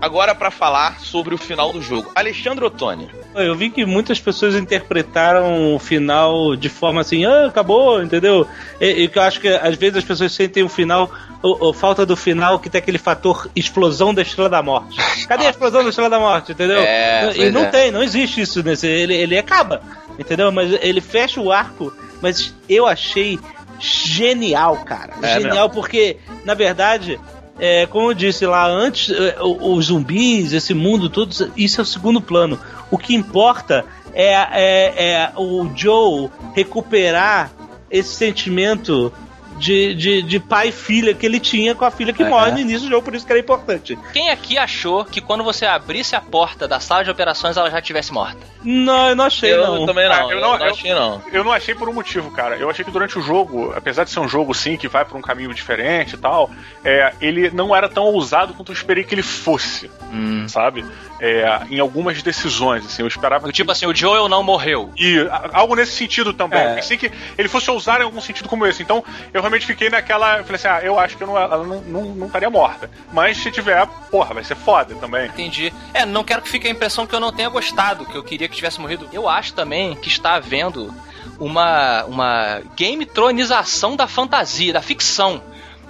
Agora 0.00 0.34
para 0.34 0.50
falar 0.50 0.98
sobre 1.00 1.34
o 1.34 1.38
final 1.38 1.72
do 1.72 1.82
jogo. 1.82 2.10
Alexandre 2.14 2.64
Ottoni. 2.64 3.10
Eu 3.34 3.54
vi 3.54 3.68
que 3.68 3.84
muitas 3.84 4.18
pessoas 4.18 4.54
interpretaram 4.54 5.74
o 5.74 5.78
final 5.78 6.56
de 6.56 6.70
forma 6.70 7.02
assim, 7.02 7.26
ah, 7.26 7.46
acabou, 7.46 8.02
entendeu? 8.02 8.46
E, 8.80 9.06
que 9.08 9.18
eu 9.18 9.22
acho 9.22 9.38
que 9.38 9.48
às 9.48 9.76
vezes 9.76 9.98
as 9.98 10.04
pessoas 10.04 10.32
sentem 10.32 10.62
o 10.62 10.70
final, 10.70 11.10
o, 11.42 11.68
o, 11.68 11.72
falta 11.74 12.06
do 12.06 12.16
final 12.16 12.58
que 12.58 12.70
tem 12.70 12.78
aquele 12.78 12.96
fator 12.96 13.50
explosão 13.54 14.14
da 14.14 14.22
Estrela 14.22 14.48
da 14.48 14.62
Morte. 14.62 14.96
Cadê 15.28 15.46
a 15.46 15.50
explosão 15.50 15.82
da 15.82 15.90
Estrela 15.90 16.08
da 16.08 16.18
Morte, 16.18 16.52
entendeu? 16.52 16.80
É, 16.80 17.36
e 17.36 17.50
não 17.50 17.64
é. 17.64 17.66
tem, 17.66 17.90
não 17.90 18.02
existe 18.02 18.40
isso 18.40 18.62
nesse. 18.62 18.86
Ele, 18.86 19.14
ele 19.14 19.36
acaba, 19.36 19.82
entendeu? 20.18 20.50
Mas 20.50 20.72
ele 20.80 21.02
fecha 21.02 21.42
o 21.42 21.52
arco, 21.52 21.92
mas 22.22 22.54
eu 22.66 22.86
achei 22.86 23.38
genial, 23.78 24.78
cara. 24.78 25.12
É 25.22 25.40
genial, 25.40 25.68
porque, 25.68 26.16
na 26.42 26.54
verdade, 26.54 27.20
é, 27.60 27.86
como 27.86 28.10
eu 28.10 28.14
disse 28.14 28.46
lá 28.46 28.66
antes, 28.66 29.10
é, 29.10 29.36
os 29.40 29.86
zumbis, 29.86 30.54
esse 30.54 30.72
mundo 30.72 31.10
todo, 31.10 31.52
isso 31.54 31.80
é 31.80 31.82
o 31.82 31.86
segundo 31.86 32.20
plano. 32.20 32.58
O 32.90 32.96
que 32.96 33.14
importa 33.14 33.84
é, 34.14 34.32
é, 34.32 35.12
é 35.12 35.32
o 35.36 35.70
Joe 35.76 36.30
recuperar 36.54 37.52
esse 37.90 38.14
sentimento 38.14 39.12
de, 39.60 39.94
de, 39.94 40.22
de, 40.22 40.40
pai 40.40 40.68
e 40.68 40.72
filha 40.72 41.12
que 41.12 41.26
ele 41.26 41.38
tinha 41.38 41.74
com 41.74 41.84
a 41.84 41.90
filha 41.90 42.14
que 42.14 42.24
morre 42.24 42.50
no 42.52 42.58
início 42.58 42.88
do 42.88 42.88
jogo, 42.88 43.02
por 43.02 43.14
isso 43.14 43.26
que 43.26 43.32
era 43.32 43.38
importante. 43.38 43.98
Quem 44.12 44.30
aqui 44.30 44.56
achou 44.56 45.04
que 45.04 45.20
quando 45.20 45.44
você 45.44 45.66
abrisse 45.66 46.16
a 46.16 46.20
porta 46.20 46.66
da 46.66 46.80
sala 46.80 47.04
de 47.04 47.10
operações 47.10 47.58
ela 47.58 47.70
já 47.70 47.80
tivesse 47.82 48.10
morta? 48.10 48.38
Não, 48.64 49.10
eu 49.10 49.16
não 49.16 49.24
achei, 49.26 49.52
eu 49.52 49.66
não. 49.66 49.86
também 49.86 50.08
não. 50.08 50.14
Ah, 50.14 50.32
eu, 50.32 50.40
não, 50.40 50.52
eu 50.54 50.58
não 50.58 50.66
achei, 50.66 50.94
não. 50.94 51.22
Eu 51.32 51.44
não 51.44 51.52
achei 51.52 51.74
por 51.74 51.88
um 51.88 51.92
motivo, 51.92 52.30
cara. 52.30 52.56
Eu 52.56 52.70
achei 52.70 52.84
que 52.84 52.90
durante 52.90 53.18
o 53.18 53.22
jogo, 53.22 53.72
apesar 53.76 54.04
de 54.04 54.10
ser 54.10 54.20
um 54.20 54.28
jogo, 54.28 54.54
sim, 54.54 54.76
que 54.76 54.88
vai 54.88 55.04
por 55.04 55.16
um 55.16 55.22
caminho 55.22 55.52
diferente 55.52 56.14
e 56.14 56.18
tal, 56.18 56.50
é, 56.82 57.12
ele 57.20 57.50
não 57.50 57.76
era 57.76 57.88
tão 57.88 58.04
ousado 58.04 58.54
quanto 58.54 58.72
eu 58.72 58.74
esperei 58.74 59.04
que 59.04 59.14
ele 59.14 59.22
fosse, 59.22 59.90
hum. 60.12 60.48
sabe? 60.48 60.84
É, 61.20 61.60
em 61.70 61.78
algumas 61.78 62.22
decisões, 62.22 62.84
assim, 62.86 63.02
eu 63.02 63.08
esperava... 63.08 63.46
Que... 63.46 63.52
Tipo 63.52 63.72
assim, 63.72 63.86
o 63.86 63.94
Joel 63.94 64.28
não 64.28 64.42
morreu. 64.42 64.90
E 64.98 65.26
algo 65.52 65.74
nesse 65.74 65.92
sentido 65.92 66.32
também. 66.32 66.60
É. 66.60 66.74
Pensei 66.76 66.96
que 66.96 67.12
ele 67.36 67.48
fosse 67.48 67.70
ousar 67.70 68.00
em 68.00 68.04
algum 68.04 68.20
sentido 68.20 68.48
como 68.48 68.66
esse. 68.66 68.82
Então, 68.82 69.04
eu 69.32 69.42
realmente 69.50 69.66
fiquei 69.66 69.90
naquela... 69.90 70.42
Falei 70.44 70.54
assim, 70.54 70.68
ah, 70.68 70.80
eu 70.82 70.98
acho 70.98 71.16
que 71.16 71.24
não, 71.24 71.36
ela 71.36 71.64
não, 71.64 71.80
não, 71.80 72.04
não 72.04 72.26
estaria 72.26 72.48
morta. 72.48 72.88
Mas 73.12 73.36
se 73.36 73.50
tiver, 73.50 73.84
porra, 74.10 74.34
vai 74.34 74.44
ser 74.44 74.54
foda 74.54 74.94
também. 74.94 75.26
Entendi. 75.26 75.72
É, 75.92 76.06
não 76.06 76.22
quero 76.22 76.40
que 76.40 76.48
fique 76.48 76.68
a 76.68 76.70
impressão 76.70 77.06
que 77.06 77.14
eu 77.14 77.20
não 77.20 77.32
tenha 77.32 77.48
gostado, 77.48 78.06
que 78.06 78.16
eu 78.16 78.22
queria 78.22 78.48
que 78.48 78.56
tivesse 78.56 78.80
morrido. 78.80 79.08
Eu 79.12 79.28
acho 79.28 79.52
também 79.52 79.96
que 79.96 80.08
está 80.08 80.34
havendo 80.34 80.94
uma, 81.38 82.04
uma 82.04 82.62
game 82.76 83.04
tronização 83.04 83.96
da 83.96 84.06
fantasia, 84.06 84.72
da 84.72 84.82
ficção 84.82 85.42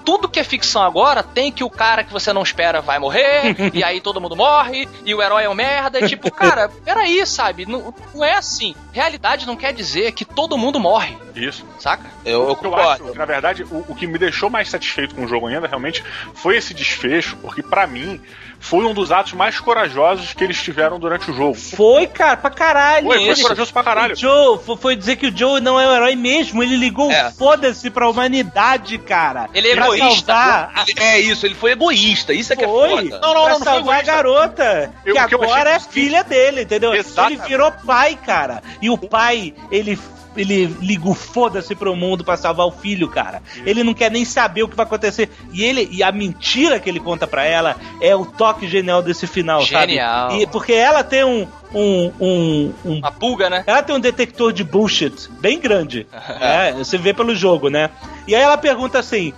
tudo 0.04 0.28
que 0.28 0.40
é 0.40 0.44
ficção 0.44 0.82
agora 0.82 1.22
tem 1.22 1.52
que 1.52 1.64
o 1.64 1.70
cara 1.70 2.04
que 2.04 2.12
você 2.12 2.32
não 2.32 2.42
espera 2.42 2.80
vai 2.80 2.98
morrer, 2.98 3.56
e 3.74 3.82
aí 3.84 4.00
todo 4.00 4.20
mundo 4.20 4.36
morre, 4.36 4.88
e 5.04 5.14
o 5.14 5.22
herói 5.22 5.44
é 5.44 5.48
um 5.48 5.54
merda. 5.54 6.00
E 6.00 6.08
tipo, 6.08 6.30
cara, 6.30 6.68
peraí, 6.84 7.24
sabe? 7.26 7.66
Não, 7.66 7.94
não 8.14 8.24
é 8.24 8.34
assim. 8.34 8.74
Realidade 8.92 9.46
não 9.46 9.56
quer 9.56 9.72
dizer 9.72 10.12
que 10.12 10.24
todo 10.24 10.58
mundo 10.58 10.80
morre. 10.80 11.16
Isso. 11.34 11.64
Saca? 11.78 12.04
Eu, 12.24 12.42
eu. 12.48 12.58
Eu 12.62 12.76
acho 12.76 13.04
que, 13.04 13.18
na 13.18 13.24
verdade, 13.24 13.62
o, 13.64 13.84
o 13.88 13.94
que 13.94 14.06
me 14.06 14.18
deixou 14.18 14.50
mais 14.50 14.68
satisfeito 14.68 15.14
com 15.14 15.24
o 15.24 15.28
jogo 15.28 15.46
ainda, 15.46 15.66
realmente, 15.66 16.04
foi 16.34 16.56
esse 16.56 16.74
desfecho, 16.74 17.36
porque 17.36 17.62
para 17.62 17.86
mim 17.86 18.20
foi 18.60 18.84
um 18.84 18.92
dos 18.92 19.10
atos 19.10 19.32
mais 19.32 19.58
corajosos 19.58 20.34
que 20.34 20.44
eles 20.44 20.62
tiveram 20.62 21.00
durante 21.00 21.30
o 21.30 21.34
jogo. 21.34 21.54
Foi, 21.54 22.06
cara, 22.06 22.36
pra 22.36 22.50
caralho. 22.50 23.06
Foi, 23.06 23.34
foi 23.34 23.42
corajoso 23.42 23.72
pra 23.72 23.82
caralho. 23.82 24.12
O 24.12 24.16
Joe 24.16 24.60
foi 24.78 24.94
dizer 24.94 25.16
que 25.16 25.26
o 25.26 25.36
Joe 25.36 25.60
não 25.60 25.80
é 25.80 25.88
um 25.88 25.94
herói 25.94 26.14
mesmo, 26.14 26.62
ele 26.62 26.76
ligou 26.76 27.10
é. 27.10 27.32
foda-se 27.32 27.90
pra 27.90 28.08
humanidade, 28.08 28.98
cara. 28.98 29.48
Ele 29.54 29.68
é 29.68 29.72
egoísta. 29.72 30.34
Salvar... 30.34 30.84
É 30.98 31.18
isso, 31.18 31.46
ele 31.46 31.54
foi 31.54 31.72
egoísta, 31.72 32.32
isso 32.32 32.52
é 32.52 32.56
que 32.56 32.64
é 32.64 32.68
foda. 32.68 33.18
Não, 33.18 33.34
não, 33.34 33.44
pra 33.44 33.58
não, 33.58 33.64
salvar 33.64 34.00
a 34.00 34.02
garota, 34.02 34.92
eu, 35.04 35.14
que 35.14 35.34
agora 35.34 35.70
é 35.70 35.80
filha 35.80 36.22
dele, 36.22 36.62
entendeu? 36.62 36.94
Exatamente. 36.94 37.40
Ele 37.40 37.48
virou 37.48 37.72
pai, 37.72 38.18
cara. 38.24 38.62
E 38.82 38.90
o 38.90 38.98
pai, 38.98 39.54
ele 39.70 39.98
ele 40.36 40.66
liga 40.80 41.08
o 41.08 41.14
foda-se 41.14 41.74
pro 41.74 41.96
mundo 41.96 42.24
para 42.24 42.36
salvar 42.36 42.66
o 42.66 42.70
filho, 42.70 43.08
cara. 43.08 43.42
Ele 43.64 43.82
não 43.82 43.92
quer 43.92 44.10
nem 44.10 44.24
saber 44.24 44.62
o 44.62 44.68
que 44.68 44.76
vai 44.76 44.86
acontecer. 44.86 45.28
E 45.52 45.64
ele 45.64 45.88
e 45.90 46.02
a 46.02 46.12
mentira 46.12 46.78
que 46.78 46.88
ele 46.88 47.00
conta 47.00 47.26
para 47.26 47.44
ela 47.44 47.76
é 48.00 48.14
o 48.14 48.24
toque 48.24 48.68
genial 48.68 49.02
desse 49.02 49.26
final, 49.26 49.60
genial. 49.62 50.30
sabe? 50.30 50.42
E, 50.42 50.46
porque 50.46 50.72
ela 50.72 51.02
tem 51.02 51.24
um, 51.24 51.46
um, 51.74 52.12
um, 52.20 52.74
um, 52.84 52.98
Uma 52.98 53.10
pulga, 53.10 53.50
né? 53.50 53.64
Ela 53.66 53.82
tem 53.82 53.94
um 53.94 54.00
detector 54.00 54.52
de 54.52 54.62
bullshit 54.62 55.28
bem 55.40 55.58
grande. 55.58 56.06
é, 56.40 56.72
você 56.72 56.96
vê 56.96 57.12
pelo 57.12 57.34
jogo, 57.34 57.68
né? 57.68 57.90
E 58.26 58.34
aí 58.34 58.42
ela 58.42 58.56
pergunta 58.56 58.98
assim: 58.98 59.32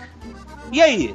E 0.71 0.81
aí? 0.81 1.15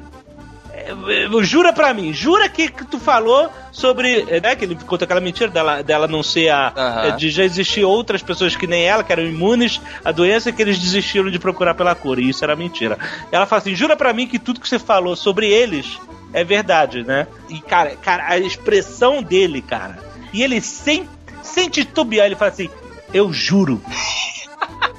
Jura 1.42 1.72
pra 1.72 1.92
mim, 1.94 2.12
jura 2.12 2.48
que, 2.48 2.68
que 2.68 2.84
tu 2.84 2.98
falou 2.98 3.50
sobre, 3.72 4.24
né, 4.40 4.56
que 4.56 4.64
ele 4.64 4.74
conta 4.74 5.04
aquela 5.04 5.20
mentira 5.20 5.50
dela, 5.50 5.82
dela 5.82 6.08
não 6.08 6.22
ser 6.22 6.48
a, 6.48 6.72
uhum. 7.10 7.16
de 7.16 7.30
já 7.30 7.44
existir 7.44 7.84
outras 7.84 8.22
pessoas 8.22 8.56
que 8.56 8.66
nem 8.66 8.84
ela, 8.84 9.04
que 9.04 9.12
eram 9.12 9.24
imunes 9.24 9.80
à 10.04 10.12
doença, 10.12 10.52
que 10.52 10.62
eles 10.62 10.78
desistiram 10.78 11.30
de 11.30 11.38
procurar 11.38 11.74
pela 11.74 11.94
cura, 11.94 12.20
e 12.20 12.28
isso 12.28 12.44
era 12.44 12.56
mentira. 12.56 12.98
Ela 13.30 13.46
fala 13.46 13.62
assim, 13.62 13.74
jura 13.74 13.96
pra 13.96 14.12
mim 14.12 14.26
que 14.26 14.38
tudo 14.38 14.60
que 14.60 14.68
você 14.68 14.78
falou 14.78 15.16
sobre 15.16 15.48
eles 15.48 15.98
é 16.32 16.44
verdade, 16.44 17.02
né? 17.04 17.26
E, 17.48 17.60
cara, 17.60 17.96
cara 17.96 18.24
a 18.28 18.38
expressão 18.38 19.22
dele, 19.22 19.62
cara, 19.62 19.98
e 20.32 20.42
ele 20.42 20.60
sem, 20.60 21.08
sem 21.42 21.68
titubear, 21.68 22.26
ele 22.26 22.36
fala 22.36 22.50
assim, 22.50 22.68
eu 23.12 23.32
juro. 23.32 23.80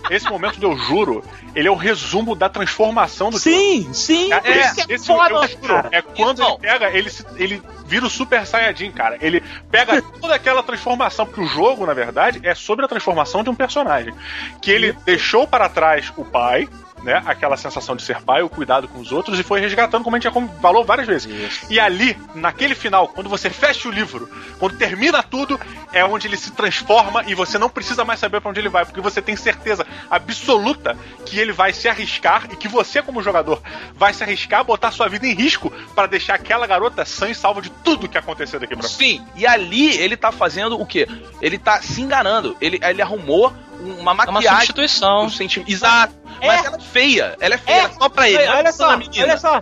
Esse 0.09 0.29
momento 0.29 0.59
do 0.59 0.67
eu 0.71 0.77
juro 0.77 1.23
ele 1.55 1.67
é 1.67 1.71
o 1.71 1.75
resumo 1.75 2.35
da 2.35 2.47
transformação 2.47 3.29
do 3.29 3.39
Sim, 3.39 3.81
jogo. 3.83 3.93
sim. 3.93 4.33
É, 4.33 4.57
esse, 4.57 4.81
é, 4.81 4.85
esse 4.89 5.07
foda, 5.07 5.33
eu, 5.33 5.43
é 5.91 6.01
quando 6.01 6.43
ele 6.43 6.57
pega, 6.59 6.89
ele, 6.91 7.11
ele 7.35 7.63
vira 7.85 8.05
o 8.05 8.09
Super 8.09 8.45
Saiyajin, 8.45 8.91
cara. 8.91 9.17
Ele 9.21 9.43
pega 9.71 10.01
toda 10.21 10.35
aquela 10.35 10.61
transformação, 10.61 11.25
porque 11.25 11.41
o 11.41 11.47
jogo, 11.47 11.85
na 11.85 11.93
verdade, 11.93 12.39
é 12.43 12.53
sobre 12.53 12.85
a 12.85 12.87
transformação 12.87 13.43
de 13.43 13.49
um 13.49 13.55
personagem. 13.55 14.13
Que 14.61 14.71
ele 14.71 14.93
deixou 15.05 15.47
para 15.47 15.67
trás 15.67 16.13
o 16.15 16.23
pai, 16.23 16.69
né? 17.03 17.21
Aquela 17.25 17.57
sensação 17.57 17.95
de 17.95 18.03
ser 18.03 18.21
pai, 18.21 18.41
o 18.41 18.49
cuidado 18.49 18.87
com 18.87 18.99
os 18.99 19.11
outros, 19.11 19.39
e 19.39 19.43
foi 19.43 19.59
resgatando, 19.59 20.03
como 20.03 20.15
a 20.15 20.19
gente 20.19 20.31
já 20.31 20.47
falou 20.61 20.83
várias 20.83 21.07
vezes. 21.07 21.31
Isso. 21.31 21.65
E 21.69 21.79
ali, 21.79 22.17
naquele 22.35 22.75
final, 22.75 23.07
quando 23.07 23.29
você 23.29 23.49
fecha 23.49 23.87
o 23.87 23.91
livro, 23.91 24.29
quando 24.59 24.77
termina 24.77 25.23
tudo, 25.23 25.59
é 25.91 26.03
onde 26.03 26.27
ele 26.27 26.37
se 26.37 26.51
transforma 26.51 27.23
e 27.27 27.33
você 27.33 27.57
não 27.57 27.69
precisa 27.69 28.03
mais 28.03 28.19
saber 28.19 28.41
para 28.41 28.49
onde 28.49 28.59
ele 28.59 28.69
vai, 28.69 28.85
porque 28.85 29.01
você 29.01 29.21
tem 29.21 29.35
certeza 29.35 29.85
absoluta 30.09 30.97
que 31.25 31.39
ele 31.39 31.51
vai 31.51 31.73
se 31.73 31.87
arriscar 31.87 32.47
e 32.51 32.55
que 32.55 32.67
você, 32.67 33.01
como 33.01 33.23
jogador, 33.23 33.61
vai 33.95 34.13
se 34.13 34.23
arriscar, 34.23 34.63
botar 34.63 34.91
sua 34.91 35.07
vida 35.07 35.27
em 35.27 35.33
risco 35.33 35.71
para 35.95 36.07
deixar 36.07 36.35
aquela 36.35 36.67
garota 36.67 37.05
sã 37.05 37.29
e 37.29 37.35
salva 37.35 37.61
de 37.61 37.69
tudo 37.69 38.07
que 38.07 38.17
aconteceu 38.17 38.59
daqui 38.59 38.75
pra 38.75 38.87
frente. 38.87 38.97
Sim, 38.97 39.25
e 39.35 39.45
ali 39.45 39.95
ele 39.97 40.15
tá 40.15 40.31
fazendo 40.31 40.79
o 40.79 40.85
quê? 40.85 41.07
Ele 41.41 41.57
tá 41.57 41.81
se 41.81 42.01
enganando. 42.01 42.55
Ele, 42.59 42.79
ele 42.81 43.01
arrumou 43.01 43.53
uma 43.79 44.13
maquiagem. 44.13 44.47
É 44.47 44.51
uma 44.51 44.61
substituição. 44.61 45.29
Exato. 45.67 46.13
É. 46.41 46.47
Mas 46.47 46.65
ela 46.65 46.77
é 46.77 46.79
feia. 46.79 47.37
Ela 47.39 47.55
é 47.55 47.57
feia 47.57 47.81
é. 47.83 47.89
só 47.89 48.09
pra 48.09 48.29
ele. 48.29 48.47
Olha 48.47 48.71
só, 48.71 48.89
olha 48.89 49.37
só. 49.37 49.61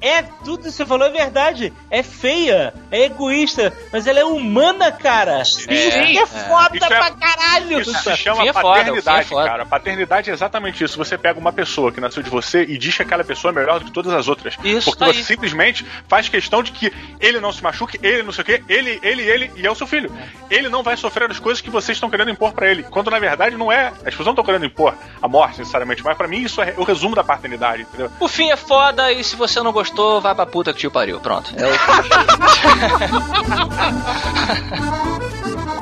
É, 0.00 0.22
tudo 0.22 0.64
que 0.64 0.70
você 0.70 0.86
falou 0.86 1.06
é 1.06 1.10
verdade. 1.10 1.72
É 1.90 2.02
feia, 2.02 2.72
é 2.90 3.04
egoísta, 3.04 3.72
mas 3.92 4.06
ela 4.06 4.20
é 4.20 4.24
humana, 4.24 4.92
cara. 4.92 5.44
Sim, 5.44 5.68
é, 5.70 6.16
é 6.16 6.26
foda 6.26 6.76
é. 6.76 6.88
pra 6.88 7.10
caralho. 7.10 7.80
Isso 7.80 7.92
se 7.94 8.16
chama 8.16 8.46
é 8.46 8.52
paternidade, 8.52 9.28
foda, 9.28 9.48
cara. 9.48 9.66
Paternidade 9.66 10.30
é 10.30 10.32
exatamente 10.32 10.84
isso. 10.84 10.96
Você 10.96 11.18
pega 11.18 11.38
uma 11.38 11.52
pessoa 11.52 11.90
que 11.92 12.00
nasceu 12.00 12.22
de 12.22 12.30
você 12.30 12.62
e 12.62 12.78
diz 12.78 12.96
que 12.96 13.02
aquela 13.02 13.24
pessoa 13.24 13.52
é 13.52 13.54
melhor 13.54 13.80
do 13.80 13.86
que 13.86 13.92
todas 13.92 14.12
as 14.12 14.28
outras. 14.28 14.56
Isso, 14.62 14.90
porque 14.90 15.04
tá 15.04 15.06
você 15.06 15.18
aí. 15.18 15.24
simplesmente 15.24 15.84
faz 16.06 16.28
questão 16.28 16.62
de 16.62 16.72
que 16.72 16.92
ele 17.20 17.40
não 17.40 17.52
se 17.52 17.62
machuque, 17.62 17.98
ele 18.02 18.22
não 18.22 18.32
sei 18.32 18.42
o 18.42 18.44
quê, 18.44 18.62
ele, 18.68 18.98
ele, 19.02 19.22
ele, 19.22 19.50
e 19.56 19.66
é 19.66 19.70
o 19.70 19.74
seu 19.74 19.86
filho. 19.86 20.12
Ele 20.50 20.68
não 20.68 20.82
vai 20.82 20.96
sofrer 20.96 21.30
as 21.30 21.38
coisas 21.38 21.60
que 21.60 21.70
vocês 21.70 21.96
estão 21.96 22.10
querendo 22.10 22.30
impor 22.30 22.52
para 22.52 22.70
ele. 22.70 22.82
Quando 22.84 23.10
na 23.10 23.18
verdade 23.18 23.56
não 23.56 23.70
é. 23.72 23.88
As 23.88 24.04
pessoas 24.04 24.26
não 24.26 24.32
estão 24.32 24.44
querendo 24.44 24.64
impor 24.64 24.94
a 25.20 25.28
morte 25.28 25.58
necessariamente, 25.58 26.02
mas 26.04 26.16
para 26.16 26.28
mim 26.28 26.42
isso 26.42 26.62
é 26.62 26.74
o 26.76 26.84
resumo 26.84 27.14
da 27.14 27.24
paternidade, 27.24 27.82
entendeu? 27.82 28.10
O 28.20 28.28
fim 28.28 28.50
é 28.50 28.56
foda 28.56 29.12
e 29.12 29.22
se 29.24 29.36
você 29.36 29.60
não 29.60 29.72
gostou, 29.88 30.20
vai 30.20 30.34
pra 30.34 30.44
puta 30.46 30.72
que 30.72 30.78
te 30.78 30.90
pariu. 30.90 31.20
Pronto. 31.20 31.52
É 31.56 31.66
o. 31.66 31.70